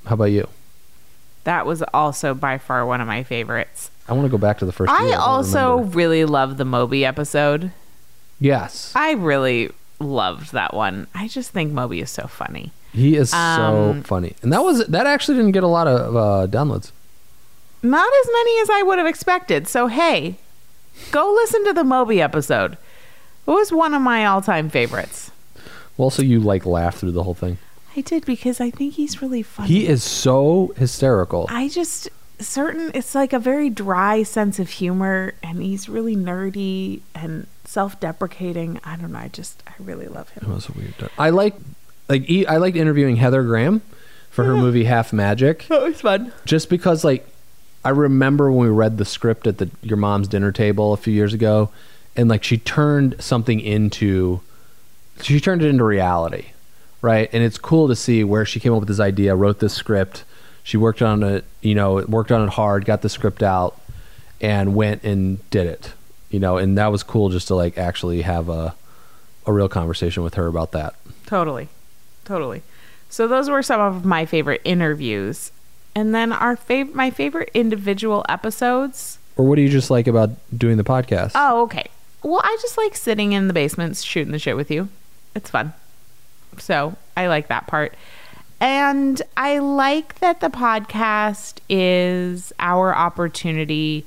How 0.07 0.15
about 0.15 0.25
you? 0.27 0.49
That 1.45 1.65
was 1.67 1.83
also 1.95 2.35
by 2.35 2.59
far 2.59 2.85
one 2.87 3.01
of 3.01 3.07
my 3.07 3.23
favorites. 3.23 3.91
I 4.09 4.13
want 4.13 4.25
to 4.27 4.31
go 4.31 4.39
back 4.39 4.59
to 4.59 4.67
the 4.67 4.73
first. 4.73 4.91
I 4.93 5.13
also 5.13 5.77
remember. 5.77 5.97
really 5.97 6.25
love 6.25 6.57
the 6.57 6.65
Moby 6.65 7.05
episode. 7.05 7.73
yes, 8.39 8.93
I 8.95 9.13
really 9.13 9.71
loved 9.99 10.53
that 10.53 10.75
one. 10.75 11.07
I 11.15 11.29
just 11.29 11.51
think 11.51 11.73
Moby 11.73 12.01
is 12.01 12.11
so 12.11 12.27
funny. 12.27 12.73
he 12.93 13.17
is 13.17 13.31
so 13.31 13.37
Um, 13.37 14.03
funny, 14.03 14.35
and 14.43 14.53
that 14.53 14.63
was 14.63 14.87
that 14.87 15.07
actually 15.07 15.37
didn't 15.39 15.53
get 15.53 15.63
a 15.65 15.69
lot 15.69 15.87
of 15.89 16.17
uh, 16.17 16.47
downloads. 16.51 16.93
Not 17.83 18.11
as 18.23 18.29
many 18.33 18.61
as 18.61 18.71
I 18.71 18.83
would 18.83 18.99
have 18.99 19.07
expected. 19.07 19.67
So, 19.69 19.87
hey, 19.87 20.37
go 21.11 21.33
listen 21.35 21.65
to 21.65 21.73
the 21.73 21.85
Moby 21.85 22.21
episode. 22.21 22.73
It 23.47 23.51
was 23.51 23.73
one 23.73 23.95
of 23.95 24.03
my 24.03 24.25
all 24.27 24.43
time 24.43 24.69
favorites. 24.71 25.31
Well, 25.97 26.11
so 26.11 26.23
you 26.23 26.41
like 26.41 26.65
laugh 26.67 26.97
through 26.97 27.13
the 27.13 27.23
whole 27.23 27.35
thing. 27.35 27.59
I 27.97 28.03
did 28.03 28.25
because 28.25 28.61
I 28.61 28.71
think 28.71 28.95
he's 28.95 29.21
really 29.21 29.43
funny. 29.43 29.69
He 29.69 29.87
is 29.87 30.03
so 30.05 30.73
hysterical. 30.77 31.47
I 31.51 31.69
just 31.69 32.09
certain 32.39 32.91
it's 32.95 33.15
like 33.15 33.33
a 33.35 33.39
very 33.39 33.69
dry 33.69 34.23
sense 34.23 34.59
of 34.59 34.71
humor 34.71 35.35
and 35.43 35.61
he's 35.61 35.89
really 35.91 36.17
nerdy 36.17 37.01
and 37.15 37.47
self-deprecating. 37.65 38.81
I 38.85 38.97
don't 38.97 39.13
know. 39.13 39.19
I 39.19 39.29
just 39.29 39.63
I 39.67 39.73
really 39.79 40.07
love 40.07 40.33
That 40.35 40.45
him. 40.45 40.55
was 40.55 40.71
weird. 40.71 40.95
I 41.19 41.31
like 41.31 41.55
like 42.09 42.31
I 42.49 42.57
liked 42.59 42.77
interviewing 42.77 43.17
Heather 43.17 43.43
Graham 43.43 43.83
for 44.31 44.45
her 44.45 44.55
movie 44.57 44.85
Half 44.85 45.13
Magic 45.13 45.67
That 45.69 45.83
was 45.83 46.01
fun. 46.01 46.33
just 46.45 46.71
because 46.71 47.03
like 47.05 47.27
I 47.85 47.91
remember 47.91 48.51
when 48.51 48.67
we 48.67 48.69
read 48.69 48.99
the 48.99 49.05
script 49.05 49.47
at 49.47 49.59
the 49.59 49.71
your 49.83 49.97
mom's 49.97 50.29
dinner 50.29 50.53
table 50.53 50.93
a 50.93 50.97
few 50.97 51.15
years 51.15 51.33
ago 51.33 51.71
and 52.17 52.29
like 52.29 52.45
she 52.45 52.59
turned 52.59 53.17
something 53.21 53.61
into 53.61 54.41
she 55.23 55.41
turned 55.41 55.63
it 55.63 55.69
into 55.69 55.85
reality. 55.85 56.47
Right? 57.03 57.31
And 57.33 57.43
it's 57.43 57.57
cool 57.57 57.89
to 57.89 57.97
see 57.97 58.25
where 58.25 58.45
she 58.45 58.61
came 58.61 58.75
up 58.75 58.81
with 58.81 58.89
this 58.89 59.01
idea, 59.01 59.35
wrote 59.35 59.59
this 59.59 59.73
script, 59.73 60.25
she 60.63 60.77
worked 60.77 61.01
on 61.01 61.23
it, 61.23 61.45
you 61.63 61.75
know, 61.75 62.05
worked 62.07 62.31
on 62.31 62.43
it 62.47 62.51
hard, 62.51 62.85
got 62.85 63.01
the 63.01 63.09
script 63.09 63.43
out 63.43 63.81
and 64.39 64.75
went 64.75 65.03
and 65.03 65.49
did 65.49 65.67
it. 65.67 65.95
You 66.29 66.41
know, 66.41 66.59
and 66.59 66.77
that 66.77 66.93
was 66.93 67.03
cool 67.03 67.31
just 67.31 67.49
to 67.49 67.55
like 67.55 67.79
actually 67.79 68.23
have 68.23 68.49
a 68.51 68.75
a 69.47 69.53
real 69.53 69.69
conversation 69.69 70.23
with 70.23 70.35
her 70.35 70.47
about 70.47 70.73
that. 70.73 70.95
Totally. 71.27 71.69
Totally. 72.25 72.63
So 73.09 73.27
those 73.27 73.49
were 73.49 73.63
some 73.63 73.81
of 73.81 74.05
my 74.05 74.27
favorite 74.27 74.61
interviews. 74.65 75.51
And 75.95 76.15
then 76.15 76.33
our 76.33 76.57
fav- 76.57 76.95
my 76.95 77.11
favorite 77.11 77.51
individual 77.55 78.25
episodes. 78.29 79.19
Or 79.37 79.47
what 79.47 79.57
do 79.57 79.63
you 79.63 79.69
just 79.69 79.91
like 79.91 80.07
about 80.07 80.31
doing 80.57 80.77
the 80.77 80.85
podcast? 80.85 81.33
Oh, 81.35 81.63
okay. 81.63 81.87
Well, 82.23 82.41
I 82.45 82.57
just 82.61 82.77
like 82.77 82.97
sitting 82.97 83.33
in 83.33 83.49
the 83.49 83.55
basement 83.55 83.97
shooting 83.97 84.33
the 84.33 84.39
shit 84.39 84.57
with 84.57 84.71
you. 84.71 84.89
It's 85.35 85.51
fun. 85.51 85.73
So, 86.59 86.97
I 87.17 87.29
like 87.29 87.49
that 87.49 87.67
part. 87.67 87.95
And 88.61 89.23
I 89.37 89.59
like 89.59 90.19
that 90.21 90.41
the 90.41 90.51
podcast 90.51 91.59
is 91.71 92.53
our 92.61 92.95
opportunity. 92.95 94.05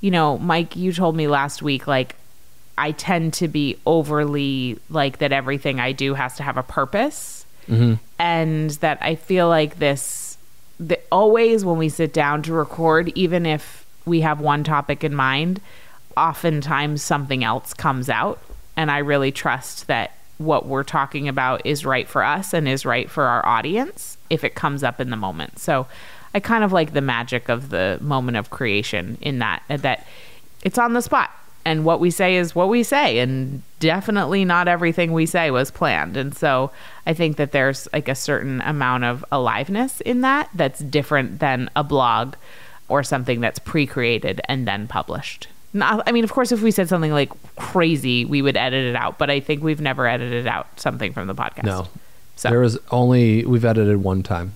You 0.00 0.10
know, 0.10 0.36
Mike, 0.38 0.76
you 0.76 0.92
told 0.92 1.16
me 1.16 1.28
last 1.28 1.62
week, 1.62 1.86
like, 1.86 2.14
I 2.76 2.92
tend 2.92 3.32
to 3.34 3.48
be 3.48 3.78
overly 3.86 4.78
like 4.90 5.18
that 5.18 5.32
everything 5.32 5.80
I 5.80 5.92
do 5.92 6.12
has 6.12 6.36
to 6.36 6.42
have 6.42 6.58
a 6.58 6.62
purpose. 6.62 7.46
Mm-hmm. 7.68 7.94
And 8.18 8.70
that 8.70 8.98
I 9.00 9.14
feel 9.14 9.48
like 9.48 9.78
this, 9.78 10.25
the, 10.78 10.98
always 11.10 11.64
when 11.64 11.78
we 11.78 11.88
sit 11.88 12.12
down 12.12 12.42
to 12.42 12.52
record, 12.52 13.10
even 13.14 13.46
if 13.46 13.86
we 14.04 14.20
have 14.20 14.40
one 14.40 14.64
topic 14.64 15.02
in 15.04 15.14
mind, 15.14 15.60
oftentimes 16.16 17.02
something 17.02 17.44
else 17.44 17.74
comes 17.74 18.08
out. 18.08 18.38
And 18.76 18.90
I 18.90 18.98
really 18.98 19.32
trust 19.32 19.86
that 19.86 20.12
what 20.38 20.66
we're 20.66 20.84
talking 20.84 21.28
about 21.28 21.64
is 21.64 21.86
right 21.86 22.06
for 22.06 22.22
us 22.22 22.52
and 22.52 22.68
is 22.68 22.84
right 22.84 23.10
for 23.10 23.24
our 23.24 23.44
audience 23.46 24.18
if 24.28 24.44
it 24.44 24.54
comes 24.54 24.84
up 24.84 25.00
in 25.00 25.10
the 25.10 25.16
moment. 25.16 25.58
So 25.58 25.86
I 26.34 26.40
kind 26.40 26.62
of 26.62 26.72
like 26.72 26.92
the 26.92 27.00
magic 27.00 27.48
of 27.48 27.70
the 27.70 27.98
moment 28.02 28.36
of 28.36 28.50
creation 28.50 29.16
in 29.22 29.38
that 29.38 29.62
that 29.68 30.06
it's 30.62 30.76
on 30.76 30.92
the 30.92 31.00
spot 31.00 31.30
and 31.66 31.84
what 31.84 31.98
we 32.00 32.10
say 32.10 32.36
is 32.36 32.54
what 32.54 32.68
we 32.70 32.82
say 32.82 33.18
and 33.18 33.60
definitely 33.80 34.44
not 34.44 34.68
everything 34.68 35.12
we 35.12 35.26
say 35.26 35.50
was 35.50 35.70
planned. 35.70 36.16
And 36.16 36.34
so 36.34 36.70
i 37.06 37.12
think 37.12 37.36
that 37.36 37.50
there's 37.52 37.88
like 37.92 38.08
a 38.08 38.14
certain 38.14 38.60
amount 38.62 39.04
of 39.04 39.24
aliveness 39.30 40.00
in 40.02 40.22
that 40.22 40.48
that's 40.54 40.78
different 40.80 41.40
than 41.40 41.68
a 41.76 41.82
blog 41.84 42.34
or 42.88 43.02
something 43.02 43.40
that's 43.40 43.58
pre-created 43.58 44.40
and 44.48 44.66
then 44.66 44.86
published. 44.86 45.48
Not, 45.72 46.04
i 46.08 46.12
mean 46.12 46.24
of 46.24 46.32
course 46.32 46.52
if 46.52 46.62
we 46.62 46.70
said 46.70 46.88
something 46.88 47.12
like 47.12 47.30
crazy 47.56 48.24
we 48.24 48.40
would 48.40 48.56
edit 48.56 48.84
it 48.86 48.96
out 48.96 49.18
but 49.18 49.28
i 49.28 49.40
think 49.40 49.62
we've 49.62 49.80
never 49.80 50.06
edited 50.06 50.46
out 50.46 50.66
something 50.80 51.12
from 51.12 51.26
the 51.26 51.34
podcast. 51.34 51.64
No. 51.64 51.88
so. 52.36 52.48
There 52.48 52.60
was 52.60 52.78
only 52.90 53.44
we've 53.44 53.64
edited 53.64 54.02
one 54.02 54.22
time. 54.22 54.52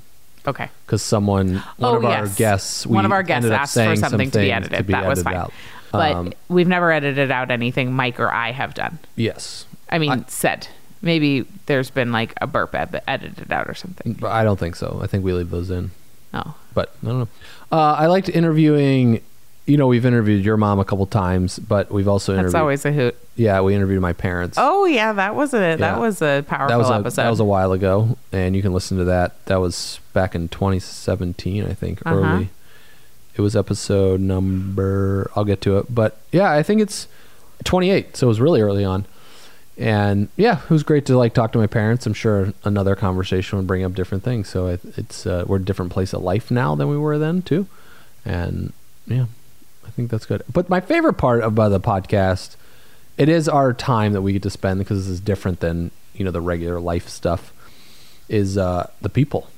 Okay. 0.47 0.69
Because 0.87 1.03
someone 1.03 1.57
one 1.77 1.95
Oh, 1.95 1.97
of 1.99 2.05
our 2.07 2.25
yes. 2.25 2.37
guests 2.37 2.87
one 2.87 3.05
of 3.05 3.13
our 3.13 3.23
guests 3.23 3.51
asked 3.51 3.75
for 3.75 3.81
saying 3.81 3.97
some 3.97 4.11
something 4.11 4.31
to 4.31 4.39
be 4.39 4.51
edited. 4.53 4.87
that 4.87 5.07
was 5.07 5.23
fine. 5.23 5.35
out. 5.37 5.53
But 5.93 6.13
Um, 6.13 6.33
we've 6.49 6.69
never 6.69 6.91
edited 6.93 7.31
out 7.31 7.51
anything 7.51 7.93
mike 7.93 8.19
or 8.21 8.31
i 8.33 8.53
have 8.53 8.75
done 8.75 8.99
yes, 9.17 9.67
I 9.91 9.99
mean, 9.99 10.11
I- 10.13 10.25
said. 10.29 10.69
Maybe 11.03 11.47
there's 11.65 11.89
been 11.89 12.13
like 12.13 12.35
a 12.43 12.47
burp 12.47 12.75
ed- 12.75 13.01
edited 13.09 13.51
out 13.51 13.69
or 13.69 13.75
something. 13.75 14.13
but 14.21 14.31
I 14.33 14.45
don't 14.45 14.59
think 14.61 14.77
so. 14.77 15.01
I 15.03 15.07
think 15.07 15.25
we 15.25 15.33
leave 15.33 15.49
those 15.49 15.71
in. 15.71 15.93
Oh, 16.35 16.55
but 16.75 16.95
I 17.03 17.07
don't 17.07 17.19
know. 17.21 17.29
Uh, 17.73 17.93
I 17.99 18.07
liked 18.07 18.29
interviewing. 18.29 19.23
You 19.65 19.79
know, 19.79 19.87
we've 19.87 20.05
interviewed 20.05 20.45
your 20.45 20.59
mom 20.59 20.79
a 20.79 20.85
couple 20.85 21.07
times, 21.07 21.59
but 21.59 21.91
we've 21.91 22.07
also 22.07 22.33
that's 22.33 22.41
interviewed. 22.41 22.61
always 22.61 22.85
a 22.85 22.93
hoot. 22.93 23.17
yeah, 23.35 23.63
we 23.63 23.75
interviewed 23.75 24.03
my 24.03 24.13
parents. 24.13 24.59
Oh 24.61 24.85
yeah, 24.85 25.15
that 25.15 25.35
was 25.35 25.55
a 25.55 25.59
Yeah. 25.61 25.77
that 25.77 25.99
was 25.99 26.21
a 26.21 26.45
powerful 26.47 26.69
that 26.69 26.77
was 26.79 26.91
a, 26.91 26.95
episode. 26.97 27.23
that 27.23 27.31
was 27.31 27.41
a 27.41 27.45
while 27.45 27.73
ago, 27.73 28.19
and 28.31 28.55
you 28.55 28.61
can 28.61 28.75
listen 28.75 28.99
to 28.99 29.05
that. 29.05 29.43
That 29.47 29.57
was 29.57 30.01
back 30.13 30.35
in 30.35 30.49
2017, 30.51 31.65
I 31.65 31.73
think. 31.73 32.03
Uh-huh. 32.05 32.15
Early. 32.15 32.51
It 33.35 33.41
was 33.41 33.57
episode 33.57 34.21
number. 34.21 35.31
I'll 35.35 35.45
get 35.45 35.61
to 35.63 35.79
it, 35.79 35.95
but 35.95 36.19
yeah, 36.33 36.51
I 36.53 36.63
think 36.63 36.81
it's 36.81 37.07
28, 37.65 38.17
so 38.17 38.27
it 38.27 38.29
was 38.29 38.41
really 38.41 38.61
early 38.61 38.85
on. 38.85 39.07
And 39.79 40.29
yeah, 40.37 40.61
it 40.63 40.71
was 40.71 40.83
great 40.83 41.07
to 41.07 41.17
like 41.17 41.33
talk 41.33 41.53
to 41.53 41.59
my 41.59 41.67
parents. 41.67 42.05
I'm 42.07 42.13
sure 42.13 42.53
another 42.65 42.95
conversation 42.95 43.57
would 43.57 43.67
bring 43.67 43.83
up 43.83 43.95
different 43.95 44.23
things. 44.23 44.49
So 44.49 44.67
it, 44.67 44.81
it's 44.97 45.27
uh, 45.27 45.45
we're 45.47 45.57
a 45.57 45.65
different 45.65 45.91
place 45.91 46.13
of 46.13 46.23
life 46.23 46.51
now 46.51 46.75
than 46.75 46.89
we 46.89 46.99
were 46.99 47.19
then 47.19 47.41
too, 47.41 47.67
and 48.25 48.75
yeah, 49.07 49.27
I 49.87 49.91
think 49.91 50.11
that's 50.11 50.27
good. 50.27 50.43
But 50.53 50.69
my 50.69 50.81
favorite 50.81 51.15
part 51.15 51.43
about 51.43 51.71
the 51.71 51.81
podcast, 51.81 52.57
it 53.17 53.29
is 53.31 53.49
our 53.49 53.73
time 53.73 54.13
that 54.13 54.23
we 54.23 54.35
get 54.35 54.43
to 54.43 54.51
spend 54.51 54.81
because 54.81 55.07
this 55.07 55.15
is 55.15 55.21
different 55.21 55.61
than 55.61 55.93
you 56.15 56.25
know 56.25 56.31
the 56.31 56.43
regular 56.43 56.79
life 56.79 57.09
stuff. 57.09 57.53
Is 58.29 58.57
uh, 58.57 58.91
the 59.01 59.09
people. 59.09 59.49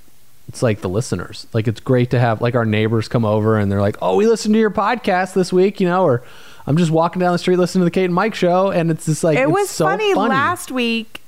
It's 0.53 0.63
like 0.63 0.83
the 0.83 0.89
listeners. 0.89 1.47
Like 1.55 1.67
it's 1.67 1.81
great 1.81 2.11
to 2.11 2.21
have 2.21 2.43
like 2.43 2.55
our 2.55 2.67
neighbors 2.67 3.09
come 3.09 3.25
over 3.25 3.57
and 3.57 3.73
they're 3.73 3.81
like, 3.81 3.97
"Oh, 4.03 4.17
we 4.17 4.27
listened 4.27 4.53
to 4.53 4.61
your 4.61 4.71
podcast 4.71 5.33
this 5.33 5.51
week," 5.51 5.81
you 5.81 5.89
know, 5.89 6.05
or 6.05 6.23
I'm 6.67 6.77
just 6.77 6.91
walking 6.91 7.21
down 7.21 7.33
the 7.33 7.39
street 7.39 7.57
listening 7.57 7.81
to 7.81 7.85
the 7.87 7.91
Kate 7.91 8.05
and 8.05 8.15
Mike 8.15 8.35
show, 8.35 8.71
and 8.71 8.91
it's 8.91 9.07
just 9.07 9.25
like 9.25 9.39
it 9.39 9.45
it's 9.45 9.51
was 9.51 9.71
so 9.71 9.87
funny, 9.87 10.13
last 10.13 10.71
week. 10.71 11.23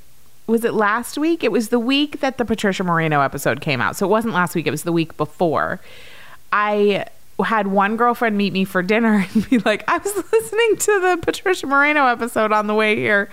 Was 0.46 0.62
it 0.62 0.74
last 0.74 1.16
week? 1.16 1.42
It 1.42 1.50
was 1.50 1.70
the 1.70 1.78
week 1.78 2.20
that 2.20 2.36
the 2.36 2.44
Patricia 2.44 2.84
Moreno 2.84 3.22
episode 3.22 3.62
came 3.62 3.80
out. 3.80 3.96
So 3.96 4.06
it 4.06 4.10
wasn't 4.10 4.34
last 4.34 4.54
week. 4.54 4.66
It 4.66 4.70
was 4.70 4.82
the 4.82 4.92
week 4.92 5.16
before. 5.16 5.80
I 6.52 7.06
had 7.42 7.68
one 7.68 7.96
girlfriend 7.96 8.36
meet 8.36 8.52
me 8.52 8.66
for 8.66 8.82
dinner 8.82 9.26
and 9.34 9.48
be 9.48 9.58
like, 9.60 9.88
I 9.88 9.96
was 9.96 10.14
listening 10.14 10.76
to 10.76 11.00
the 11.00 11.18
Patricia 11.22 11.66
Moreno 11.66 12.06
episode 12.08 12.52
on 12.52 12.66
the 12.66 12.74
way 12.74 12.94
here 12.96 13.30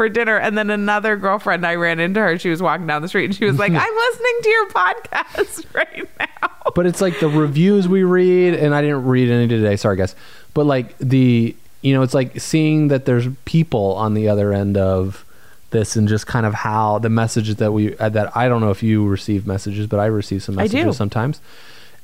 for 0.00 0.08
dinner. 0.08 0.38
And 0.38 0.56
then 0.56 0.70
another 0.70 1.16
girlfriend, 1.18 1.66
I 1.66 1.74
ran 1.74 2.00
into 2.00 2.20
her. 2.20 2.38
She 2.38 2.48
was 2.48 2.62
walking 2.62 2.86
down 2.86 3.02
the 3.02 3.08
street 3.08 3.26
and 3.26 3.34
she 3.34 3.44
was 3.44 3.58
like, 3.58 3.70
I'm 3.74 3.94
listening 3.94 4.38
to 4.42 4.48
your 4.48 4.68
podcast 4.70 5.64
right 5.74 6.08
now. 6.18 6.72
but 6.74 6.86
it's 6.86 7.02
like 7.02 7.20
the 7.20 7.28
reviews 7.28 7.86
we 7.86 8.02
read 8.02 8.54
and 8.54 8.74
i 8.74 8.80
didn't 8.80 9.04
read 9.04 9.28
any 9.30 9.46
today 9.48 9.76
sorry 9.76 9.96
guys 9.96 10.14
but 10.54 10.64
like 10.64 10.96
the 10.98 11.54
you 11.82 11.92
know 11.94 12.02
it's 12.02 12.14
like 12.14 12.40
seeing 12.40 12.88
that 12.88 13.04
there's 13.06 13.26
people 13.44 13.94
on 13.96 14.14
the 14.14 14.28
other 14.28 14.52
end 14.52 14.76
of 14.78 15.24
this 15.70 15.96
and 15.96 16.08
just 16.08 16.26
kind 16.26 16.46
of 16.46 16.54
how 16.54 16.98
the 16.98 17.08
messages 17.08 17.56
that 17.56 17.72
we 17.72 17.96
uh, 17.98 18.08
that 18.08 18.34
i 18.36 18.48
don't 18.48 18.60
know 18.60 18.70
if 18.70 18.82
you 18.82 19.06
receive 19.06 19.46
messages 19.46 19.86
but 19.86 19.98
i 20.00 20.06
receive 20.06 20.42
some 20.42 20.58
I 20.58 20.66
do. 20.66 20.76
messages 20.78 20.96
sometimes 20.96 21.40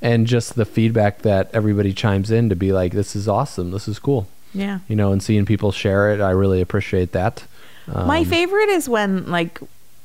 and 0.03 0.27
just 0.27 0.55
the 0.57 0.65
feedback 0.65 1.23
that 1.23 1.49
everybody 1.55 1.93
chimes 1.95 2.31
in 2.31 2.49
to 2.49 2.57
be 2.57 2.73
like 2.73 2.93
this 2.93 3.15
is 3.17 3.29
awesome 3.29 3.71
this 3.71 3.87
is 3.89 3.99
cool 4.01 4.27
Yeah. 4.53 4.81
you 4.89 4.97
know 4.97 5.13
and 5.13 5.23
seeing 5.23 5.45
people 5.47 5.71
share 5.73 6.13
it 6.13 6.21
i 6.21 6.31
really 6.31 6.61
appreciate 6.61 7.13
that 7.13 7.45
um, 7.93 8.07
My 8.07 8.25
favorite 8.25 8.69
is 8.69 8.89
when, 8.89 9.31
like, 9.31 9.61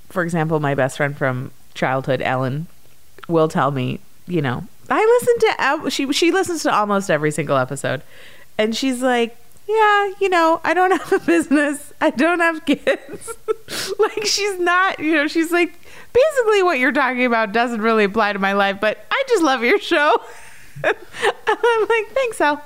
for 0.10 0.24
example, 0.24 0.60
my 0.60 0.76
best 0.76 0.98
friend 0.98 1.18
from 1.18 1.52
childhood, 1.74 2.22
Ellen, 2.22 2.68
will 3.28 3.48
tell 3.48 3.72
me, 3.72 4.00
you 4.28 4.42
know, 4.42 4.68
I 4.90 5.20
listen 5.22 5.82
to 5.82 5.90
she 5.90 6.12
she 6.12 6.32
listens 6.32 6.64
to 6.64 6.74
almost 6.74 7.10
every 7.10 7.32
single 7.32 7.58
episode, 7.58 8.02
and 8.58 8.76
she's 8.76 9.02
like, 9.02 9.38
yeah, 9.68 10.12
you 10.20 10.28
know, 10.30 10.60
I 10.64 10.74
don't 10.74 10.92
have 11.00 11.14
a 11.14 11.26
business, 11.26 11.94
I 12.02 12.10
don't 12.10 12.40
have 12.40 12.66
kids, 12.66 13.34
like 14.00 14.26
she's 14.26 14.60
not, 14.60 15.00
you 15.00 15.16
know, 15.16 15.28
she's 15.28 15.52
like, 15.52 15.74
basically 16.14 16.64
what 16.64 16.80
you're 16.80 16.92
talking 16.92 17.26
about 17.26 17.54
doesn't 17.54 17.82
really 17.82 18.04
apply 18.04 18.34
to 18.34 18.40
my 18.40 18.54
life, 18.54 18.80
but 18.82 19.06
I 19.10 19.24
just 19.30 19.44
love 19.44 19.64
your 19.64 19.80
show. 19.80 20.22
I'm 20.84 20.94
like, 21.88 22.08
thanks, 22.10 22.42
Al. 22.42 22.62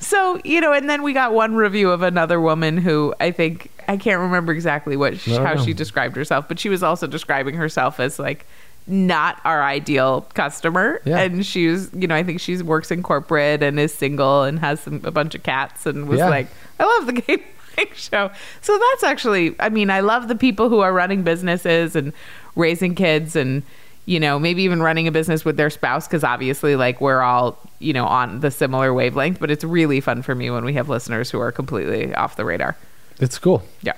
So, 0.00 0.40
you 0.44 0.60
know, 0.60 0.72
and 0.72 0.88
then 0.88 1.02
we 1.02 1.12
got 1.12 1.32
one 1.32 1.54
review 1.54 1.90
of 1.90 2.02
another 2.02 2.40
woman 2.40 2.78
who 2.78 3.14
I 3.20 3.30
think 3.30 3.70
I 3.90 3.96
can't 3.96 4.20
remember 4.20 4.52
exactly 4.52 4.96
what 4.96 5.18
sh- 5.18 5.30
how 5.30 5.54
know. 5.54 5.64
she 5.64 5.72
described 5.74 6.14
herself, 6.16 6.46
but 6.48 6.58
she 6.60 6.68
was 6.68 6.82
also 6.82 7.06
describing 7.06 7.54
herself 7.56 7.98
as 7.98 8.18
like 8.18 8.46
not 8.86 9.40
our 9.44 9.62
ideal 9.62 10.22
customer. 10.34 11.00
Yeah. 11.04 11.18
And 11.18 11.44
she 11.44 11.66
was, 11.68 11.90
you 11.92 12.06
know, 12.06 12.14
I 12.14 12.22
think 12.22 12.40
she 12.40 12.60
works 12.62 12.90
in 12.90 13.02
corporate 13.02 13.62
and 13.62 13.78
is 13.80 13.92
single 13.92 14.44
and 14.44 14.58
has 14.60 14.80
some, 14.80 15.00
a 15.04 15.10
bunch 15.10 15.34
of 15.34 15.42
cats 15.42 15.86
and 15.86 16.08
was 16.08 16.18
Yeah. 16.18 16.28
like, 16.28 16.46
I 16.78 16.84
love 16.84 17.06
the 17.06 17.12
Mike 17.76 17.94
show. 17.94 18.30
So 18.62 18.78
that's 18.78 19.02
actually, 19.04 19.54
I 19.60 19.68
mean, 19.68 19.90
I 19.90 20.00
love 20.00 20.28
the 20.28 20.34
people 20.36 20.68
who 20.68 20.80
are 20.80 20.92
running 20.92 21.22
businesses 21.24 21.94
and 21.96 22.12
raising 22.56 22.94
kids 22.94 23.34
and, 23.36 23.62
you 24.06 24.18
know, 24.20 24.38
maybe 24.38 24.62
even 24.62 24.82
running 24.82 25.06
a 25.08 25.12
business 25.12 25.44
with 25.44 25.56
their 25.56 25.70
spouse 25.70 26.06
because 26.06 26.24
obviously, 26.24 26.74
like, 26.76 27.00
we're 27.00 27.20
all, 27.22 27.58
you 27.80 27.92
know, 27.92 28.06
on 28.06 28.40
the 28.40 28.50
similar 28.50 28.92
wavelength. 28.94 29.38
But 29.40 29.50
it's 29.50 29.62
really 29.64 30.00
fun 30.00 30.22
for 30.22 30.34
me 30.34 30.50
when 30.50 30.64
we 30.64 30.72
have 30.74 30.88
listeners 30.88 31.30
who 31.30 31.38
are 31.40 31.52
completely 31.52 32.14
off 32.14 32.36
the 32.36 32.44
radar. 32.44 32.76
It's 33.20 33.38
cool 33.38 33.62
Yeah. 33.82 33.92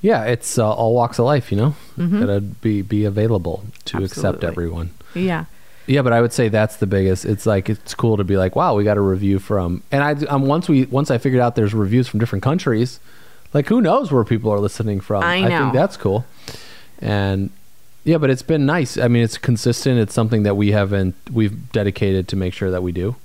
yeah 0.00 0.24
it's 0.24 0.58
uh, 0.58 0.70
all 0.72 0.94
walks 0.94 1.18
of 1.18 1.24
life 1.26 1.50
you 1.52 1.58
know 1.58 1.74
gotta 1.96 2.40
be 2.40 2.82
be 2.82 3.04
available 3.04 3.64
to 3.86 4.02
accept 4.04 4.44
everyone 4.44 4.90
Yeah. 5.14 5.44
Yeah, 5.90 6.02
but 6.02 6.12
I 6.12 6.20
would 6.20 6.34
say 6.34 6.50
that's 6.50 6.76
the 6.76 6.86
biggest. 6.86 7.24
It's 7.24 7.46
like 7.46 7.70
it's 7.70 7.94
cool 7.94 8.18
to 8.18 8.24
be 8.24 8.36
like, 8.36 8.54
wow, 8.54 8.74
we 8.76 8.84
got 8.84 8.98
a 8.98 9.00
review 9.00 9.38
from, 9.38 9.82
and 9.90 10.04
I 10.04 10.10
um, 10.26 10.42
once 10.44 10.68
we 10.68 10.84
once 10.84 11.10
I 11.10 11.16
figured 11.16 11.40
out 11.40 11.56
there's 11.56 11.72
reviews 11.72 12.06
from 12.06 12.20
different 12.20 12.42
countries, 12.42 13.00
like 13.54 13.68
who 13.68 13.80
knows 13.80 14.12
where 14.12 14.22
people 14.22 14.52
are 14.52 14.60
listening 14.60 15.00
from? 15.00 15.22
I 15.24 15.36
I 15.36 15.48
know. 15.48 15.58
think 15.60 15.72
that's 15.72 15.96
cool, 15.96 16.26
and 17.00 17.48
yeah, 18.04 18.18
but 18.18 18.28
it's 18.28 18.42
been 18.42 18.66
nice. 18.66 18.98
I 18.98 19.08
mean, 19.08 19.22
it's 19.22 19.38
consistent. 19.38 19.98
It's 19.98 20.12
something 20.12 20.42
that 20.42 20.56
we 20.56 20.72
haven't 20.72 21.14
we've 21.32 21.72
dedicated 21.72 22.28
to 22.28 22.36
make 22.36 22.52
sure 22.52 22.70
that 22.70 22.82
we 22.82 22.92
do, 22.92 23.16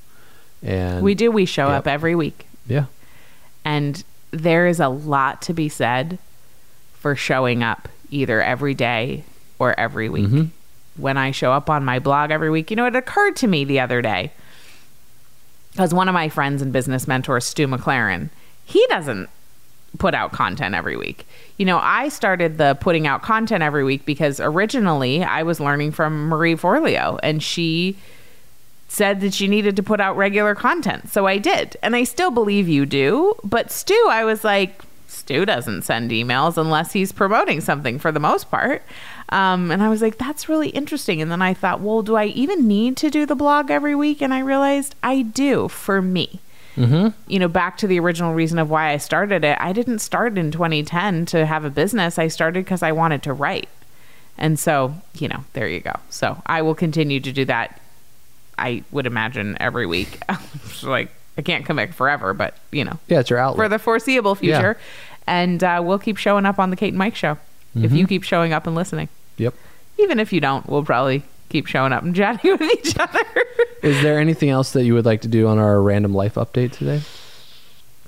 and 0.62 1.04
We 1.04 1.16
do. 1.16 1.32
We 1.32 1.46
show 1.46 1.68
up 1.68 1.86
every 1.86 2.16
week. 2.16 2.48
Yeah, 2.66 2.86
And 3.66 4.06
there 4.34 4.68
is 4.68 4.80
a 4.80 4.90
lot 4.90 5.42
to 5.44 5.54
be 5.54 5.70
said 5.70 6.18
for 6.96 7.16
showing 7.16 7.64
up 7.64 7.88
either 8.10 8.42
every 8.42 8.74
day 8.74 9.24
or 9.60 9.80
every 9.80 10.10
week. 10.10 10.28
Mhm. 10.28 10.50
When 10.98 11.18
I 11.18 11.32
show 11.32 11.54
up 11.54 11.70
on 11.70 11.86
my 11.86 12.00
blog 12.00 12.32
every 12.32 12.50
week, 12.50 12.70
you 12.70 12.76
know, 12.76 12.86
it 12.86 12.96
occurred 12.96 13.36
to 13.38 13.48
me 13.48 13.64
the 13.64 13.80
other 13.80 14.02
day 14.02 14.32
because 15.72 15.94
one 15.94 16.08
of 16.08 16.14
my 16.14 16.30
friends 16.30 16.62
and 16.62 16.72
business 16.74 17.08
mentors, 17.08 17.46
Stu 17.46 17.68
McLaren, 17.68 18.30
he 18.66 18.86
doesn't 18.90 19.30
put 20.00 20.14
out 20.16 20.32
content 20.32 20.74
every 20.76 20.96
week. 20.98 21.28
You 21.58 21.66
know, 21.66 21.80
I 21.82 22.10
started 22.10 22.58
the 22.58 22.76
putting 22.80 23.06
out 23.06 23.22
content 23.22 23.62
every 23.64 23.84
week 23.84 24.06
because 24.06 24.40
originally 24.40 25.24
I 25.24 25.44
was 25.44 25.60
learning 25.60 25.92
from 25.92 26.28
Marie 26.28 26.56
Forleo 26.56 27.20
and 27.22 27.42
she 27.44 27.96
said 28.94 29.22
that 29.22 29.40
you 29.40 29.48
needed 29.48 29.76
to 29.76 29.82
put 29.82 30.00
out 30.00 30.16
regular 30.16 30.54
content. 30.54 31.10
So 31.12 31.26
I 31.26 31.40
did. 31.40 31.76
And 31.82 31.96
I 31.96 32.04
still 32.04 32.30
believe 32.30 32.70
you 32.70 32.86
do. 32.86 33.34
But 33.44 33.72
Stu, 33.72 34.00
I 34.08 34.24
was 34.24 34.44
like, 34.44 34.84
Stu 35.08 35.46
doesn't 35.46 35.82
send 35.82 36.12
emails 36.12 36.58
unless 36.58 36.94
he's 36.94 37.12
promoting 37.12 37.60
something 37.60 37.98
for 37.98 38.12
the 38.12 38.20
most 38.20 38.52
part. 38.52 38.84
Um, 39.30 39.72
and 39.72 39.82
I 39.82 39.90
was 39.90 40.04
like, 40.04 40.20
that's 40.20 40.48
really 40.48 40.70
interesting. 40.70 41.24
And 41.24 41.32
then 41.32 41.42
I 41.42 41.56
thought, 41.56 41.82
well, 41.82 42.04
do 42.04 42.16
I 42.16 42.26
even 42.26 42.68
need 42.68 42.96
to 42.98 43.10
do 43.10 43.26
the 43.26 43.36
blog 43.36 43.72
every 43.72 43.96
week? 43.96 44.22
And 44.22 44.32
I 44.32 44.40
realized 44.40 44.94
I 45.02 45.24
do 45.24 45.70
for 45.70 46.00
me. 46.00 46.40
mm-hmm. 46.76 47.08
You 47.28 47.40
know, 47.40 47.48
back 47.48 47.78
to 47.78 47.88
the 47.88 48.00
original 48.00 48.36
reason 48.36 48.60
of 48.60 48.70
why 48.70 48.92
I 48.92 48.98
started 48.98 49.44
it. 49.44 49.58
I 49.60 49.74
didn't 49.74 50.00
start 50.00 50.38
in 50.38 50.52
2010 50.52 51.26
to 51.28 51.48
have 51.48 51.66
a 51.66 51.72
business. 51.72 52.20
I 52.20 52.28
started 52.28 52.64
because 52.64 52.84
I 52.84 52.92
wanted 52.92 53.24
to 53.24 53.34
write. 53.34 53.70
And 54.38 54.60
so, 54.60 54.94
you 55.16 55.28
know, 55.30 55.46
there 55.54 55.68
you 55.68 55.80
go. 55.80 55.94
So 56.12 56.44
I 56.46 56.62
will 56.62 56.76
continue 56.76 57.20
to 57.20 57.32
do 57.32 57.46
that. 57.46 57.80
I 58.64 58.84
would 58.92 59.06
imagine 59.06 59.58
every 59.60 59.86
week. 59.86 60.20
like 60.84 61.10
I 61.38 61.42
can't 61.42 61.66
commit 61.66 61.94
forever, 61.94 62.34
but 62.34 62.56
you 62.72 62.84
know, 62.86 62.98
yeah, 63.08 63.20
it's 63.20 63.30
your 63.30 63.40
outlet. 63.40 63.58
for 63.66 63.70
the 63.70 63.80
foreseeable 63.80 64.38
Yeah. 64.42 64.58
future. 64.60 64.78
And 65.28 65.64
uh, 65.64 65.82
we'll 65.84 66.00
keep 66.00 66.18
showing 66.18 66.46
up 66.46 66.60
on 66.60 66.70
the 66.70 66.76
Kate 66.76 66.90
and 66.90 66.98
Mike 66.98 67.16
show 67.16 67.34
if 67.76 67.82
Mm-hmm. 67.84 67.96
you 67.96 68.08
keep 68.08 68.24
showing 68.24 68.54
up 68.54 68.68
and 68.68 68.76
listening. 68.76 69.10
yep. 69.38 69.54
Even 69.98 70.20
if 70.20 70.32
you 70.34 70.40
don't, 70.42 70.68
we'll 70.68 70.84
probably 70.84 71.24
keep 71.50 71.66
showing 71.68 71.92
up 71.94 72.04
and 72.04 72.16
chatting 72.22 72.52
with 72.52 72.62
each 72.62 72.98
other. 73.00 73.20
Is 73.84 74.02
there 74.02 74.20
anything 74.20 74.50
else 74.50 74.72
that 74.74 74.84
you 74.86 74.94
would 74.94 75.06
like 75.06 75.22
to 75.22 75.28
do 75.28 75.48
on 75.48 75.60
our 75.60 75.82
random 75.82 76.14
life 76.14 76.36
update 76.36 76.72
today? 76.74 77.02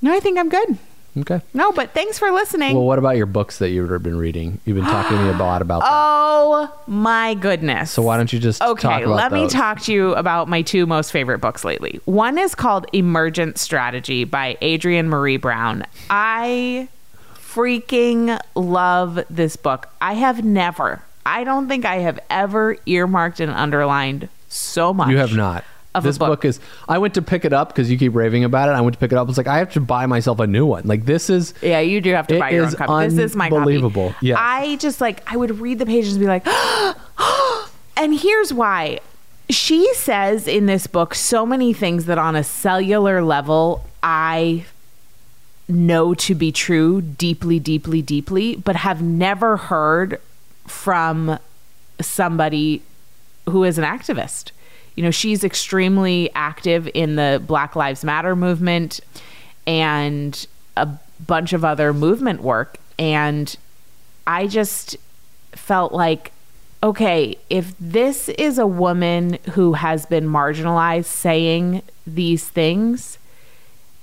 no, 0.02 0.14
I 0.16 0.20
think 0.20 0.38
I'm 0.38 0.50
good. 0.50 0.78
Okay. 1.18 1.42
No, 1.54 1.72
but 1.72 1.92
thanks 1.94 2.20
for 2.20 2.30
listening. 2.32 2.76
Well, 2.76 2.86
what 2.86 3.00
about 3.00 3.16
your 3.16 3.26
books 3.26 3.60
that 3.60 3.70
you've 3.70 4.04
been 4.04 4.18
reading? 4.18 4.60
You've 4.66 4.76
been 4.76 4.84
talking 4.86 5.18
to 5.18 5.24
me 5.24 5.30
a 5.30 5.38
lot 5.38 5.62
about 5.62 5.80
that. 5.82 5.90
oh 5.90 6.74
my 6.88 7.36
goodness. 7.36 7.92
So 7.92 8.02
why 8.02 8.18
don't 8.18 8.32
you 8.34 8.40
just 8.40 8.62
Okay, 8.62 8.82
talk 8.82 9.02
about 9.02 9.16
let 9.16 9.32
me 9.32 9.48
talk 9.48 9.82
to 9.84 9.94
you 9.94 10.14
about 10.16 10.50
my 10.50 10.62
two 10.62 10.86
most 10.86 11.12
favorite 11.12 11.40
books 11.40 11.64
lately. 11.64 12.02
One 12.04 12.38
is 12.38 12.54
called 12.54 12.86
Emergent 12.92 13.58
Strategy 13.58 14.26
by 14.26 14.58
Adrienne 14.62 15.08
Maree 15.08 15.40
Brown. 15.40 15.86
I 16.10 16.90
freaking 17.36 18.38
love 18.54 19.24
this 19.30 19.56
book. 19.56 19.88
I 20.02 20.14
have 20.14 20.44
never, 20.44 21.02
I 21.26 21.46
don't 21.46 21.70
think 21.70 21.86
I 21.86 21.98
have 22.00 22.20
ever 22.30 22.76
earmarked 22.86 23.40
and 23.40 23.52
underlined 23.52 24.28
so 24.50 24.94
much. 24.94 25.10
You 25.10 25.18
have 25.18 25.34
not. 25.34 25.64
Of 25.96 26.04
this 26.04 26.18
book. 26.18 26.28
book. 26.28 26.46
is. 26.46 26.60
I 26.88 26.98
went 26.98 27.14
to 27.14 27.22
pick 27.22 27.46
it 27.46 27.54
up 27.54 27.70
because 27.70 27.90
you 27.90 27.98
keep 27.98 28.14
raving 28.14 28.44
about 28.44 28.70
it. 28.70 28.74
I 28.74 28.82
went 28.82 28.94
to 28.94 29.00
pick 29.00 29.12
it 29.12 29.18
up. 29.18 29.28
it's 29.30 29.38
like, 29.38 29.48
I 29.48 29.58
have 29.60 29.72
to 29.74 29.80
buy 29.80 30.06
myself 30.06 30.40
a 30.40 30.48
new 30.48 30.66
one. 30.66 30.84
Like 30.86 31.06
this 31.06 31.30
is. 31.30 31.54
Yeah, 31.62 31.80
you 31.80 32.02
do 32.02 32.12
have 32.12 32.28
to 32.28 32.40
buy 32.40 32.50
your 32.50 32.66
own 32.66 32.74
copy. 32.74 33.08
This 33.08 33.32
is 33.32 33.36
my 33.36 33.46
unbelievable. 33.46 34.14
Yes. 34.22 34.38
I 34.40 34.76
just 34.76 35.02
like 35.02 35.24
I 35.32 35.38
would 35.38 35.60
read 35.60 35.80
the 35.80 35.86
pages 35.86 36.16
and 36.16 36.22
be 36.22 36.28
like, 36.28 36.46
and 37.98 38.14
here's 38.20 38.54
why. 38.54 39.00
She 39.50 39.94
says 39.94 40.48
in 40.48 40.66
this 40.66 40.88
book 40.88 41.14
so 41.14 41.46
many 41.46 41.72
things 41.72 42.06
that 42.06 42.18
on 42.18 42.36
a 42.36 42.44
cellular 42.44 43.24
level 43.24 43.86
I 44.02 44.66
know 45.68 46.14
to 46.14 46.36
be 46.36 46.52
true 46.52 47.02
deeply, 47.02 47.60
deeply, 47.60 48.02
deeply, 48.02 48.56
but 48.56 48.76
have 48.76 49.02
never 49.02 49.58
heard 49.58 50.20
from 50.68 51.40
somebody 52.02 52.82
who 53.50 53.64
is 53.64 53.78
an 53.78 53.84
activist. 53.84 54.52
You 54.96 55.04
know, 55.04 55.12
she's 55.12 55.44
extremely 55.44 56.30
active 56.36 56.90
in 56.94 57.16
the 57.16 57.42
Black 57.46 57.76
Lives 57.76 58.04
Matter 58.04 58.36
movement 58.36 59.02
and 59.68 60.48
a 60.78 60.88
bunch 61.26 61.54
of 61.54 61.66
other 61.66 61.94
movement 61.94 62.42
work. 62.42 62.78
And 62.98 63.56
I 64.26 64.48
just 64.48 64.98
felt 65.52 65.94
like, 65.94 66.32
okay, 66.82 67.38
if 67.50 67.74
this 67.80 68.30
is 68.30 68.58
a 68.58 68.68
woman 68.68 69.38
who 69.52 69.74
has 69.74 70.06
been 70.06 70.26
marginalized 70.26 71.06
saying 71.06 71.82
these 72.06 72.48
things 72.48 73.18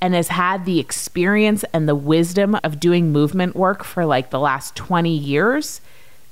and 0.00 0.14
has 0.14 0.28
had 0.28 0.64
the 0.64 0.80
experience 0.80 1.64
and 1.72 1.88
the 1.88 1.94
wisdom 1.94 2.58
of 2.64 2.80
doing 2.80 3.12
movement 3.12 3.54
work 3.54 3.84
for 3.84 4.04
like 4.04 4.30
the 4.30 4.40
last 4.40 4.74
20 4.74 5.16
years, 5.16 5.80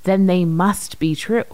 then 0.03 0.25
they 0.25 0.43
must 0.43 0.99
be 0.99 1.15
true. 1.15 1.45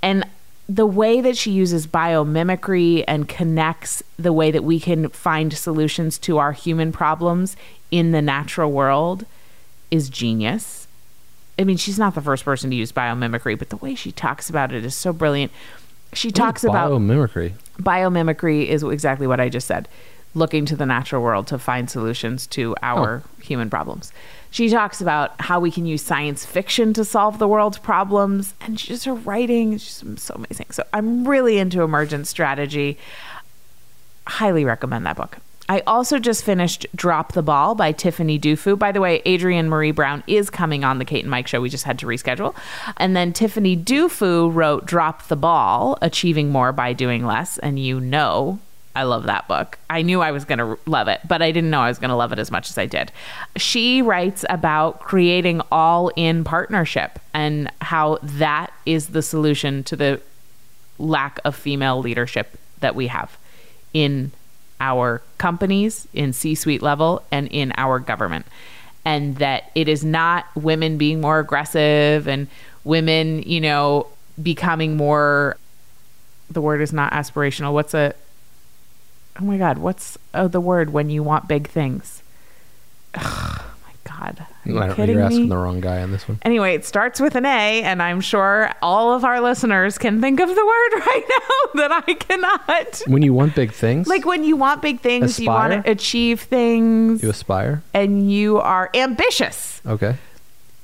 And 0.00 0.24
the 0.68 0.86
way 0.86 1.20
that 1.20 1.36
she 1.36 1.50
uses 1.50 1.86
biomimicry 1.86 3.04
and 3.08 3.28
connects 3.28 4.02
the 4.16 4.32
way 4.32 4.50
that 4.50 4.64
we 4.64 4.78
can 4.78 5.08
find 5.08 5.52
solutions 5.52 6.18
to 6.18 6.38
our 6.38 6.52
human 6.52 6.92
problems 6.92 7.56
in 7.90 8.12
the 8.12 8.22
natural 8.22 8.70
world 8.70 9.26
is 9.90 10.08
genius. 10.08 10.86
I 11.58 11.64
mean, 11.64 11.76
she's 11.76 11.98
not 11.98 12.14
the 12.14 12.22
first 12.22 12.44
person 12.44 12.70
to 12.70 12.76
use 12.76 12.92
biomimicry, 12.92 13.58
but 13.58 13.68
the 13.68 13.76
way 13.76 13.94
she 13.94 14.12
talks 14.12 14.48
about 14.48 14.72
it 14.72 14.84
is 14.84 14.94
so 14.94 15.12
brilliant. 15.12 15.52
She 16.14 16.30
talks 16.30 16.64
about 16.64 16.90
biomimicry. 16.90 17.52
biomimicry 17.78 18.66
is 18.66 18.82
exactly 18.82 19.26
what 19.26 19.40
I 19.40 19.48
just 19.48 19.66
said. 19.66 19.88
Looking 20.34 20.64
to 20.66 20.76
the 20.76 20.86
natural 20.86 21.22
world 21.22 21.46
to 21.48 21.58
find 21.58 21.90
solutions 21.90 22.46
to 22.48 22.74
our 22.82 23.22
oh. 23.24 23.42
human 23.42 23.68
problems. 23.68 24.12
She 24.50 24.68
talks 24.68 25.00
about 25.00 25.38
how 25.40 25.60
we 25.60 25.70
can 25.70 25.86
use 25.86 26.02
science 26.02 26.44
fiction 26.44 26.92
to 26.94 27.04
solve 27.04 27.38
the 27.38 27.48
world's 27.48 27.78
problems, 27.78 28.54
and 28.60 28.78
she 28.78 28.88
just 28.88 29.04
her 29.04 29.14
writing 29.14 29.72
is 29.72 29.84
just 29.84 30.18
so 30.18 30.34
amazing. 30.34 30.66
So 30.70 30.84
I'm 30.92 31.26
really 31.26 31.58
into 31.58 31.82
emergent 31.82 32.26
strategy. 32.26 32.98
Highly 34.26 34.64
recommend 34.64 35.06
that 35.06 35.16
book. 35.16 35.38
I 35.68 35.80
also 35.86 36.18
just 36.18 36.44
finished 36.44 36.86
Drop 36.94 37.32
the 37.32 37.42
Ball 37.42 37.74
by 37.74 37.92
Tiffany 37.92 38.38
Dufu. 38.38 38.78
By 38.78 38.92
the 38.92 39.00
way, 39.00 39.22
Adrienne 39.26 39.70
Maree 39.70 39.94
Brown 39.94 40.22
is 40.26 40.50
coming 40.50 40.84
on 40.84 40.98
the 40.98 41.04
Kate 41.06 41.22
and 41.22 41.30
Mike 41.30 41.46
show. 41.46 41.60
We 41.60 41.70
just 41.70 41.84
had 41.84 41.98
to 42.00 42.06
reschedule. 42.06 42.54
And 42.98 43.16
then 43.16 43.32
Tiffany 43.32 43.74
Dufu 43.74 44.52
wrote 44.52 44.84
Drop 44.84 45.28
the 45.28 45.36
Ball, 45.36 45.96
Achieving 46.02 46.50
More 46.50 46.72
by 46.72 46.92
Doing 46.92 47.24
Less. 47.24 47.56
And 47.58 47.78
you 47.78 48.00
know, 48.00 48.58
I 48.94 49.04
love 49.04 49.24
that 49.24 49.48
book. 49.48 49.78
I 49.88 50.02
knew 50.02 50.20
I 50.20 50.32
was 50.32 50.44
going 50.44 50.58
to 50.58 50.78
love 50.86 51.08
it, 51.08 51.20
but 51.26 51.40
I 51.40 51.50
didn't 51.50 51.70
know 51.70 51.80
I 51.80 51.88
was 51.88 51.98
going 51.98 52.10
to 52.10 52.16
love 52.16 52.32
it 52.32 52.38
as 52.38 52.50
much 52.50 52.68
as 52.68 52.76
I 52.76 52.86
did. 52.86 53.10
She 53.56 54.02
writes 54.02 54.44
about 54.50 55.00
creating 55.00 55.62
all 55.70 56.10
in 56.14 56.44
partnership 56.44 57.18
and 57.32 57.70
how 57.80 58.18
that 58.22 58.72
is 58.84 59.08
the 59.08 59.22
solution 59.22 59.82
to 59.84 59.96
the 59.96 60.20
lack 60.98 61.40
of 61.44 61.56
female 61.56 62.00
leadership 62.00 62.58
that 62.80 62.94
we 62.94 63.06
have 63.06 63.38
in 63.94 64.32
our 64.78 65.22
companies, 65.38 66.06
in 66.12 66.32
C 66.32 66.54
suite 66.54 66.82
level, 66.82 67.22
and 67.30 67.48
in 67.48 67.72
our 67.76 67.98
government. 67.98 68.46
And 69.04 69.36
that 69.36 69.70
it 69.74 69.88
is 69.88 70.04
not 70.04 70.46
women 70.54 70.98
being 70.98 71.20
more 71.20 71.38
aggressive 71.38 72.28
and 72.28 72.46
women, 72.84 73.42
you 73.42 73.60
know, 73.60 74.06
becoming 74.42 74.96
more, 74.96 75.56
the 76.50 76.60
word 76.60 76.80
is 76.80 76.92
not 76.92 77.12
aspirational. 77.12 77.72
What's 77.72 77.94
a, 77.94 78.14
oh 79.40 79.44
my 79.44 79.56
God, 79.58 79.78
what's 79.78 80.18
oh, 80.34 80.48
the 80.48 80.60
word 80.60 80.92
when 80.92 81.10
you 81.10 81.22
want 81.22 81.48
big 81.48 81.68
things? 81.68 82.22
Oh 83.14 83.64
my 83.84 83.92
God. 84.04 84.38
Are 84.40 84.70
you 84.70 84.78
I 84.78 84.86
don't- 84.86 84.96
kidding 84.96 85.16
You're 85.16 85.24
asking 85.24 85.42
me? 85.44 85.48
the 85.48 85.56
wrong 85.56 85.80
guy 85.80 86.02
on 86.02 86.12
this 86.12 86.26
one. 86.28 86.38
Anyway, 86.42 86.74
it 86.74 86.84
starts 86.84 87.20
with 87.20 87.34
an 87.34 87.44
A, 87.44 87.82
and 87.82 88.02
I'm 88.02 88.20
sure 88.20 88.72
all 88.80 89.14
of 89.14 89.24
our 89.24 89.40
listeners 89.40 89.98
can 89.98 90.20
think 90.20 90.40
of 90.40 90.48
the 90.48 90.54
word 90.54 91.00
right 91.06 91.24
now 91.28 91.80
that 91.82 92.04
I 92.06 92.14
cannot. 92.14 93.02
When 93.06 93.22
you 93.22 93.34
want 93.34 93.54
big 93.54 93.72
things, 93.72 94.06
Like 94.06 94.24
when 94.24 94.44
you 94.44 94.56
want 94.56 94.80
big 94.82 95.00
things, 95.00 95.38
you 95.40 95.48
want 95.48 95.84
to 95.84 95.90
achieve 95.90 96.40
things, 96.42 97.22
you 97.22 97.30
aspire. 97.30 97.82
and 97.92 98.30
you 98.30 98.58
are 98.58 98.88
ambitious. 98.94 99.80
Okay. 99.86 100.16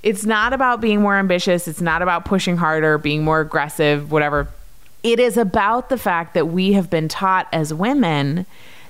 It's 0.03 0.25
not 0.25 0.53
about 0.53 0.81
being 0.81 1.01
more 1.01 1.17
ambitious. 1.17 1.67
It's 1.67 1.81
not 1.81 2.03
about 2.03 2.25
pushing 2.25 2.57
harder, 2.57 2.99
being 2.99 3.25
more 3.25 3.41
aggressive, 3.41 4.13
whatever. 4.13 4.49
It 5.03 5.21
is 5.21 5.37
about 5.37 5.89
the 5.89 5.99
fact 5.99 6.35
that 6.35 6.49
we 6.49 6.73
have 6.73 6.91
been 6.91 7.09
taught 7.09 7.49
as 7.53 7.73
women 7.73 8.47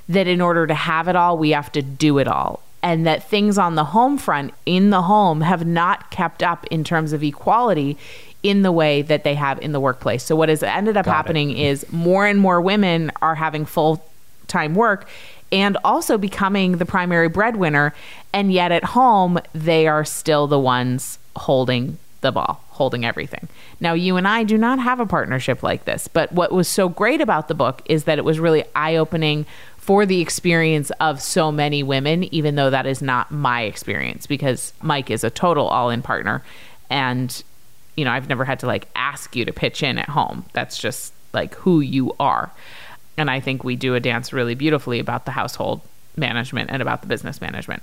that 0.08 0.26
in 0.26 0.40
order 0.40 0.66
to 0.66 0.74
have 0.74 1.08
it 1.08 1.16
all, 1.16 1.36
we 1.36 1.50
have 1.50 1.70
to 1.72 1.82
do 1.82 2.18
it 2.18 2.26
all. 2.26 2.62
And 2.82 3.06
that 3.06 3.28
things 3.28 3.58
on 3.58 3.74
the 3.74 3.84
home 3.84 4.16
front, 4.18 4.54
in 4.64 4.90
the 4.90 5.02
home, 5.02 5.40
have 5.42 5.66
not 5.66 6.10
kept 6.10 6.42
up 6.42 6.64
in 6.66 6.84
terms 6.84 7.12
of 7.12 7.22
equality 7.22 7.98
in 8.42 8.62
the 8.62 8.72
way 8.72 9.02
that 9.02 9.24
they 9.24 9.34
have 9.34 9.60
in 9.60 9.72
the 9.72 9.80
workplace. 9.80 10.22
So, 10.22 10.36
what 10.36 10.48
has 10.48 10.62
ended 10.62 10.96
up 10.96 11.04
Got 11.04 11.14
happening 11.14 11.56
is 11.56 11.90
more 11.92 12.24
and 12.24 12.38
more 12.38 12.60
women 12.60 13.10
are 13.20 13.34
having 13.34 13.66
full 13.66 14.04
time 14.46 14.74
work 14.74 15.08
and 15.50 15.76
also 15.84 16.18
becoming 16.18 16.76
the 16.76 16.86
primary 16.86 17.28
breadwinner. 17.28 17.94
And 18.32 18.52
yet 18.52 18.70
at 18.70 18.84
home, 18.84 19.38
they 19.52 19.88
are 19.88 20.04
still 20.04 20.46
the 20.46 20.58
ones 20.58 21.18
holding 21.36 21.98
the 22.20 22.32
ball, 22.32 22.62
holding 22.70 23.04
everything. 23.04 23.48
Now, 23.80 23.92
you 23.92 24.16
and 24.16 24.26
I 24.26 24.42
do 24.42 24.58
not 24.58 24.78
have 24.78 25.00
a 25.00 25.06
partnership 25.06 25.62
like 25.62 25.84
this. 25.84 26.08
But 26.08 26.32
what 26.32 26.52
was 26.52 26.68
so 26.68 26.88
great 26.88 27.20
about 27.20 27.48
the 27.48 27.54
book 27.54 27.82
is 27.86 28.04
that 28.04 28.18
it 28.18 28.24
was 28.24 28.40
really 28.40 28.64
eye 28.74 28.96
opening 28.96 29.46
for 29.76 30.04
the 30.04 30.20
experience 30.20 30.90
of 31.00 31.22
so 31.22 31.50
many 31.50 31.82
women, 31.82 32.24
even 32.34 32.56
though 32.56 32.70
that 32.70 32.86
is 32.86 33.00
not 33.00 33.30
my 33.30 33.62
experience 33.62 34.26
because 34.26 34.72
Mike 34.82 35.10
is 35.10 35.24
a 35.24 35.30
total 35.30 35.66
all 35.66 35.90
in 35.90 36.02
partner. 36.02 36.42
And, 36.90 37.42
you 37.96 38.04
know, 38.04 38.10
I've 38.10 38.28
never 38.28 38.44
had 38.44 38.58
to 38.60 38.66
like 38.66 38.88
ask 38.94 39.34
you 39.34 39.44
to 39.44 39.52
pitch 39.52 39.82
in 39.82 39.96
at 39.98 40.08
home. 40.08 40.44
That's 40.52 40.76
just 40.76 41.14
like 41.32 41.54
who 41.54 41.80
you 41.80 42.14
are. 42.20 42.50
And 43.16 43.30
I 43.30 43.40
think 43.40 43.64
we 43.64 43.76
do 43.76 43.94
a 43.94 44.00
dance 44.00 44.32
really 44.32 44.54
beautifully 44.54 44.98
about 44.98 45.24
the 45.24 45.32
household 45.32 45.80
management 46.16 46.70
and 46.70 46.82
about 46.82 47.00
the 47.00 47.08
business 47.08 47.40
management. 47.40 47.82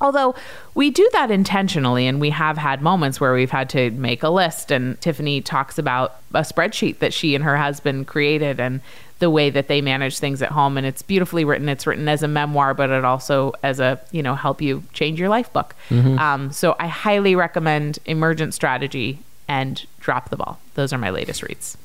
Although 0.00 0.34
we 0.74 0.90
do 0.90 1.08
that 1.12 1.30
intentionally, 1.30 2.06
and 2.06 2.20
we 2.20 2.30
have 2.30 2.58
had 2.58 2.82
moments 2.82 3.20
where 3.20 3.32
we've 3.32 3.50
had 3.50 3.70
to 3.70 3.90
make 3.92 4.22
a 4.22 4.28
list. 4.28 4.70
And 4.70 5.00
Tiffany 5.00 5.40
talks 5.40 5.78
about 5.78 6.16
a 6.32 6.40
spreadsheet 6.40 6.98
that 6.98 7.12
she 7.14 7.34
and 7.34 7.44
her 7.44 7.56
husband 7.56 8.06
created 8.06 8.58
and 8.60 8.80
the 9.20 9.30
way 9.30 9.48
that 9.48 9.68
they 9.68 9.80
manage 9.80 10.18
things 10.18 10.42
at 10.42 10.50
home. 10.50 10.76
And 10.76 10.86
it's 10.86 11.00
beautifully 11.00 11.44
written. 11.44 11.68
It's 11.68 11.86
written 11.86 12.08
as 12.08 12.22
a 12.22 12.28
memoir, 12.28 12.74
but 12.74 12.90
it 12.90 13.04
also 13.04 13.52
as 13.62 13.78
a, 13.78 14.00
you 14.10 14.22
know, 14.22 14.34
help 14.34 14.60
you 14.60 14.82
change 14.92 15.20
your 15.20 15.28
life 15.28 15.52
book. 15.52 15.74
Um, 15.90 16.50
so 16.52 16.74
I 16.80 16.88
highly 16.88 17.36
recommend 17.36 18.00
Emergent 18.04 18.52
Strategy 18.52 19.20
and 19.46 19.86
Drop 20.00 20.28
the 20.30 20.36
Ball. 20.36 20.58
Those 20.74 20.92
are 20.92 20.98
my 20.98 21.10
latest 21.10 21.42
reads. 21.42 21.78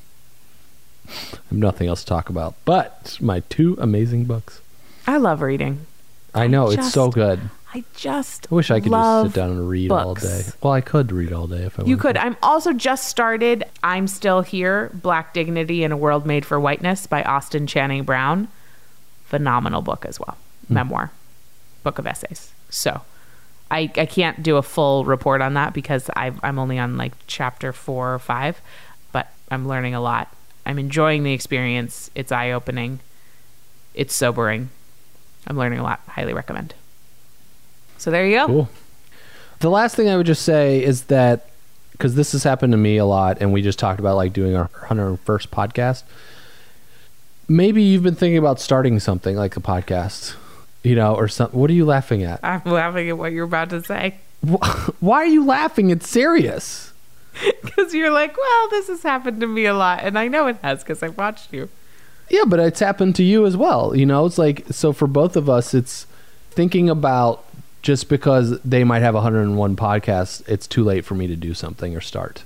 I 1.08 1.12
have 1.48 1.52
nothing 1.52 1.88
else 1.88 2.00
to 2.00 2.06
talk 2.06 2.28
about, 2.28 2.54
but 2.64 3.16
my 3.20 3.40
two 3.48 3.76
amazing 3.80 4.24
books. 4.24 4.60
I 5.06 5.16
love 5.16 5.40
reading. 5.40 5.86
I 6.34 6.46
know 6.46 6.70
it's 6.70 6.92
so 6.92 7.10
good. 7.10 7.40
I 7.72 7.84
just 7.94 8.48
I 8.50 8.54
wish 8.54 8.70
I 8.70 8.80
could 8.80 8.90
just 8.90 9.26
sit 9.26 9.34
down 9.34 9.50
and 9.50 9.68
read 9.68 9.92
all 9.92 10.14
day. 10.14 10.42
Well, 10.62 10.72
I 10.72 10.80
could 10.80 11.12
read 11.12 11.32
all 11.32 11.46
day 11.46 11.62
if 11.64 11.78
I 11.78 11.84
You 11.84 11.96
could. 11.96 12.14
to. 12.16 12.24
I'm 12.24 12.36
also 12.42 12.72
just 12.72 13.08
started 13.08 13.64
I'm 13.82 14.08
Still 14.08 14.42
Here 14.42 14.90
Black 14.94 15.32
Dignity 15.32 15.84
in 15.84 15.92
a 15.92 15.96
World 15.96 16.26
Made 16.26 16.44
for 16.44 16.58
Whiteness 16.58 17.06
by 17.06 17.22
Austin 17.22 17.66
Channing 17.66 18.02
Brown. 18.02 18.48
Phenomenal 19.24 19.82
book 19.82 20.04
as 20.04 20.18
well. 20.18 20.36
Hmm. 20.66 20.74
Memoir, 20.74 21.12
book 21.84 21.98
of 21.98 22.06
essays. 22.06 22.52
So 22.70 23.02
I, 23.70 23.90
I 23.96 24.06
can't 24.06 24.42
do 24.42 24.56
a 24.56 24.62
full 24.62 25.04
report 25.04 25.40
on 25.40 25.54
that 25.54 25.72
because 25.72 26.10
i 26.16 26.32
I'm 26.42 26.58
only 26.58 26.78
on 26.78 26.96
like 26.96 27.12
chapter 27.28 27.72
four 27.72 28.12
or 28.14 28.18
five, 28.18 28.60
but 29.12 29.32
I'm 29.50 29.68
learning 29.68 29.94
a 29.94 30.00
lot. 30.00 30.34
I'm 30.66 30.78
enjoying 30.78 31.22
the 31.22 31.32
experience. 31.32 32.10
It's 32.16 32.32
eye 32.32 32.50
opening, 32.50 32.98
it's 33.94 34.14
sobering. 34.14 34.70
I'm 35.46 35.56
learning 35.56 35.78
a 35.78 35.82
lot. 35.82 36.00
Highly 36.06 36.34
recommend. 36.34 36.74
So 38.00 38.10
there 38.10 38.26
you 38.26 38.36
go. 38.36 38.46
Cool. 38.46 38.68
The 39.58 39.68
last 39.68 39.94
thing 39.94 40.08
I 40.08 40.16
would 40.16 40.24
just 40.24 40.42
say 40.42 40.82
is 40.82 41.04
that 41.04 41.50
because 41.92 42.14
this 42.14 42.32
has 42.32 42.44
happened 42.44 42.72
to 42.72 42.78
me 42.78 42.96
a 42.96 43.04
lot, 43.04 43.38
and 43.42 43.52
we 43.52 43.60
just 43.60 43.78
talked 43.78 44.00
about 44.00 44.16
like 44.16 44.32
doing 44.32 44.56
our 44.56 44.68
101st 44.68 45.48
podcast. 45.48 46.04
Maybe 47.46 47.82
you've 47.82 48.02
been 48.02 48.14
thinking 48.14 48.38
about 48.38 48.58
starting 48.58 48.98
something 49.00 49.36
like 49.36 49.54
a 49.58 49.60
podcast, 49.60 50.34
you 50.82 50.94
know, 50.94 51.14
or 51.14 51.28
something. 51.28 51.60
What 51.60 51.68
are 51.68 51.74
you 51.74 51.84
laughing 51.84 52.22
at? 52.22 52.40
I'm 52.42 52.62
laughing 52.64 53.10
at 53.10 53.18
what 53.18 53.32
you're 53.32 53.44
about 53.44 53.68
to 53.70 53.84
say 53.84 54.16
Why 55.00 55.16
are 55.16 55.26
you 55.26 55.44
laughing? 55.44 55.90
It's 55.90 56.08
serious. 56.08 56.94
because 57.62 57.92
you're 57.92 58.10
like, 58.10 58.34
well, 58.34 58.68
this 58.70 58.88
has 58.88 59.02
happened 59.02 59.42
to 59.42 59.46
me 59.46 59.66
a 59.66 59.74
lot, 59.74 60.00
and 60.02 60.18
I 60.18 60.28
know 60.28 60.46
it 60.46 60.56
has 60.62 60.82
because 60.82 61.02
I've 61.02 61.18
watched 61.18 61.52
you. 61.52 61.68
Yeah, 62.30 62.44
but 62.46 62.60
it's 62.60 62.80
happened 62.80 63.14
to 63.16 63.22
you 63.22 63.44
as 63.44 63.58
well. 63.58 63.94
You 63.94 64.06
know, 64.06 64.24
it's 64.24 64.38
like 64.38 64.64
so 64.70 64.94
for 64.94 65.06
both 65.06 65.36
of 65.36 65.50
us, 65.50 65.74
it's 65.74 66.06
thinking 66.50 66.88
about 66.88 67.44
just 67.82 68.08
because 68.08 68.60
they 68.60 68.84
might 68.84 69.00
have 69.00 69.14
101 69.14 69.76
podcasts, 69.76 70.46
it's 70.48 70.66
too 70.66 70.84
late 70.84 71.04
for 71.04 71.14
me 71.14 71.26
to 71.26 71.36
do 71.36 71.54
something 71.54 71.96
or 71.96 72.00
start. 72.00 72.44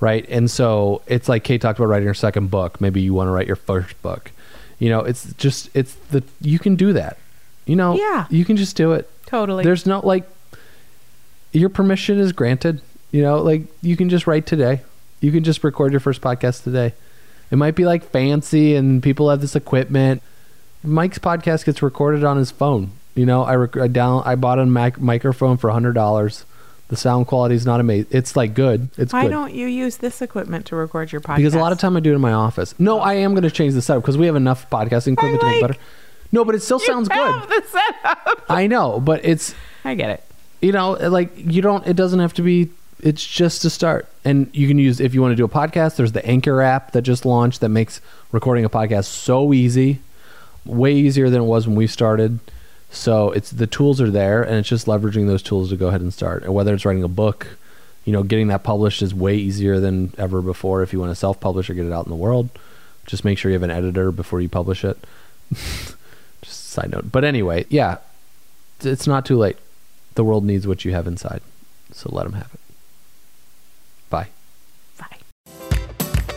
Right. 0.00 0.24
And 0.30 0.50
so 0.50 1.02
it's 1.06 1.28
like 1.28 1.44
Kate 1.44 1.60
talked 1.60 1.78
about 1.78 1.88
writing 1.88 2.08
her 2.08 2.14
second 2.14 2.50
book. 2.50 2.80
Maybe 2.80 3.02
you 3.02 3.12
want 3.12 3.28
to 3.28 3.32
write 3.32 3.46
your 3.46 3.56
first 3.56 4.00
book. 4.00 4.30
You 4.78 4.88
know, 4.88 5.00
it's 5.00 5.34
just, 5.34 5.68
it's 5.74 5.94
the, 6.10 6.22
you 6.40 6.58
can 6.58 6.74
do 6.76 6.94
that. 6.94 7.18
You 7.66 7.76
know, 7.76 7.94
Yeah. 7.96 8.26
you 8.30 8.46
can 8.46 8.56
just 8.56 8.76
do 8.76 8.92
it. 8.92 9.10
Totally. 9.26 9.62
There's 9.62 9.84
no 9.84 10.00
like, 10.00 10.24
your 11.52 11.68
permission 11.68 12.18
is 12.18 12.32
granted. 12.32 12.80
You 13.12 13.22
know, 13.22 13.42
like 13.42 13.64
you 13.82 13.96
can 13.96 14.08
just 14.08 14.26
write 14.26 14.46
today. 14.46 14.80
You 15.20 15.32
can 15.32 15.44
just 15.44 15.62
record 15.64 15.92
your 15.92 16.00
first 16.00 16.22
podcast 16.22 16.64
today. 16.64 16.94
It 17.50 17.56
might 17.56 17.74
be 17.74 17.84
like 17.84 18.04
fancy 18.04 18.76
and 18.76 19.02
people 19.02 19.28
have 19.28 19.40
this 19.42 19.54
equipment. 19.56 20.22
Mike's 20.82 21.18
podcast 21.18 21.66
gets 21.66 21.82
recorded 21.82 22.24
on 22.24 22.38
his 22.38 22.50
phone. 22.50 22.92
You 23.14 23.26
know, 23.26 23.42
I, 23.42 23.54
rec- 23.56 23.76
I 23.76 23.88
down 23.88 24.22
I 24.24 24.34
bought 24.36 24.58
a 24.58 24.66
mic- 24.66 25.00
microphone 25.00 25.56
for 25.56 25.70
hundred 25.70 25.94
dollars. 25.94 26.44
The 26.88 26.96
sound 26.96 27.28
quality 27.28 27.54
is 27.54 27.64
not 27.64 27.78
amazing. 27.78 28.08
It's 28.10 28.34
like 28.34 28.52
good. 28.54 28.88
It's 28.98 29.12
Why 29.12 29.22
good 29.24 29.30
don't 29.30 29.54
you 29.54 29.66
use 29.68 29.98
this 29.98 30.20
equipment 30.22 30.66
to 30.66 30.76
record 30.76 31.12
your 31.12 31.20
podcast? 31.20 31.36
because 31.36 31.54
a 31.54 31.58
lot 31.60 31.70
of 31.72 31.78
time 31.78 31.96
I 31.96 32.00
do 32.00 32.10
it 32.10 32.16
in 32.16 32.20
my 32.20 32.32
office. 32.32 32.74
No, 32.80 32.98
I 32.98 33.14
am 33.14 33.32
going 33.32 33.44
to 33.44 33.50
change 33.50 33.74
the 33.74 33.82
setup 33.82 34.02
because 34.02 34.18
we 34.18 34.26
have 34.26 34.34
enough 34.36 34.68
podcasting 34.70 35.12
equipment 35.12 35.40
to 35.40 35.46
make 35.46 35.60
better. 35.60 35.76
No, 36.32 36.44
but 36.44 36.54
it 36.56 36.62
still 36.62 36.78
sounds 36.80 37.08
good. 37.08 37.42
the 37.48 37.64
setup. 37.68 38.44
I 38.48 38.66
know, 38.66 38.98
but 39.00 39.24
it's 39.24 39.54
I 39.84 39.94
get 39.94 40.10
it. 40.10 40.24
you 40.60 40.72
know 40.72 40.92
like 40.92 41.30
you 41.36 41.62
don't 41.62 41.86
it 41.86 41.94
doesn't 41.94 42.18
have 42.20 42.34
to 42.34 42.42
be 42.42 42.70
it's 43.02 43.24
just 43.26 43.62
to 43.62 43.70
start 43.70 44.06
and 44.24 44.50
you 44.52 44.68
can 44.68 44.78
use 44.78 45.00
if 45.00 45.14
you 45.14 45.22
want 45.22 45.32
to 45.32 45.36
do 45.36 45.44
a 45.44 45.48
podcast 45.48 45.96
there's 45.96 46.12
the 46.12 46.24
anchor 46.26 46.60
app 46.60 46.92
that 46.92 47.00
just 47.02 47.24
launched 47.24 47.60
that 47.62 47.70
makes 47.70 48.00
recording 48.30 48.64
a 48.64 48.68
podcast 48.68 49.04
so 49.06 49.54
easy 49.54 50.00
way 50.66 50.92
easier 50.92 51.30
than 51.30 51.40
it 51.40 51.44
was 51.46 51.66
when 51.66 51.76
we 51.76 51.86
started 51.86 52.38
so 52.90 53.30
it's 53.30 53.50
the 53.50 53.66
tools 53.66 54.00
are 54.00 54.10
there 54.10 54.42
and 54.42 54.56
it's 54.56 54.68
just 54.68 54.86
leveraging 54.86 55.26
those 55.26 55.42
tools 55.42 55.70
to 55.70 55.76
go 55.76 55.88
ahead 55.88 56.00
and 56.00 56.12
start 56.12 56.42
and 56.42 56.54
whether 56.54 56.74
it's 56.74 56.84
writing 56.84 57.04
a 57.04 57.08
book 57.08 57.46
you 58.04 58.12
know 58.12 58.22
getting 58.22 58.48
that 58.48 58.62
published 58.62 59.02
is 59.02 59.14
way 59.14 59.36
easier 59.36 59.78
than 59.80 60.12
ever 60.18 60.42
before 60.42 60.82
if 60.82 60.92
you 60.92 60.98
want 60.98 61.10
to 61.10 61.16
self-publish 61.16 61.70
or 61.70 61.74
get 61.74 61.86
it 61.86 61.92
out 61.92 62.06
in 62.06 62.10
the 62.10 62.16
world 62.16 62.50
just 63.06 63.24
make 63.24 63.38
sure 63.38 63.50
you 63.50 63.54
have 63.54 63.62
an 63.62 63.70
editor 63.70 64.10
before 64.12 64.40
you 64.40 64.48
publish 64.48 64.84
it 64.84 64.98
just 65.52 66.70
side 66.70 66.90
note 66.90 67.12
but 67.12 67.24
anyway 67.24 67.64
yeah 67.68 67.98
it's 68.82 69.06
not 69.06 69.26
too 69.26 69.36
late 69.36 69.56
the 70.14 70.24
world 70.24 70.44
needs 70.44 70.66
what 70.66 70.84
you 70.84 70.92
have 70.92 71.06
inside. 71.06 71.40
So 71.92 72.10
let 72.12 72.24
them 72.24 72.34
have 72.34 72.50
it. 72.54 72.59